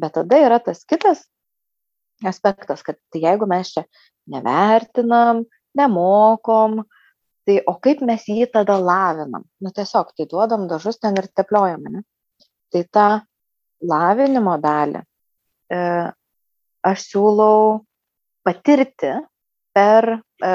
Bet 0.00 0.16
tada 0.16 0.38
yra 0.40 0.58
tas 0.62 0.84
kitas 0.88 1.24
aspektas, 2.26 2.84
kad 2.86 2.98
tai 3.12 3.22
jeigu 3.24 3.48
mes 3.50 3.72
čia 3.74 3.84
nevertinam, 4.30 5.42
nemokom, 5.78 6.82
tai 7.46 7.58
o 7.66 7.74
kaip 7.82 8.02
mes 8.06 8.24
jį 8.28 8.48
tada 8.54 8.78
lavinam? 8.78 9.44
Nu 9.62 9.72
tiesiog, 9.74 10.12
tai 10.16 10.28
duodam 10.30 10.68
dažus 10.70 11.00
ten 11.02 11.18
ir 11.18 11.28
tepliojam, 11.34 11.86
ne? 11.88 12.04
Tai 12.72 12.82
tą 12.96 13.06
lavinimo 13.82 14.56
dalį 14.62 15.02
e, 15.02 15.80
aš 16.86 17.06
siūlau 17.10 17.82
patirti 18.46 19.14
per, 19.74 20.08
e, 20.42 20.52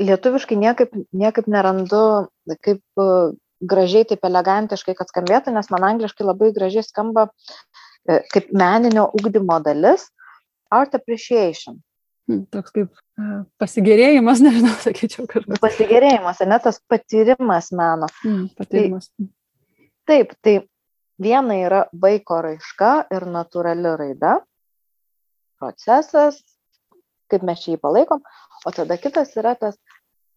lietuviškai 0.00 0.58
niekaip, 0.58 0.92
niekaip 1.12 1.48
nerandu, 1.52 2.02
kaip 2.64 2.82
gražiai, 3.62 4.06
taip 4.08 4.24
elegantiškai, 4.26 4.94
kad 4.98 5.10
skambėtų, 5.10 5.54
nes 5.54 5.70
man 5.72 5.86
angliškai 5.92 6.26
labai 6.26 6.50
gražiai 6.56 6.84
skamba 6.86 7.28
e, 7.30 8.18
kaip 8.32 8.50
meninio 8.56 9.08
ugdymo 9.18 9.60
dalis 9.64 10.08
art 10.72 10.96
appreciation. 10.98 11.78
Toks 12.30 12.74
kaip 12.74 13.00
pasigėrėjimas, 13.60 14.42
nežinau, 14.46 14.74
sakyčiau, 14.84 15.26
kad. 15.30 15.46
Pasigėrėjimas, 15.62 16.42
ne 16.48 16.58
tas 16.62 16.78
patyrimas 16.90 17.72
meno. 17.74 18.08
Mm, 18.26 18.44
patyrimas. 18.58 19.10
Tai, 19.18 19.28
taip, 20.10 20.36
tai 20.44 20.54
viena 21.22 21.58
yra 21.58 21.82
vaiko 21.92 22.40
raiška 22.46 22.92
ir 23.14 23.26
natūrali 23.30 23.94
raida, 23.98 24.36
procesas, 25.62 26.40
kaip 27.30 27.46
mes 27.46 27.62
čia 27.62 27.74
jį 27.74 27.82
palaikom, 27.82 28.22
o 28.66 28.74
tada 28.74 28.98
kitas 29.00 29.34
yra 29.38 29.54
tas 29.58 29.78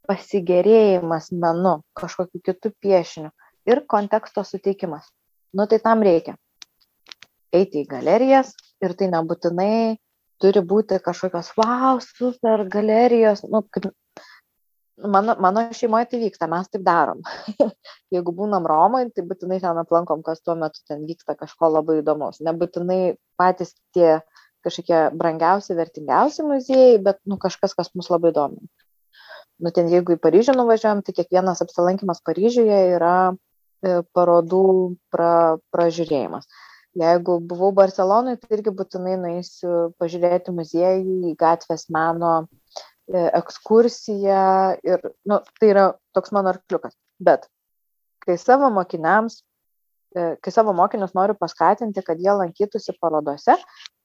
pasigėrėjimas 0.10 1.32
menu, 1.34 1.80
kažkokiu 1.98 2.42
kitu 2.46 2.72
piešiniu 2.82 3.32
ir 3.70 3.82
konteksto 3.90 4.44
suteikimas. 4.46 5.08
Nu 5.56 5.66
tai 5.70 5.80
tam 5.82 6.04
reikia 6.06 6.36
eiti 7.56 7.84
į 7.84 7.90
galerijas 7.90 8.54
ir 8.84 8.94
tai 9.00 9.08
nebūtinai 9.14 9.96
turi 10.42 10.64
būti 10.66 11.00
kažkokios 11.04 11.54
wow, 11.60 12.02
super 12.04 12.66
galerijos, 12.72 13.44
nu, 13.50 13.64
kaip, 13.74 13.90
mano, 15.16 15.36
mano 15.42 15.66
šeimoje 15.76 16.12
tai 16.12 16.22
vyksta, 16.26 16.50
mes 16.52 16.72
taip 16.72 16.86
darom. 16.86 17.24
Jeigu 18.16 18.36
būnam 18.36 18.68
Romoje, 18.70 19.12
tai 19.16 19.26
būtinai 19.28 19.60
ten 19.64 19.82
aplankom, 19.82 20.24
kas 20.26 20.44
tuo 20.44 20.58
metu 20.60 20.84
ten 20.88 21.04
vyksta 21.10 21.38
kažko 21.40 21.72
labai 21.78 22.00
įdomus. 22.02 22.42
Nebūtinai 22.46 23.18
patys 23.40 23.76
tie 23.96 24.20
kažkokie 24.66 25.12
brangiausi, 25.14 25.76
vertingiausi 25.78 26.44
muziejai, 26.46 26.98
bet 27.06 27.22
nu, 27.30 27.38
kažkas, 27.42 27.78
kas 27.78 27.94
mus 27.94 28.10
labai 28.10 28.34
domina 28.34 28.66
nu 29.62 29.72
ten 29.76 29.90
jeigu 29.92 30.16
į 30.16 30.22
Paryžių 30.24 30.56
nuvažiuojam, 30.58 31.02
tai 31.06 31.16
kiekvienas 31.16 31.64
apsilankimas 31.64 32.22
Paryžiuje 32.26 32.80
yra 32.96 33.16
e, 33.32 34.02
parodų 34.16 34.64
pra, 35.14 35.58
pražiūrėjimas. 35.74 36.48
Jeigu 36.96 37.40
buvau 37.44 37.74
Barcelonai, 37.76 38.38
tai 38.40 38.56
irgi 38.56 38.72
būtinai 38.72 39.18
nueisiu 39.20 39.72
pažiūrėti 40.00 40.54
muziejų, 40.56 41.16
į 41.28 41.34
gatvės 41.40 41.90
meno 41.92 42.30
e, 42.40 43.26
ekskursiją 43.26 44.46
ir 44.88 45.04
nu, 45.28 45.42
tai 45.60 45.72
yra 45.74 45.90
toks 46.16 46.32
mano 46.36 46.54
arkliukas. 46.54 46.96
Bet 47.20 47.50
kai 48.24 48.38
savo 48.40 48.70
mokiniams, 48.72 49.42
e, 50.16 50.38
kai 50.40 50.54
savo 50.56 50.72
mokinius 50.78 51.12
noriu 51.18 51.36
paskatinti, 51.36 52.04
kad 52.06 52.22
jie 52.24 52.32
lankytųsi 52.32 52.96
parodose, 53.02 53.58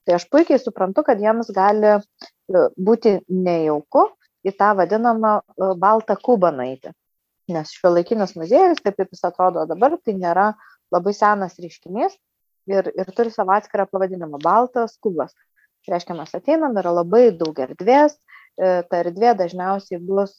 tai 0.03 0.17
aš 0.17 0.25
puikiai 0.33 0.59
suprantu, 0.59 1.05
kad 1.07 1.21
jiems 1.23 1.53
gali 1.55 1.93
būti 2.75 3.21
nejauku 3.31 4.03
į 4.43 4.51
tą 4.59 4.73
vadinamą 4.81 5.37
e, 5.39 5.69
baltą 5.79 6.17
kubą 6.19 6.51
nueiti. 6.57 6.91
Nes 7.55 7.71
šiuolaikinis 7.77 8.35
muziejus, 8.35 8.83
taip 8.83 8.99
kaip 8.99 9.15
jis 9.15 9.23
atrodo 9.31 9.63
dabar, 9.69 9.95
tai 10.03 10.17
nėra 10.19 10.49
labai 10.91 11.15
senas 11.15 11.55
reiškinys 11.55 12.19
ir, 12.69 12.91
ir 12.97 13.11
turi 13.15 13.31
savo 13.33 13.55
atskirą 13.55 13.87
pavadinimą- 13.89 14.39
baltas 14.47 14.97
kubas. 15.01 15.33
Tai 15.81 15.95
reiškia, 15.95 16.15
mes 16.17 16.33
ateinam, 16.37 16.77
yra 16.77 16.93
labai 16.93 17.31
daug 17.37 17.57
erdvės, 17.57 18.17
e, 18.59 18.83
ta 18.89 19.01
erdvė 19.01 19.33
dažniausiai 19.39 19.99
bus 19.99 20.35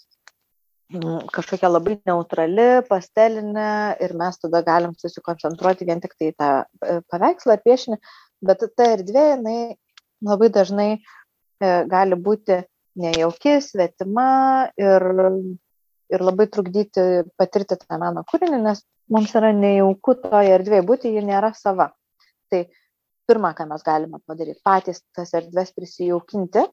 mm, 0.95 1.27
kažkokia 1.35 1.71
labai 1.71 1.99
neutrali, 2.07 2.69
pastelinė 2.87 3.97
ir 4.01 4.15
mes 4.15 4.39
tada 4.39 4.63
galim 4.63 4.95
susikoncentruoti 4.95 5.89
vien 5.89 6.01
tik 6.01 6.15
tai 6.19 6.31
tą 6.39 6.51
e, 6.63 7.01
paveikslą 7.11 7.57
ar 7.57 7.65
piešinį, 7.67 7.99
bet 8.43 8.63
ta 8.77 8.93
erdvė, 8.97 9.27
jinai 9.37 9.59
labai 10.23 10.53
dažnai 10.55 10.91
gali 11.63 12.17
būti 12.19 12.57
nejauki, 12.99 13.61
svetima 13.63 14.69
ir, 14.79 15.05
ir 16.13 16.25
labai 16.25 16.47
trukdyti 16.51 17.25
patirti 17.39 17.79
tą 17.79 17.99
meno 18.03 18.25
kūrinį, 18.29 18.59
nes 18.67 18.83
mums 19.13 19.35
yra 19.39 19.53
nejauku 19.57 20.17
toje 20.25 20.55
erdvėje 20.59 20.87
būti, 20.89 21.13
ji 21.15 21.25
nėra 21.27 21.53
sava. 21.57 21.93
Tai 22.53 22.63
pirmą, 23.31 23.55
ką 23.57 23.67
mes 23.71 23.85
galime 23.87 24.21
padaryti, 24.29 24.61
patys 24.67 25.03
tas 25.17 25.33
erdvės 25.39 25.73
prisijaukinti 25.77 26.67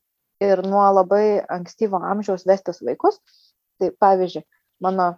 ir 0.44 0.64
nuo 0.68 0.84
labai 0.96 1.40
ankstyvo 1.56 2.00
amžiaus 2.12 2.46
vestis 2.48 2.82
vaikus. 2.86 3.20
Tai 3.80 3.92
pavyzdžiui, 4.04 4.44
mano 4.84 5.14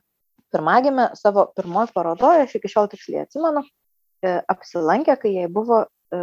pirmagimė 0.53 1.11
savo 1.17 1.47
pirmoji 1.55 1.93
parodoje, 1.95 2.45
aš 2.45 2.57
iki 2.59 2.69
šiol 2.69 2.89
tiksliai 2.91 3.25
atsimenu, 3.25 3.63
e, 4.21 4.35
apsilankė, 4.53 5.15
kai 5.21 5.33
jai 5.33 5.47
buvo 5.49 5.81
e, 5.85 6.19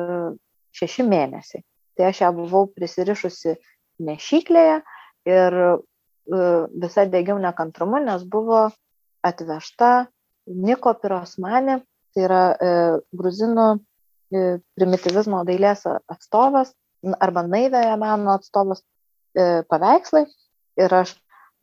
šeši 0.79 1.07
mėnesiai. 1.09 1.65
Tai 1.99 2.11
aš 2.13 2.23
ją 2.23 2.31
buvau 2.37 2.69
prisirišusi 2.77 3.57
nešyklėje 4.07 4.77
ir 5.33 5.59
e, 5.65 5.73
visa 6.85 7.07
degiau 7.11 7.41
nekantrumu, 7.43 8.03
nes 8.05 8.23
buvo 8.23 8.69
atvežta 9.27 10.07
Niko 10.49 10.95
Pirosmani, 11.01 11.81
tai 12.15 12.25
yra 12.25 12.43
e, 12.55 12.71
gruzinų 13.17 13.69
primitivizmo 14.31 15.43
dailės 15.49 15.87
atstovas 15.89 16.75
arba 17.23 17.45
naivėje 17.47 17.95
meno 18.01 18.35
atstovas 18.37 18.83
e, 18.83 19.63
paveikslai. 19.71 20.27
Ir 20.79 20.95
aš, 20.95 21.15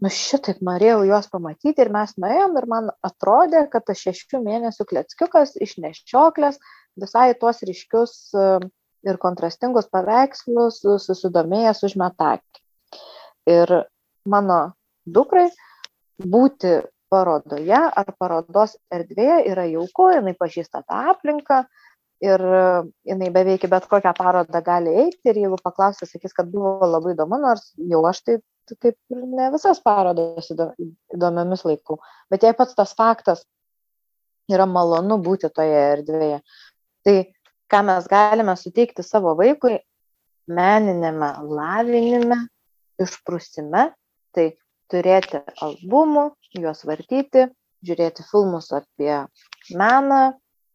nu 0.03 0.11
šitaip 0.11 0.61
norėjau 0.65 1.03
juos 1.07 1.27
pamatyti 1.31 1.83
ir 1.83 1.91
mes 1.93 2.15
nuėjom 2.19 2.57
ir 2.59 2.67
man 2.71 2.89
atrodė, 3.05 3.65
kad 3.71 3.85
tas 3.87 4.01
šešių 4.01 4.41
mėnesių 4.43 4.87
kleckiukas 4.89 5.55
iš 5.61 5.77
neščioklės 5.83 6.59
visai 6.99 7.29
tuos 7.39 7.61
ryškius 7.67 8.15
e, 8.33 8.47
ir 9.05 9.21
kontrastingus 9.21 9.87
paveikslus 9.93 10.81
susidomėjęs 11.05 11.83
užmeta 11.85 12.35
akį. 12.39 12.63
Ir 13.51 13.77
mano 14.25 14.59
dukrai 15.05 15.49
būti 16.17 16.79
parodoje 17.11 17.77
ar 17.77 18.07
parodos 18.17 18.75
erdvėje 18.91 19.43
yra 19.51 19.67
jauku, 19.69 20.09
jinai 20.15 20.33
pažįsta 20.39 20.81
tą 20.87 21.03
aplinką 21.13 21.61
ir 22.23 22.41
jinai 23.07 23.29
beveik 23.33 23.65
į 23.67 23.69
bet 23.71 23.87
kokią 23.91 24.13
parodą 24.17 24.61
gali 24.63 24.93
eiti 25.03 25.31
ir 25.31 25.39
jeigu 25.43 25.57
paklausė, 25.63 26.07
sakys, 26.07 26.33
kad 26.35 26.47
buvo 26.51 26.87
labai 26.87 27.15
įdomu, 27.15 27.39
nors 27.41 27.73
jau 27.91 28.03
aš 28.07 28.21
tai 28.25 28.37
taip 28.81 28.95
ir 29.13 29.25
ne 29.29 29.49
visas 29.53 29.81
parodas 29.83 30.47
įdomiamis 30.51 31.65
laikau, 31.67 31.99
bet 32.31 32.45
jei 32.47 32.55
pats 32.57 32.77
tas 32.77 32.95
faktas 32.97 33.43
yra 34.49 34.65
malonu 34.69 35.19
būti 35.21 35.51
toje 35.53 35.81
erdvėje, 35.91 36.39
tai 37.05 37.15
ką 37.71 37.81
mes 37.85 38.07
galime 38.09 38.55
suteikti 38.57 39.05
savo 39.05 39.35
vaikui 39.37 39.79
meninėme 40.47 41.31
lavinime, 41.49 42.39
išprusime, 43.01 43.89
tai 44.35 44.51
turėti 44.91 45.41
albumų, 45.65 46.29
juos 46.57 46.83
vartyti, 46.85 47.47
žiūrėti 47.85 48.25
filmus 48.29 48.71
apie 48.73 49.25
meną, 49.73 50.21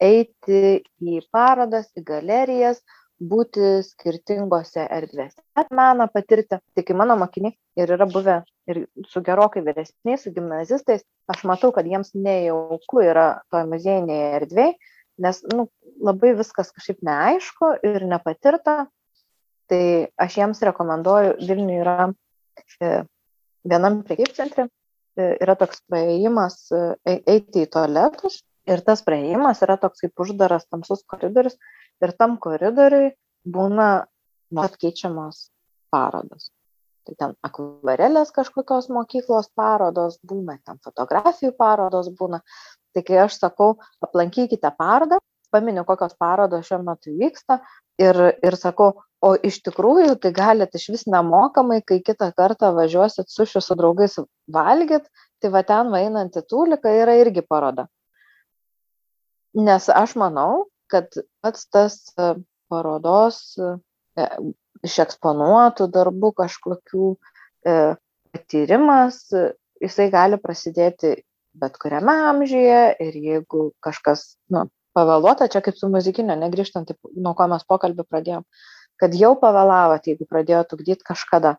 eiti 0.01 0.80
į 1.01 1.20
parodas, 1.32 1.90
į 1.96 2.05
galerijas, 2.09 2.80
būti 3.20 3.82
skirtingose 3.84 4.86
erdvėse, 4.88 5.42
meną 5.76 6.07
patirti. 6.12 6.57
Tik 6.74 6.88
kai 6.88 6.96
mano 6.96 7.18
mokiniai 7.20 7.53
ir 7.76 7.92
yra 7.96 8.07
buvę 8.09 8.40
ir 8.70 8.86
su 9.12 9.20
gerokai 9.24 9.62
vyresniais, 9.66 10.24
su 10.24 10.32
gimnazistais, 10.32 11.05
aš 11.28 11.44
matau, 11.48 11.72
kad 11.76 11.88
jiems 11.88 12.14
nejauku 12.14 13.05
yra 13.05 13.42
toje 13.53 13.68
muziejinėje 13.68 14.32
erdvėje, 14.40 14.74
nes 15.20 15.42
nu, 15.53 15.68
labai 16.01 16.32
viskas 16.38 16.72
kažkaip 16.72 17.05
neaišku 17.05 17.74
ir 17.84 18.09
nepatirta. 18.09 18.86
Tai 19.70 19.84
aš 20.18 20.36
jiems 20.40 20.64
rekomenduoju, 20.66 21.36
Vilniuje 21.46 21.82
yra 21.84 22.09
e, 22.82 23.03
vienam 23.68 24.01
prekybcentre 24.07 24.64
e, 24.66 25.26
yra 25.36 25.55
toks 25.61 25.84
praėjimas 25.86 26.57
e, 26.74 27.20
eiti 27.20 27.66
į 27.66 27.68
tualetus 27.76 28.40
ir 28.71 28.85
tas 28.87 29.03
praėjimas 29.07 29.62
yra 29.66 29.77
toks 29.81 30.05
kaip 30.05 30.25
uždaras 30.25 30.68
tamsus 30.71 31.03
koridorius 31.11 31.59
ir 32.05 32.14
tam 32.16 32.39
koridoriui 32.43 33.12
būna 33.57 33.91
nuolat 34.55 34.77
keičiamos 34.81 35.49
parodos. 35.95 36.51
Tai 37.07 37.16
ten 37.18 37.35
akvarelės 37.47 38.31
kažkokios 38.37 38.91
mokyklos 38.93 39.51
parodos 39.57 40.18
būna, 40.27 40.59
ten 40.66 40.79
fotografijų 40.85 41.55
parodos 41.59 42.11
būna. 42.18 42.43
Tai 42.95 43.03
kai 43.07 43.21
aš 43.25 43.39
sakau, 43.41 43.77
aplankykite 44.05 44.71
parodą, 44.79 45.21
paminiu, 45.55 45.85
kokios 45.87 46.16
parodos 46.18 46.66
šiuo 46.68 46.81
metu 46.87 47.14
vyksta 47.18 47.61
ir, 48.03 48.18
ir 48.45 48.57
sakau, 48.59 48.93
o 49.21 49.31
iš 49.37 49.61
tikrųjų 49.66 50.16
tai 50.23 50.33
galit 50.37 50.75
išvis 50.77 51.07
nemokamai, 51.11 51.81
kai 51.87 52.01
kitą 52.05 52.31
kartą 52.37 52.73
važiuosit 52.77 53.31
sušių 53.33 53.62
su 53.64 53.77
draugais 53.79 54.18
valgyt, 54.53 55.09
tai 55.41 55.51
va 55.55 55.64
ten 55.66 55.91
vainant 55.93 56.37
į 56.37 56.45
tūliką 56.53 56.95
yra 57.03 57.16
irgi 57.21 57.45
paroda. 57.47 57.89
Nes 59.59 59.88
aš 59.90 60.14
manau, 60.20 60.66
kad 60.90 61.11
pats 61.42 61.66
tas 61.70 61.96
e, 62.14 62.34
parodos 62.70 63.40
e, 63.59 64.28
iš 64.86 64.98
eksponuotų 65.07 65.88
darbų 65.90 66.30
kažkokių 66.42 67.09
e, 67.14 67.74
patyrimas, 68.30 69.24
jisai 69.82 70.07
gali 70.12 70.38
prasidėti 70.38 71.16
bet 71.53 71.78
kuriame 71.82 72.14
amžiuje 72.30 72.82
ir 73.03 73.16
jeigu 73.16 73.70
kažkas, 73.84 74.36
nu, 74.55 74.66
pavėluota, 74.96 75.48
čia 75.51 75.62
kaip 75.64 75.78
su 75.78 75.90
muzikinio, 75.90 76.36
negrįžtant, 76.38 76.92
nuo 77.16 77.34
ko 77.38 77.46
mes 77.51 77.66
pokalbį 77.68 78.07
pradėjom, 78.07 78.46
kad 79.01 79.14
jau 79.16 79.34
pavėlavot, 79.40 80.07
jeigu 80.07 80.26
pradėjot 80.30 80.74
ugdyti 80.76 81.07
kažkada. 81.07 81.57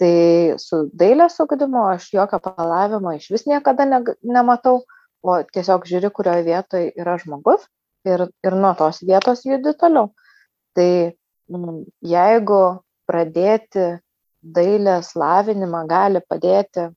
Tai 0.00 0.14
su 0.58 0.86
dailės 0.98 1.36
ugdymu 1.42 1.84
aš 1.92 2.08
jokio 2.14 2.40
pavėlavimo 2.42 3.12
iš 3.18 3.28
vis 3.34 3.44
niekada 3.46 3.86
ne, 3.86 4.00
nematau, 4.26 4.82
o 5.22 5.38
tiesiog 5.54 5.86
žiūri, 5.88 6.10
kurioje 6.14 6.44
vietoje 6.46 6.92
yra 6.98 7.16
žmogus 7.20 7.66
ir, 8.08 8.26
ir 8.44 8.56
nuo 8.58 8.72
tos 8.78 9.02
vietos 9.06 9.44
judi 9.46 9.74
toliau. 9.78 10.10
Tai 10.76 10.90
mm, 11.52 11.82
jeigu 12.12 12.62
pradėti 13.08 13.86
dailės 14.42 15.12
lavinimą 15.18 15.84
gali 15.90 16.22
padėti 16.26 16.88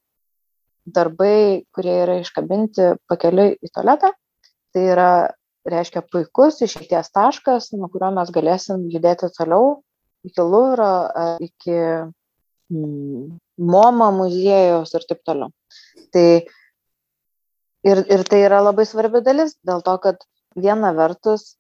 darbai, 0.86 1.65
kurie 1.73 1.95
yra 2.03 2.19
iškabinti 2.21 2.93
pakeliui 3.09 3.55
į 3.61 3.71
tualetą, 3.73 4.11
tai 4.73 4.86
yra 4.93 5.09
reiškia 5.65 6.03
puikus 6.11 6.61
išeities 6.61 7.09
taškas, 7.13 7.71
nuo 7.73 7.89
kurio 7.93 8.11
mes 8.13 8.30
galėsim 8.34 8.86
judėti 8.93 9.32
toliau 9.34 9.80
iki 10.26 10.41
Luvro, 10.41 10.91
iki 11.41 11.78
mm, 12.73 13.26
MoMA 13.71 14.11
muziejaus 14.13 14.93
ir 14.97 15.05
taip 15.09 15.21
toliau. 15.26 15.51
Tai 16.13 16.28
ir, 17.86 18.01
ir 18.11 18.23
tai 18.29 18.41
yra 18.45 18.61
labai 18.65 18.86
svarbi 18.89 19.21
dalis, 19.25 19.55
dėl 19.65 19.83
to, 19.86 19.95
kad 20.03 20.25
viena 20.55 20.91
vertus 20.97 21.55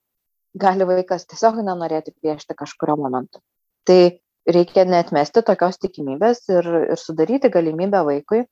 gali 0.55 0.87
vaikas 0.87 1.27
tiesiog 1.29 1.59
nenorėti 1.63 2.15
piešti 2.23 2.55
kažkurio 2.57 2.95
momentu. 2.99 3.41
Tai 3.85 3.99
reikia 4.45 4.85
netmesti 4.87 5.43
tokios 5.45 5.79
tikimybės 5.81 6.45
ir, 6.53 6.67
ir 6.95 7.01
sudaryti 7.01 7.51
galimybę 7.53 8.01
vaikui 8.07 8.43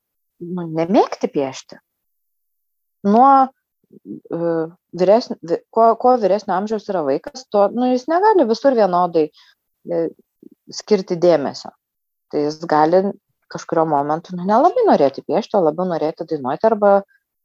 nu, 0.43 0.67
nemėgti 0.67 1.29
piešti. 1.31 1.79
Nuo 3.07 3.49
vyresnio, 4.97 5.37
kuo, 5.73 5.87
kuo 6.01 6.15
vyresnio 6.21 6.55
amžiaus 6.55 6.87
yra 6.89 7.03
vaikas, 7.05 7.45
tuo 7.51 7.67
nu, 7.73 7.87
jis 7.91 8.07
negali 8.09 8.45
visur 8.49 8.75
vienodai 8.77 9.27
e, 9.29 9.99
skirti 10.73 11.17
dėmesio. 11.21 11.69
Tai 12.33 12.45
jis 12.47 12.57
gali 12.69 13.03
kažkurio 13.53 13.85
momentu 13.89 14.33
nu, 14.37 14.47
nelabai 14.49 14.87
norėti 14.87 15.21
piešti, 15.27 15.57
o 15.59 15.65
labiau 15.67 15.85
norėti 15.89 16.25
dainuoti 16.29 16.69
arba, 16.69 16.93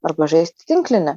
arba 0.06 0.28
žaisti 0.30 0.66
tinklinį. 0.68 1.16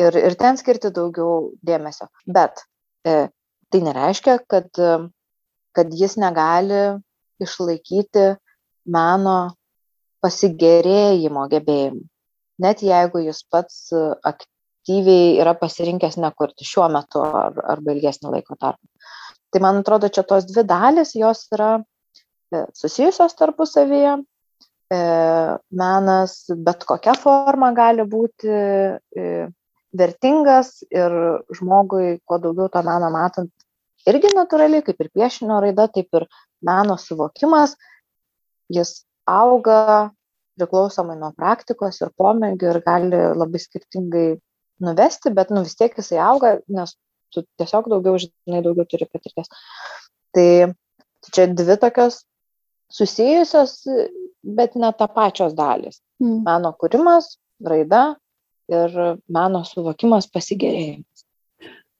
Ir, 0.00 0.16
ir 0.16 0.36
ten 0.40 0.56
skirti 0.56 0.92
daugiau 0.94 1.52
dėmesio. 1.64 2.08
Bet 2.24 2.64
e, 3.04 3.28
tai 3.72 3.80
nereiškia, 3.84 4.38
kad, 4.48 4.70
kad 5.76 5.92
jis 5.96 6.16
negali 6.20 6.80
išlaikyti 7.42 8.30
meno 8.92 9.36
pasigėrėjimo 10.22 11.44
gebėjimų. 11.52 12.02
Net 12.62 12.82
jeigu 12.84 13.24
jis 13.24 13.42
pats 13.50 13.88
aktyviai 13.92 15.38
yra 15.42 15.54
pasirinkęs 15.58 16.18
nekurti 16.22 16.66
šiuo 16.68 16.88
metu 16.92 17.22
ar, 17.24 17.56
arba 17.74 17.94
ilgesnį 17.94 18.36
laiko 18.36 18.56
tarpą. 18.58 18.86
Tai 19.52 19.60
man 19.60 19.80
atrodo, 19.82 20.08
čia 20.08 20.24
tos 20.24 20.46
dvi 20.48 20.64
dalis, 20.64 21.12
jos 21.18 21.44
yra 21.52 21.72
e, 21.78 22.64
susijusios 22.76 23.34
tarpusavyje. 23.36 24.16
E, 24.92 24.98
menas 25.70 26.32
bet 26.66 26.84
kokia 26.88 27.14
forma 27.16 27.70
gali 27.76 28.04
būti 28.08 28.50
e, 28.52 29.26
vertingas 29.96 30.80
ir 30.90 31.14
žmogui, 31.56 32.18
kuo 32.26 32.38
daugiau 32.42 32.68
to 32.72 32.82
meno 32.84 33.08
matant, 33.14 33.52
irgi 34.08 34.32
natūraliai, 34.36 34.84
kaip 34.84 35.00
ir 35.00 35.12
piešinio 35.14 35.60
raida, 35.64 35.86
taip 35.92 36.18
ir 36.18 36.26
meno 36.64 36.98
suvokimas, 37.00 37.76
jis 38.72 39.02
auga 39.28 40.10
priklausomai 40.58 41.16
nuo 41.18 41.30
praktikos 41.36 42.00
ir 42.02 42.12
pomėgių 42.18 42.68
ir 42.72 42.80
gali 42.84 43.22
labai 43.38 43.60
skirtingai 43.62 44.26
nuvesti, 44.82 45.32
bet 45.32 45.52
nu 45.54 45.62
vis 45.64 45.78
tiek 45.78 45.94
jisai 45.96 46.20
auga, 46.22 46.56
nes 46.68 46.96
tu 47.32 47.44
tiesiog 47.60 47.88
daugiau 47.92 48.18
žinai, 48.20 48.60
daugiau 48.64 48.84
turi 48.88 49.08
patirties. 49.08 49.48
Tai 50.36 50.48
čia 51.32 51.48
dvi 51.48 51.78
tokios 51.80 52.22
susijusios, 52.92 53.78
bet 54.42 54.74
ne 54.76 54.90
ta 54.98 55.08
pačios 55.08 55.54
dalis. 55.56 56.00
Mm. 56.22 56.42
Meno 56.46 56.72
kūrimas, 56.78 57.36
raida 57.64 58.12
ir 58.72 58.98
meno 59.32 59.62
suvokimas 59.66 60.28
pasigėrėjimas. 60.32 61.24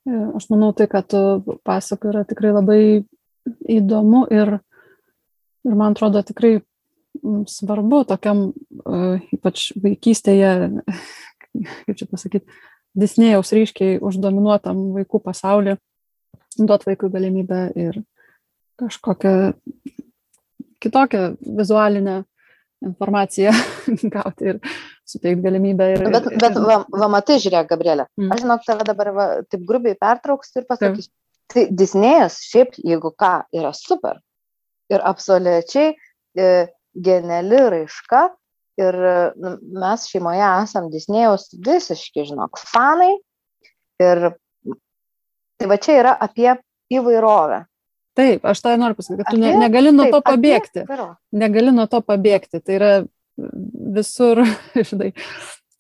E, 0.09 0.19
aš 0.39 0.49
manau, 0.51 0.73
tai, 0.77 0.89
kad 0.91 1.09
tu 1.11 1.23
pasakai, 1.67 2.11
yra 2.13 2.25
tikrai 2.29 2.53
labai 2.55 2.83
įdomu 3.71 4.27
ir, 4.35 4.59
ir 5.67 5.79
man 5.79 5.97
atrodo 5.97 6.23
tikrai 6.27 6.59
svarbu 7.49 8.03
tokiam, 8.11 8.51
e, 8.83 9.01
ypač 9.37 9.71
vaikystėje, 9.83 10.53
kaip 11.87 11.99
čia 11.99 12.11
pasakyti, 12.11 12.61
Disnėjaus 12.93 13.49
ryškiai 13.57 13.97
uždominuotam 14.05 14.91
vaikų 14.99 15.23
pasaulį, 15.25 15.79
duot 16.59 16.83
vaikui 16.85 17.09
galimybę 17.15 17.61
ir 17.81 18.03
kažkokią 18.77 19.33
kitokią 20.83 21.23
vizualinę 21.61 22.23
informaciją 22.83 23.55
gauti 24.17 24.53
ir 24.53 24.61
suteikti 25.07 25.45
galimybę. 25.45 25.89
Ir, 25.95 26.05
bet 26.11 26.29
ir, 26.31 26.39
bet 26.43 26.59
va, 26.59 26.83
va 26.91 27.09
matai, 27.13 27.39
žiūrėk, 27.43 27.71
Gabrielė, 27.71 28.09
mm. 28.19 28.35
aš 28.35 28.45
žinok, 28.45 28.67
tave 28.67 28.87
dabar 28.89 29.13
va, 29.17 29.27
taip 29.47 29.65
grubiai 29.69 29.99
pertrauksiu 29.99 30.63
ir 30.63 30.69
pasakysiu. 30.71 31.13
Tai 31.53 31.67
Disnėjas 31.77 32.39
šiaip, 32.49 32.79
jeigu 32.81 33.11
ką, 33.19 33.33
yra 33.53 33.75
super 33.77 34.23
ir 34.93 35.03
absoliučiai 35.05 35.91
e, 35.93 36.47
geniali 36.97 37.59
raiška, 37.75 38.23
Ir 38.81 38.97
nu, 39.37 39.57
mes 39.77 40.07
šeimoje 40.09 40.45
esam 40.65 40.89
Disnėjaus 40.93 41.51
visiški, 41.67 42.25
žinok, 42.31 42.61
fanai. 42.73 43.13
Ir 44.01 44.31
tai 45.61 45.69
va 45.69 45.77
čia 45.83 45.99
yra 46.01 46.15
apie 46.25 46.55
įvairovę. 46.93 47.63
Taip, 48.19 48.45
aš 48.45 48.61
tai 48.61 48.75
noriu 48.77 48.99
pasakyti, 48.99 49.25
kad 49.25 49.33
tu 49.33 49.41
ne, 49.41 49.55
negali 49.57 49.93
nuo 49.95 50.05
Taip, 50.05 50.19
to 50.19 50.21
pabėgti. 50.27 50.85
karo. 50.89 51.09
Negali 51.33 51.73
nuo 51.73 51.87
to 51.89 52.03
pabėgti. 52.05 52.61
Tai 52.61 52.77
yra 52.77 52.93
visur, 53.97 54.43
žinai, 54.91 55.13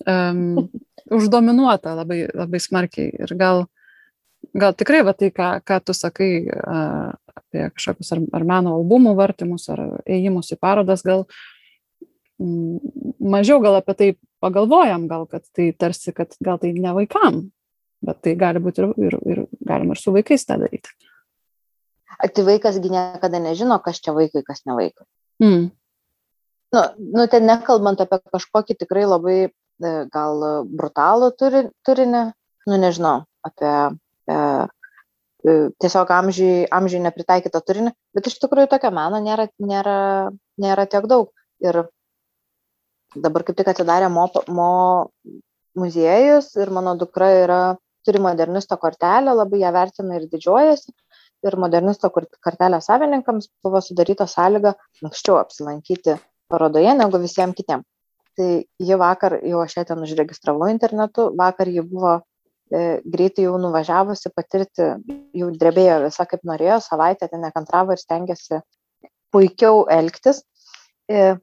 um, 0.09 0.71
uždominuota 1.13 1.93
labai, 1.99 2.25
labai 2.33 2.61
smarkiai. 2.63 3.13
Ir 3.27 3.37
gal, 3.37 3.67
gal 4.57 4.77
tikrai 4.79 5.03
va 5.05 5.13
tai, 5.17 5.29
ką, 5.35 5.51
ką 5.69 5.81
tu 5.85 5.97
sakai 5.97 6.31
uh, 6.49 7.13
apie 7.37 7.69
kažkokius 7.77 8.15
ar, 8.17 8.25
ar 8.41 8.49
meno 8.49 8.79
albumų 8.79 9.13
vartymus, 9.19 9.69
ar 9.73 9.85
ėjimus 10.09 10.55
į 10.57 10.61
parodas, 10.63 11.05
gal 11.05 11.27
mm, 12.41 12.81
mažiau 13.21 13.61
gal 13.65 13.81
apie 13.83 13.99
tai 13.99 14.11
pagalvojam, 14.43 15.05
gal 15.11 15.29
kad 15.29 15.45
tai 15.53 15.71
tarsi, 15.77 16.17
kad 16.17 16.33
gal 16.41 16.61
tai 16.63 16.73
ne 16.73 16.97
vaikam, 16.97 17.45
bet 18.03 18.25
tai 18.25 18.39
gali 18.41 18.63
būti 18.63 18.83
ir, 18.83 18.93
ir, 18.97 19.19
ir 19.35 19.47
galima 19.69 19.93
ir 19.93 20.01
su 20.01 20.17
vaikais 20.17 20.49
tą 20.49 20.63
daryti. 20.65 20.97
Tai 22.23 22.45
vaikasgi 22.47 22.87
niekada 22.87 23.41
nežino, 23.43 23.81
kas 23.83 23.99
čia 23.99 24.15
vaikai, 24.15 24.45
kas 24.47 24.63
ne 24.67 24.77
vaikai. 24.79 25.07
Mm. 25.43 25.65
Nu, 26.73 26.83
nu, 27.17 27.25
ten 27.27 27.49
nekalbant 27.51 28.01
apie 28.01 28.21
kažkokį 28.31 28.77
tikrai 28.79 29.03
labai 29.09 29.39
e, 29.43 29.51
gal 30.13 30.45
brutalų 30.71 31.33
turi, 31.35 31.65
turinį, 31.83 32.23
nu 32.71 32.79
nežinau, 32.79 33.17
apie 33.43 33.73
e, 34.31 34.37
e, 34.39 35.57
tiesiog 35.83 36.15
amžiai, 36.15 36.63
amžiai 36.79 37.03
nepritaikytą 37.09 37.61
turinį, 37.67 37.93
bet 38.15 38.31
iš 38.31 38.39
tikrųjų 38.45 38.71
tokio 38.71 38.95
meno 38.95 39.19
nėra, 39.27 39.51
nėra, 39.59 39.99
nėra 40.63 40.87
tiek 40.95 41.11
daug. 41.11 41.35
Ir 41.63 41.83
dabar 43.19 43.45
kaip 43.45 43.59
tik 43.59 43.75
atidarė 43.75 44.09
mo, 44.15 44.31
mo 44.49 44.73
muziejus 45.75 46.55
ir 46.55 46.71
mano 46.71 46.95
dukra 47.01 47.35
yra, 47.43 47.63
turi 48.07 48.23
modernisto 48.23 48.79
kortelę, 48.79 49.35
labai 49.35 49.61
ją 49.67 49.75
vertina 49.75 50.17
ir 50.17 50.31
didžiuojasi 50.31 50.95
ir 51.47 51.57
modernisto 51.59 52.11
kortelės 52.15 52.89
savininkams 52.89 53.49
buvo 53.65 53.81
sudaryta 53.83 54.27
sąlyga 54.31 54.75
anksčiau 55.05 55.39
apsilankyti 55.41 56.17
parodoje 56.53 56.95
negu 56.99 57.21
visiems 57.23 57.57
kitiems. 57.59 57.87
Tai 58.39 58.49
ji 58.81 58.97
vakar, 58.97 59.37
jau 59.45 59.61
aš 59.61 59.77
ją 59.77 59.85
ten 59.91 60.05
užregistravau 60.07 60.71
internetu, 60.73 61.27
vakar 61.37 61.69
ji 61.69 61.83
buvo 61.85 62.15
e, 62.17 63.01
greitai 63.05 63.45
jau 63.45 63.59
nuvažiavusi 63.61 64.33
patirti, 64.33 64.89
jau 65.37 65.51
drebėjo 65.61 65.99
visą 66.07 66.25
kaip 66.31 66.47
norėjo, 66.49 66.79
savaitę 66.81 67.29
ten 67.29 67.45
nekantravo 67.45 67.93
ir 67.93 68.01
stengiasi 68.01 68.63
puikiau 69.35 69.85
elgtis. 69.93 70.41
E, 71.13 71.35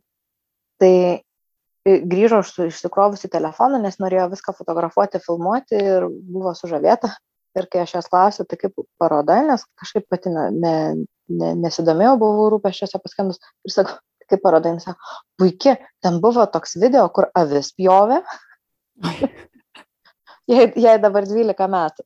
tai 0.81 0.93
e, 1.13 1.99
grįžo 2.09 2.41
išsikrovusi 2.65 3.29
telefoną, 3.29 3.77
nes 3.85 4.01
norėjo 4.01 4.31
viską 4.33 4.57
fotografuoti, 4.57 5.21
filmuoti 5.21 5.77
ir 5.77 6.09
buvo 6.09 6.55
sužavėta 6.57 7.13
ir 7.57 7.67
kai 7.71 7.83
aš 7.83 7.95
jos 7.97 8.09
klausiu, 8.11 8.45
tai 8.47 8.59
kaip 8.61 8.75
paroda, 9.01 9.39
nes 9.47 9.63
kažkaip 9.79 10.05
pati 10.11 10.31
ne, 10.33 10.45
ne, 10.53 10.75
ne, 11.29 11.53
nesidomėjau, 11.63 12.17
buvau 12.21 12.49
rūpeščiuose 12.55 13.01
paskambus 13.01 13.41
ir 13.65 13.73
sakau, 13.73 13.97
kaip 14.29 14.43
paroda, 14.43 14.73
jis 14.75 14.85
sako, 14.89 15.15
puikiai, 15.41 15.79
ten 16.03 16.19
buvo 16.23 16.45
toks 16.53 16.77
video, 16.81 17.07
kur 17.13 17.29
avis 17.37 17.71
pjovė, 17.77 18.21
jai, 20.53 20.69
jai 20.77 20.95
dabar 21.01 21.27
12 21.29 21.73
metų. 21.73 22.05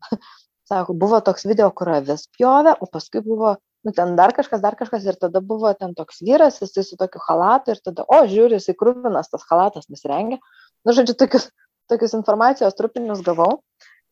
Sako, 0.69 0.95
buvo 0.95 1.19
toks 1.19 1.43
video, 1.43 1.67
kur 1.75 1.91
avis 1.91 2.29
pjovė, 2.37 2.77
o 2.79 2.87
paskui 2.87 3.19
buvo, 3.25 3.57
nu, 3.83 3.91
ten 3.95 4.15
dar 4.15 4.31
kažkas, 4.35 4.61
dar 4.63 4.77
kažkas, 4.79 5.03
ir 5.09 5.17
tada 5.19 5.41
buvo 5.43 5.73
ten 5.75 5.91
toks 5.97 6.23
vyras, 6.23 6.61
jisai 6.63 6.85
su 6.87 6.97
tokiu 6.99 7.19
halatu, 7.25 7.75
ir 7.75 7.83
tada, 7.83 8.05
o, 8.07 8.21
žiūri, 8.31 8.61
jisai 8.61 8.77
krūvinas 8.79 9.27
tas 9.33 9.43
halatas 9.49 9.91
nusirengia. 9.91 10.39
Nu, 10.87 10.95
žodžiu, 10.95 11.17
tokius, 11.19 11.49
tokius 11.91 12.15
informacijos 12.15 12.79
trupinius 12.79 13.19
gavau 13.27 13.59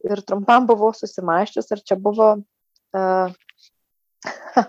ir 0.07 0.21
trumpam 0.27 0.67
buvau 0.69 0.93
susimaščius, 0.97 1.71
ar 1.75 1.81
čia 1.85 1.97
buvo 1.99 2.29
uh, 2.41 3.33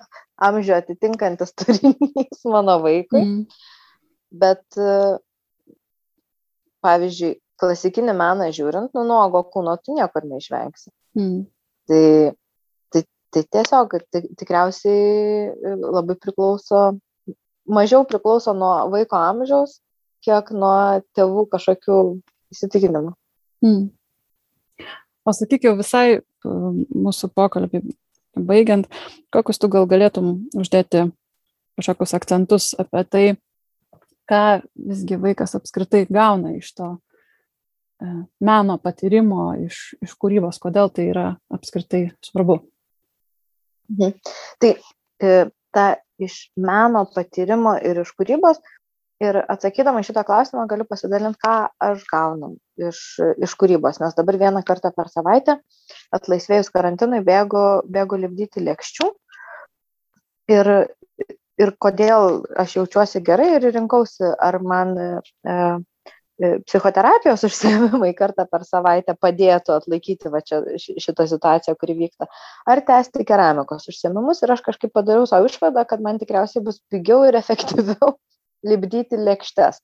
amžių 0.48 0.76
atitinkantis 0.78 1.54
turinys 1.58 2.44
mano 2.54 2.78
vaikui. 2.84 3.22
Mm. 3.22 3.40
Bet, 4.42 4.64
uh, 4.80 5.20
pavyzdžiui, 6.82 7.36
klasikinį 7.62 8.14
meną 8.18 8.48
žiūrint, 8.54 8.92
nu, 8.96 9.04
nuogo 9.06 9.44
kūno 9.52 9.76
tu 9.82 9.94
niekur 9.96 10.26
neišvengsi. 10.26 10.90
Mm. 11.18 11.44
Tai, 11.90 12.04
tai, 12.94 13.04
tai 13.34 13.42
tiesiog 13.56 13.96
tai, 14.10 14.24
tikriausiai 14.40 15.76
labai 15.82 16.16
priklauso, 16.18 16.84
mažiau 17.68 18.06
priklauso 18.08 18.54
nuo 18.56 18.74
vaiko 18.92 19.20
amžiaus, 19.20 19.78
kiek 20.24 20.52
nuo 20.54 21.02
tėvų 21.16 21.46
kažkokių 21.52 21.98
įsitikinimų. 22.54 23.12
Mm. 23.62 23.90
O 25.22 25.34
sakyk 25.34 25.68
jau 25.68 25.76
visai 25.78 26.20
mūsų 26.44 27.30
pokalbį 27.36 27.82
baigiant, 28.48 28.88
kokius 29.34 29.60
tu 29.60 29.68
gal 29.72 29.86
galėtum 29.90 30.32
uždėti 30.58 31.06
kažkokius 31.78 32.14
akcentus 32.16 32.72
apie 32.80 33.04
tai, 33.08 33.24
ką 34.28 34.42
visgi 34.74 35.18
vaikas 35.20 35.56
apskritai 35.58 36.04
gauna 36.10 36.54
iš 36.56 36.72
to 36.78 36.88
e, 36.92 38.12
meno 38.44 38.78
patyrimo, 38.82 39.52
iš, 39.66 39.94
iš 40.04 40.14
kūrybos, 40.20 40.60
kodėl 40.62 40.92
tai 40.94 41.08
yra 41.12 41.26
apskritai 41.52 42.06
svarbu. 42.24 42.60
Mhm. 43.92 44.14
Tai 44.62 44.72
e, 44.74 45.34
ta 45.72 45.86
iš 46.22 46.46
meno 46.56 47.04
patyrimo 47.14 47.76
ir 47.80 48.02
iš 48.04 48.14
kūrybos 48.18 48.62
ir 49.22 49.38
atsakydama 49.54 50.02
šitą 50.06 50.24
klausimą 50.28 50.66
galiu 50.70 50.86
pasidalint 50.88 51.38
ką 51.42 51.54
aš 51.90 52.02
gaunu 52.10 52.54
iš 52.90 53.02
iš 53.46 53.54
kūrybos. 53.60 54.00
Nes 54.02 54.16
dabar 54.18 54.38
vieną 54.40 54.64
kartą 54.66 54.92
per 54.96 55.10
savaitę 55.12 55.58
atlaisvėjus 56.18 56.72
karantinui 56.74 57.22
bėgu 57.26 57.66
bėgu 57.96 58.20
lipdyti 58.24 58.64
lėkščių. 58.66 59.08
Ir 60.52 60.72
ir 61.62 61.72
kodėl 61.84 62.42
aš 62.58 62.76
jaučiuosi 62.80 63.22
gerai 63.24 63.54
ir 63.56 63.70
rinkausi 63.74 64.32
ar 64.48 64.58
man 64.64 64.94
e, 64.98 65.08
e, 65.46 65.58
psichoterapijos 66.66 67.44
užsiėmimai 67.46 68.10
kartą 68.18 68.46
per 68.50 68.64
savaitę 68.66 69.14
padėtų 69.20 69.76
atlaikyti 69.76 70.32
va 70.32 70.40
čia 70.42 70.62
šitą 70.80 71.28
situaciją, 71.30 71.76
kuri 71.78 71.98
vyksta, 72.00 72.28
ar 72.66 72.82
tęsti 72.88 73.26
keramikos 73.28 73.86
užsiėmimus. 73.92 74.42
Ir 74.42 74.56
aš 74.56 74.64
kažkaip 74.70 74.94
padariau 74.96 75.28
savo 75.30 75.50
išvadą, 75.50 75.84
kad 75.88 76.02
man 76.02 76.18
tikriausiai 76.22 76.64
bus 76.66 76.80
pigiau 76.90 77.22
ir 77.28 77.38
efektyviau 77.38 78.16
lipdyti 78.66 79.18
lėkštes. 79.18 79.80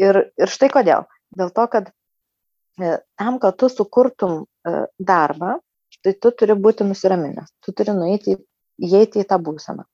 Ir, 0.00 0.18
ir 0.36 0.52
štai 0.52 0.70
kodėl. 0.72 1.06
Dėl 1.36 1.52
to, 1.56 1.66
kad 1.72 1.90
e, 1.90 2.98
tam, 3.18 3.38
kad 3.42 3.56
tu 3.60 3.70
sukurtum 3.72 4.44
e, 4.44 4.86
darbą, 4.98 5.56
tai 6.04 6.14
tu 6.20 6.32
turi 6.38 6.56
būti 6.60 6.86
nusiraminęs, 6.86 7.52
tu 7.64 7.74
turi 7.76 7.94
nueiti, 7.96 8.36
įeiti 8.82 9.22
į 9.22 9.28
tą 9.30 9.40
būseną. 9.42 9.86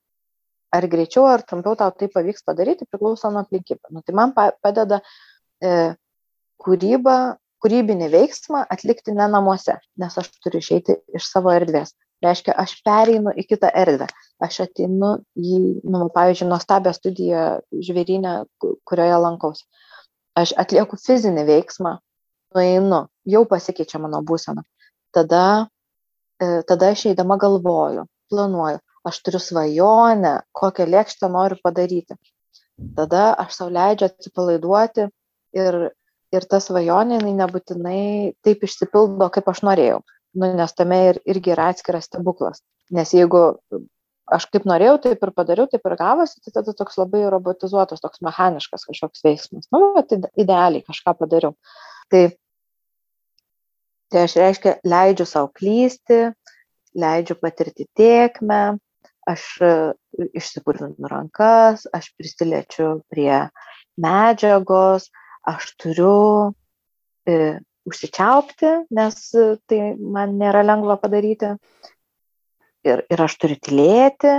Ar 0.72 0.86
greičiau, 0.88 1.26
ar 1.28 1.44
trumpiau 1.44 1.76
tau 1.78 1.92
tai 1.96 2.08
pavyks 2.12 2.44
padaryti, 2.48 2.88
priklauso 2.88 3.30
nuo 3.30 3.44
aplinkybių. 3.44 3.92
Nu, 3.92 4.02
tai 4.04 4.16
man 4.16 4.32
padeda 4.34 5.02
e, 5.60 5.92
kūryba, 6.62 7.16
kūrybinį 7.62 8.08
veiksmą 8.12 8.64
atlikti 8.72 9.14
ne 9.14 9.28
namuose, 9.30 9.76
nes 10.00 10.16
aš 10.18 10.32
turiu 10.42 10.62
išeiti 10.64 10.96
iš 11.14 11.28
savo 11.28 11.52
erdvės 11.54 11.94
reiškia 12.22 12.54
aš 12.58 12.76
pereinu 12.86 13.32
į 13.36 13.46
kitą 13.48 13.70
erdvę. 13.82 14.08
Aš 14.42 14.60
ateinu 14.66 15.16
į 15.38 15.58
nu 15.84 16.06
pavyzdžiui 16.14 16.48
nuostabią 16.50 16.94
studiją 16.96 17.42
žvėryne 17.88 18.36
kurioje 18.88 19.18
lankausi. 19.26 19.66
Aš 20.38 20.54
atlieku 20.58 20.96
fizinį 20.96 21.44
veiksmą 21.48 21.98
nueinu 22.56 23.04
jau 23.28 23.44
pasikeičia 23.48 24.00
mano 24.02 24.22
būsena. 24.26 24.64
Tada 25.12 25.44
e, 26.40 26.62
tada 26.68 26.94
aš 26.94 27.10
eidama 27.12 27.36
galvoju 27.40 28.06
planuoju 28.32 28.80
aš 29.04 29.18
turiu 29.26 29.40
svajonę 29.42 30.36
kokią 30.56 30.86
lėkštę 30.94 31.30
noriu 31.32 31.58
padaryti. 31.64 32.16
Tada 32.96 33.32
aš 33.44 33.58
sau 33.58 33.68
leidžiu 33.72 34.08
atsipalaiduoti 34.08 35.08
ir 35.58 35.82
ir 36.32 36.46
ta 36.48 36.62
svajonė 36.64 37.18
jinai 37.18 37.34
nebūtinai 37.42 38.02
taip 38.46 38.62
išsipildo 38.64 39.28
kaip 39.34 39.48
aš 39.52 39.60
norėjau 39.68 39.98
nu 40.34 40.52
nes 40.56 40.76
tame 40.76 41.00
ir 41.10 41.20
irgi 41.28 41.54
yra 41.54 41.70
atskiras 41.72 42.08
stebuklas. 42.08 42.62
Nes 42.92 43.12
jeigu 43.14 43.42
aš 44.32 44.46
kaip 44.52 44.68
norėjau 44.68 44.98
taip 45.06 45.24
ir 45.26 45.32
padariau 45.36 45.68
taip 45.70 45.88
ir 45.88 45.96
gavosi 46.00 46.40
tai 46.44 46.54
tada 46.58 46.74
toks 46.76 46.98
labai 47.00 47.24
robotizuotas 47.32 48.00
toks 48.00 48.22
mechaniškas 48.24 48.86
kažkoks 48.88 49.24
veiksmas. 49.26 49.68
Nu 49.72 49.92
vat 49.96 50.12
idealiai 50.14 50.84
kažką 50.86 51.16
padariau. 51.18 51.56
Tai 52.12 52.22
tai 54.12 54.24
aš 54.28 54.36
reiškia 54.36 54.78
leidžiu 54.84 55.26
sau 55.28 55.48
klysti 55.48 56.20
leidžiu 56.98 57.36
patirti 57.40 57.86
tėkmę 57.96 58.62
aš 59.32 59.44
e, 59.64 59.72
išsipurvinu 60.36 61.08
rankas 61.10 61.86
aš 61.96 62.10
prisiliečiu 62.18 63.00
prie 63.12 63.38
medžiagos 64.02 65.08
aš 65.48 65.70
turiu 65.80 66.52
e, 67.26 67.58
užsičiaupti, 67.88 68.72
nes 68.94 69.18
tai 69.68 69.80
man 69.98 70.36
nėra 70.40 70.62
lengva 70.66 70.98
padaryti. 71.02 71.56
Ir, 72.82 73.04
ir 73.10 73.20
aš 73.22 73.36
turiu 73.38 73.58
tylėti, 73.62 74.32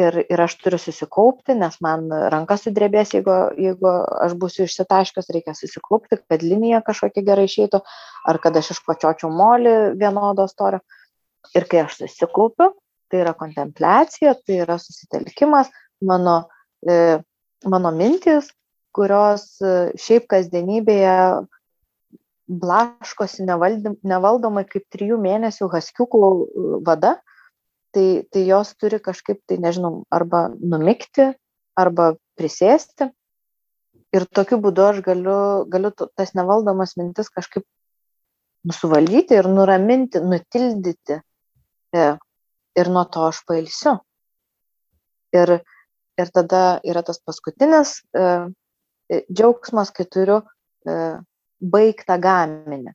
ir, 0.00 0.18
ir 0.30 0.42
aš 0.42 0.56
turiu 0.60 0.78
susikaupti, 0.80 1.54
nes 1.58 1.78
man 1.84 2.08
ranka 2.32 2.56
sudrebės, 2.60 3.14
jeigu, 3.14 3.34
jeigu 3.60 3.92
aš 4.24 4.34
būsiu 4.40 4.66
išsitaškęs, 4.66 5.30
reikia 5.34 5.54
susikaupti, 5.56 6.18
kad 6.28 6.42
linija 6.44 6.82
kažkokia 6.86 7.24
gerai 7.26 7.46
išeitų, 7.48 7.80
ar 8.28 8.40
kad 8.42 8.58
aš 8.58 8.74
iškočiočiau 8.76 9.30
molį 9.32 9.76
vienodo 10.00 10.48
storio. 10.50 10.82
Ir 11.54 11.66
kai 11.70 11.84
aš 11.84 12.00
susikaupiu, 12.02 12.72
tai 13.10 13.22
yra 13.22 13.32
kontempliacija, 13.38 14.34
tai 14.42 14.60
yra 14.64 14.80
susitelkimas, 14.82 15.70
mano, 16.02 16.40
e, 16.82 17.18
mano 17.70 17.92
mintis, 17.94 18.50
kurios 18.96 19.46
e, 19.62 19.76
šiaip 20.00 20.26
kasdienybėje 20.32 21.14
blaškosi 22.46 23.44
nevaldomai 23.46 24.64
kaip 24.68 24.86
trijų 24.94 25.18
mėnesių 25.22 25.68
haskiukų 25.72 26.20
e, 26.22 26.66
vada, 26.86 27.16
tai, 27.94 28.26
tai 28.30 28.44
jos 28.46 28.74
turi 28.78 29.00
kažkaip, 29.02 29.40
tai 29.48 29.58
nežinau, 29.62 30.04
arba 30.12 30.46
numikti, 30.60 31.32
arba 31.76 32.14
prisėsti. 32.38 33.10
Ir 34.14 34.26
tokiu 34.32 34.60
būdu 34.62 34.84
aš 34.86 35.00
galiu, 35.04 35.38
galiu 35.68 35.90
tas 35.96 36.32
nevaldomas 36.38 36.94
mintis 36.96 37.28
kažkaip 37.32 37.66
suvaldyti 38.72 39.36
ir 39.36 39.48
nuraminti, 39.50 40.22
nutildyti. 40.22 41.20
E, 41.96 42.10
ir 42.76 42.92
nuo 42.92 43.06
to 43.10 43.26
aš 43.26 43.42
pailsiu. 43.48 43.96
Ir, 45.36 45.58
ir 46.16 46.30
tada 46.32 46.78
yra 46.86 47.02
tas 47.04 47.18
paskutinis 47.20 47.98
e 49.10 49.22
džiaugsmas, 49.30 49.92
kai 49.94 50.06
turiu 50.10 50.40
e, 50.86 50.94
baigtą 51.60 52.18
gaminį. 52.22 52.92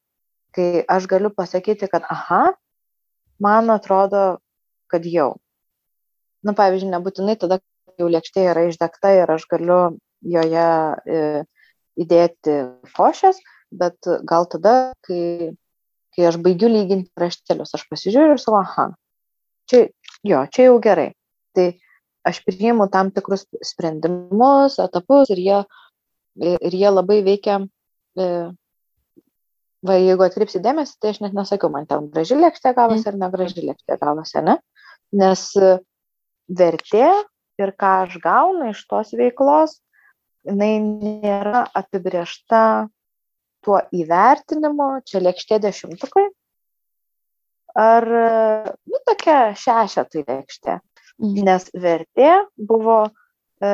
Kai 0.55 0.83
aš 0.89 1.07
galiu 1.07 1.31
pasakyti, 1.33 1.87
kad 1.91 2.05
aha, 2.11 2.51
man 3.41 3.71
atrodo, 3.73 4.41
kad 4.91 5.05
jau. 5.07 5.35
Na, 6.41 6.51
nu, 6.51 6.57
pavyzdžiui, 6.57 6.91
nebūtinai 6.91 7.37
tada, 7.39 7.59
kai 7.61 8.01
jau 8.01 8.09
lėkštė 8.11 8.45
yra 8.51 8.65
išdegta 8.67 9.13
ir 9.19 9.31
aš 9.31 9.45
galiu 9.51 9.79
joje 10.21 10.67
e, 11.05 11.43
įdėti 12.01 12.57
košės, 12.97 13.39
bet 13.71 14.09
gal 14.27 14.47
tada, 14.51 14.93
kai, 15.05 15.53
kai 16.15 16.27
aš 16.29 16.39
baigiu 16.43 16.69
lyginti 16.71 17.11
raštelius, 17.21 17.73
aš 17.77 17.85
pasižiūriu 17.91 18.35
ir 18.35 18.41
savo, 18.41 18.61
aha, 18.61 18.89
čia, 19.69 19.85
jo, 20.27 20.43
čia 20.51 20.67
jau 20.69 20.79
gerai. 20.83 21.11
Tai 21.55 21.67
aš 22.27 22.41
priimu 22.45 22.87
tam 22.91 23.11
tikrus 23.13 23.47
sprendimus, 23.65 24.77
etapus 24.81 25.31
ir 25.33 25.41
jie, 25.41 25.61
ir 26.41 26.75
jie 26.75 26.91
labai 26.91 27.21
veikia 27.25 27.61
va 28.17 29.97
jeigu 29.97 30.25
atkreipsi 30.25 30.61
dėmesį, 30.63 30.97
tai 31.01 31.13
aš 31.13 31.21
net 31.23 31.37
nesakiau, 31.37 31.71
man 31.73 31.87
ten 31.89 32.09
graži 32.13 32.37
lėkštė 32.37 32.73
gavosi 32.77 33.07
ar 33.11 33.19
negraži 33.21 33.65
lėkštė 33.65 33.97
gavosi, 34.01 34.41
ne? 34.45 34.57
Nes 35.21 35.45
e, 35.59 35.71
vertė 36.47 37.07
ir 37.61 37.73
ką 37.79 37.93
aš 38.05 38.17
gaunu 38.23 38.71
iš 38.71 38.83
tos 38.89 39.13
veiklos, 39.17 39.79
jinai 40.47 40.75
nėra 40.81 41.65
apibriešta 41.77 42.61
tuo 43.61 43.81
įvertinimu, 43.93 45.01
čia 45.05 45.21
lėkštė 45.21 45.59
dešimtukai, 45.61 46.23
ar, 47.77 48.07
nu, 48.89 49.01
tokia 49.07 49.51
šešetai 49.57 50.25
lėkštė. 50.27 50.79
Mhm. 51.21 51.43
Nes 51.45 51.67
vertė 51.77 52.31
buvo 52.57 53.03
e, 53.61 53.71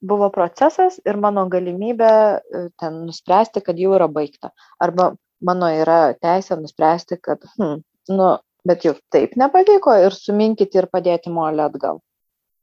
buvo 0.00 0.30
procesas 0.32 0.98
ir 1.04 1.18
mano 1.20 1.46
galimybė 1.52 2.12
e, 2.12 2.62
ten 2.80 3.02
nuspręsti, 3.06 3.62
kad 3.64 3.78
jau 3.78 3.94
yra 3.96 4.08
baigta. 4.08 4.52
Arba 4.80 5.12
mano 5.44 5.68
yra 5.72 6.14
teisė 6.20 6.56
nuspręsti, 6.60 7.20
kad, 7.22 7.44
hm, 7.58 7.82
nu, 8.16 8.30
bet 8.66 8.84
jau 8.84 8.94
taip 9.12 9.36
nepavyko 9.40 9.96
ir 10.06 10.16
suminkyti 10.16 10.80
ir 10.80 10.88
padėti 10.92 11.32
molį 11.32 11.64
atgal. 11.66 12.00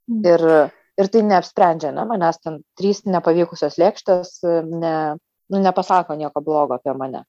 Mm. 0.08 0.20
Ir, 0.26 0.44
ir 0.98 1.10
tai 1.14 1.24
neapsprendžia, 1.26 1.92
ne, 1.94 2.04
manęs 2.08 2.40
ten 2.42 2.60
trys 2.78 3.04
nepavykusios 3.06 3.78
lėkštės 3.80 4.38
e, 4.44 4.60
ne, 4.68 4.94
nu, 5.48 5.62
nepasako 5.62 6.18
nieko 6.18 6.42
blogo 6.44 6.78
apie 6.78 6.94
mane. 6.98 7.24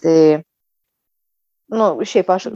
Tai, 0.00 0.18
nu, 1.76 1.92
šiaip 2.08 2.32
aš, 2.32 2.50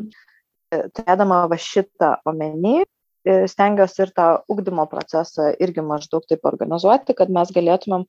e, 0.72 0.84
turėdama 0.96 1.44
va 1.50 1.60
šitą 1.60 2.14
omeny, 2.30 2.84
stengiuosi 3.24 4.02
ir 4.04 4.12
tą 4.16 4.28
ugdymo 4.52 4.86
procesą 4.90 5.50
irgi 5.62 5.84
maždaug 5.84 6.26
taip 6.28 6.44
organizuoti, 6.48 7.16
kad 7.16 7.32
mes 7.32 7.52
galėtumėm, 7.54 8.06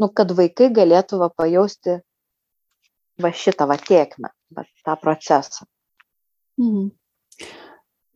nu, 0.00 0.08
kad 0.12 0.32
vaikai 0.36 0.70
galėtų 0.76 1.20
va 1.22 1.30
pajausti 1.32 2.00
va 3.20 3.32
šitą 3.36 3.68
va 3.70 3.76
tiekmę, 3.80 4.32
va 4.56 4.64
tą 4.84 4.96
procesą. 5.00 5.68
Mhm. 6.60 6.90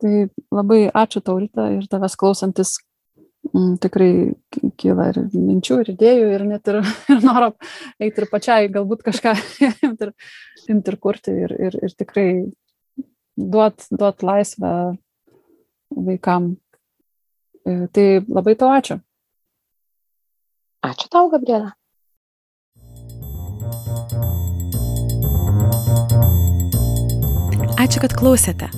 Tai 0.01 0.15
labai 0.53 0.81
ačiū 0.91 1.21
taurita 1.23 1.69
ir 1.73 1.87
tavęs 1.89 2.17
klausantis 2.19 2.75
mm, 3.53 3.77
tikrai 3.81 4.09
kyla 4.81 5.09
ir 5.13 5.21
minčių, 5.31 5.79
ir 5.81 5.93
idėjų, 5.95 6.27
ir 6.35 6.43
net 6.49 6.69
ir, 6.71 6.81
ir 7.13 7.23
noro 7.25 7.53
eiti 8.01 8.21
ir 8.21 8.29
pačiai 8.31 8.69
galbūt 8.73 9.05
kažką 9.07 9.33
imti 9.87 10.09
ir, 10.09 10.13
imti 10.69 10.93
ir 10.93 10.99
kurti 11.01 11.37
ir, 11.45 11.55
ir, 11.69 11.79
ir 11.87 11.95
tikrai 11.97 12.27
duot, 13.35 13.87
duot 13.91 14.25
laisvę 14.25 14.75
vaikam. 15.95 16.55
E, 17.65 17.87
tai 17.91 18.21
labai 18.27 18.55
tau 18.59 18.69
ačiū. 18.75 18.99
Ačiū 20.85 21.09
tau, 21.09 21.29
Gabriela. 21.33 21.73
Ačiū, 27.81 28.01
kad 28.03 28.13
klausėte. 28.17 28.69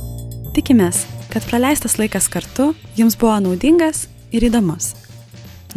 Tikimės, 0.56 1.04
kad 1.34 1.46
praleistas 1.50 1.98
laikas 2.00 2.30
kartu 2.32 2.72
jums 2.98 3.18
buvo 3.20 3.36
naudingas 3.44 4.08
ir 4.32 4.48
įdomus. 4.48 4.94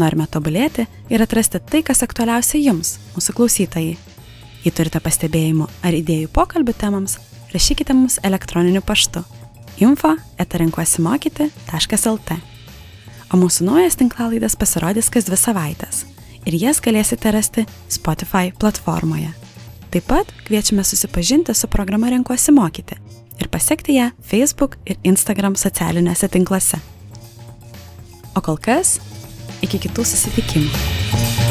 Norime 0.00 0.24
tobulėti 0.30 0.86
ir 1.12 1.22
atrasti 1.22 1.60
tai, 1.60 1.82
kas 1.84 2.04
aktualiausia 2.06 2.62
jums, 2.62 2.94
mūsų 3.16 3.34
klausytojai. 3.36 3.98
Jei 4.64 4.72
turite 4.76 5.02
pastebėjimų 5.02 5.66
ar 5.82 5.96
idėjų 5.98 6.30
pokalbių 6.32 6.76
temams, 6.78 7.18
rašykite 7.52 7.96
mums 7.96 8.20
elektroniniu 8.24 8.82
paštu 8.86 9.24
info 9.80 10.14
etarenkuosimokyti.lt. 10.40 12.38
O 13.30 13.38
mūsų 13.38 13.66
naujas 13.68 13.96
tinklalaidas 14.00 14.56
pasirodys 14.58 15.10
kas 15.12 15.28
dvi 15.28 15.38
savaitės 15.38 16.04
ir 16.48 16.56
jas 16.58 16.80
galėsite 16.82 17.32
rasti 17.34 17.66
Spotify 17.90 18.50
platformoje. 18.56 19.30
Taip 19.90 20.06
pat 20.06 20.32
kviečiame 20.46 20.84
susipažinti 20.86 21.54
su 21.54 21.68
programa 21.70 22.10
Renkuosi 22.10 22.54
mokyti 22.54 22.98
ir 23.40 23.48
pasiekti 23.48 23.96
ją 23.98 24.10
Facebook 24.22 24.78
ir 24.86 24.98
Instagram 25.02 25.56
socialiniuose 25.56 26.28
tinkluose. 26.28 26.80
O 28.34 28.42
kol 28.44 28.60
kas, 28.62 28.98
iki 29.62 29.80
kitų 29.88 30.06
susitikimų. 30.06 31.49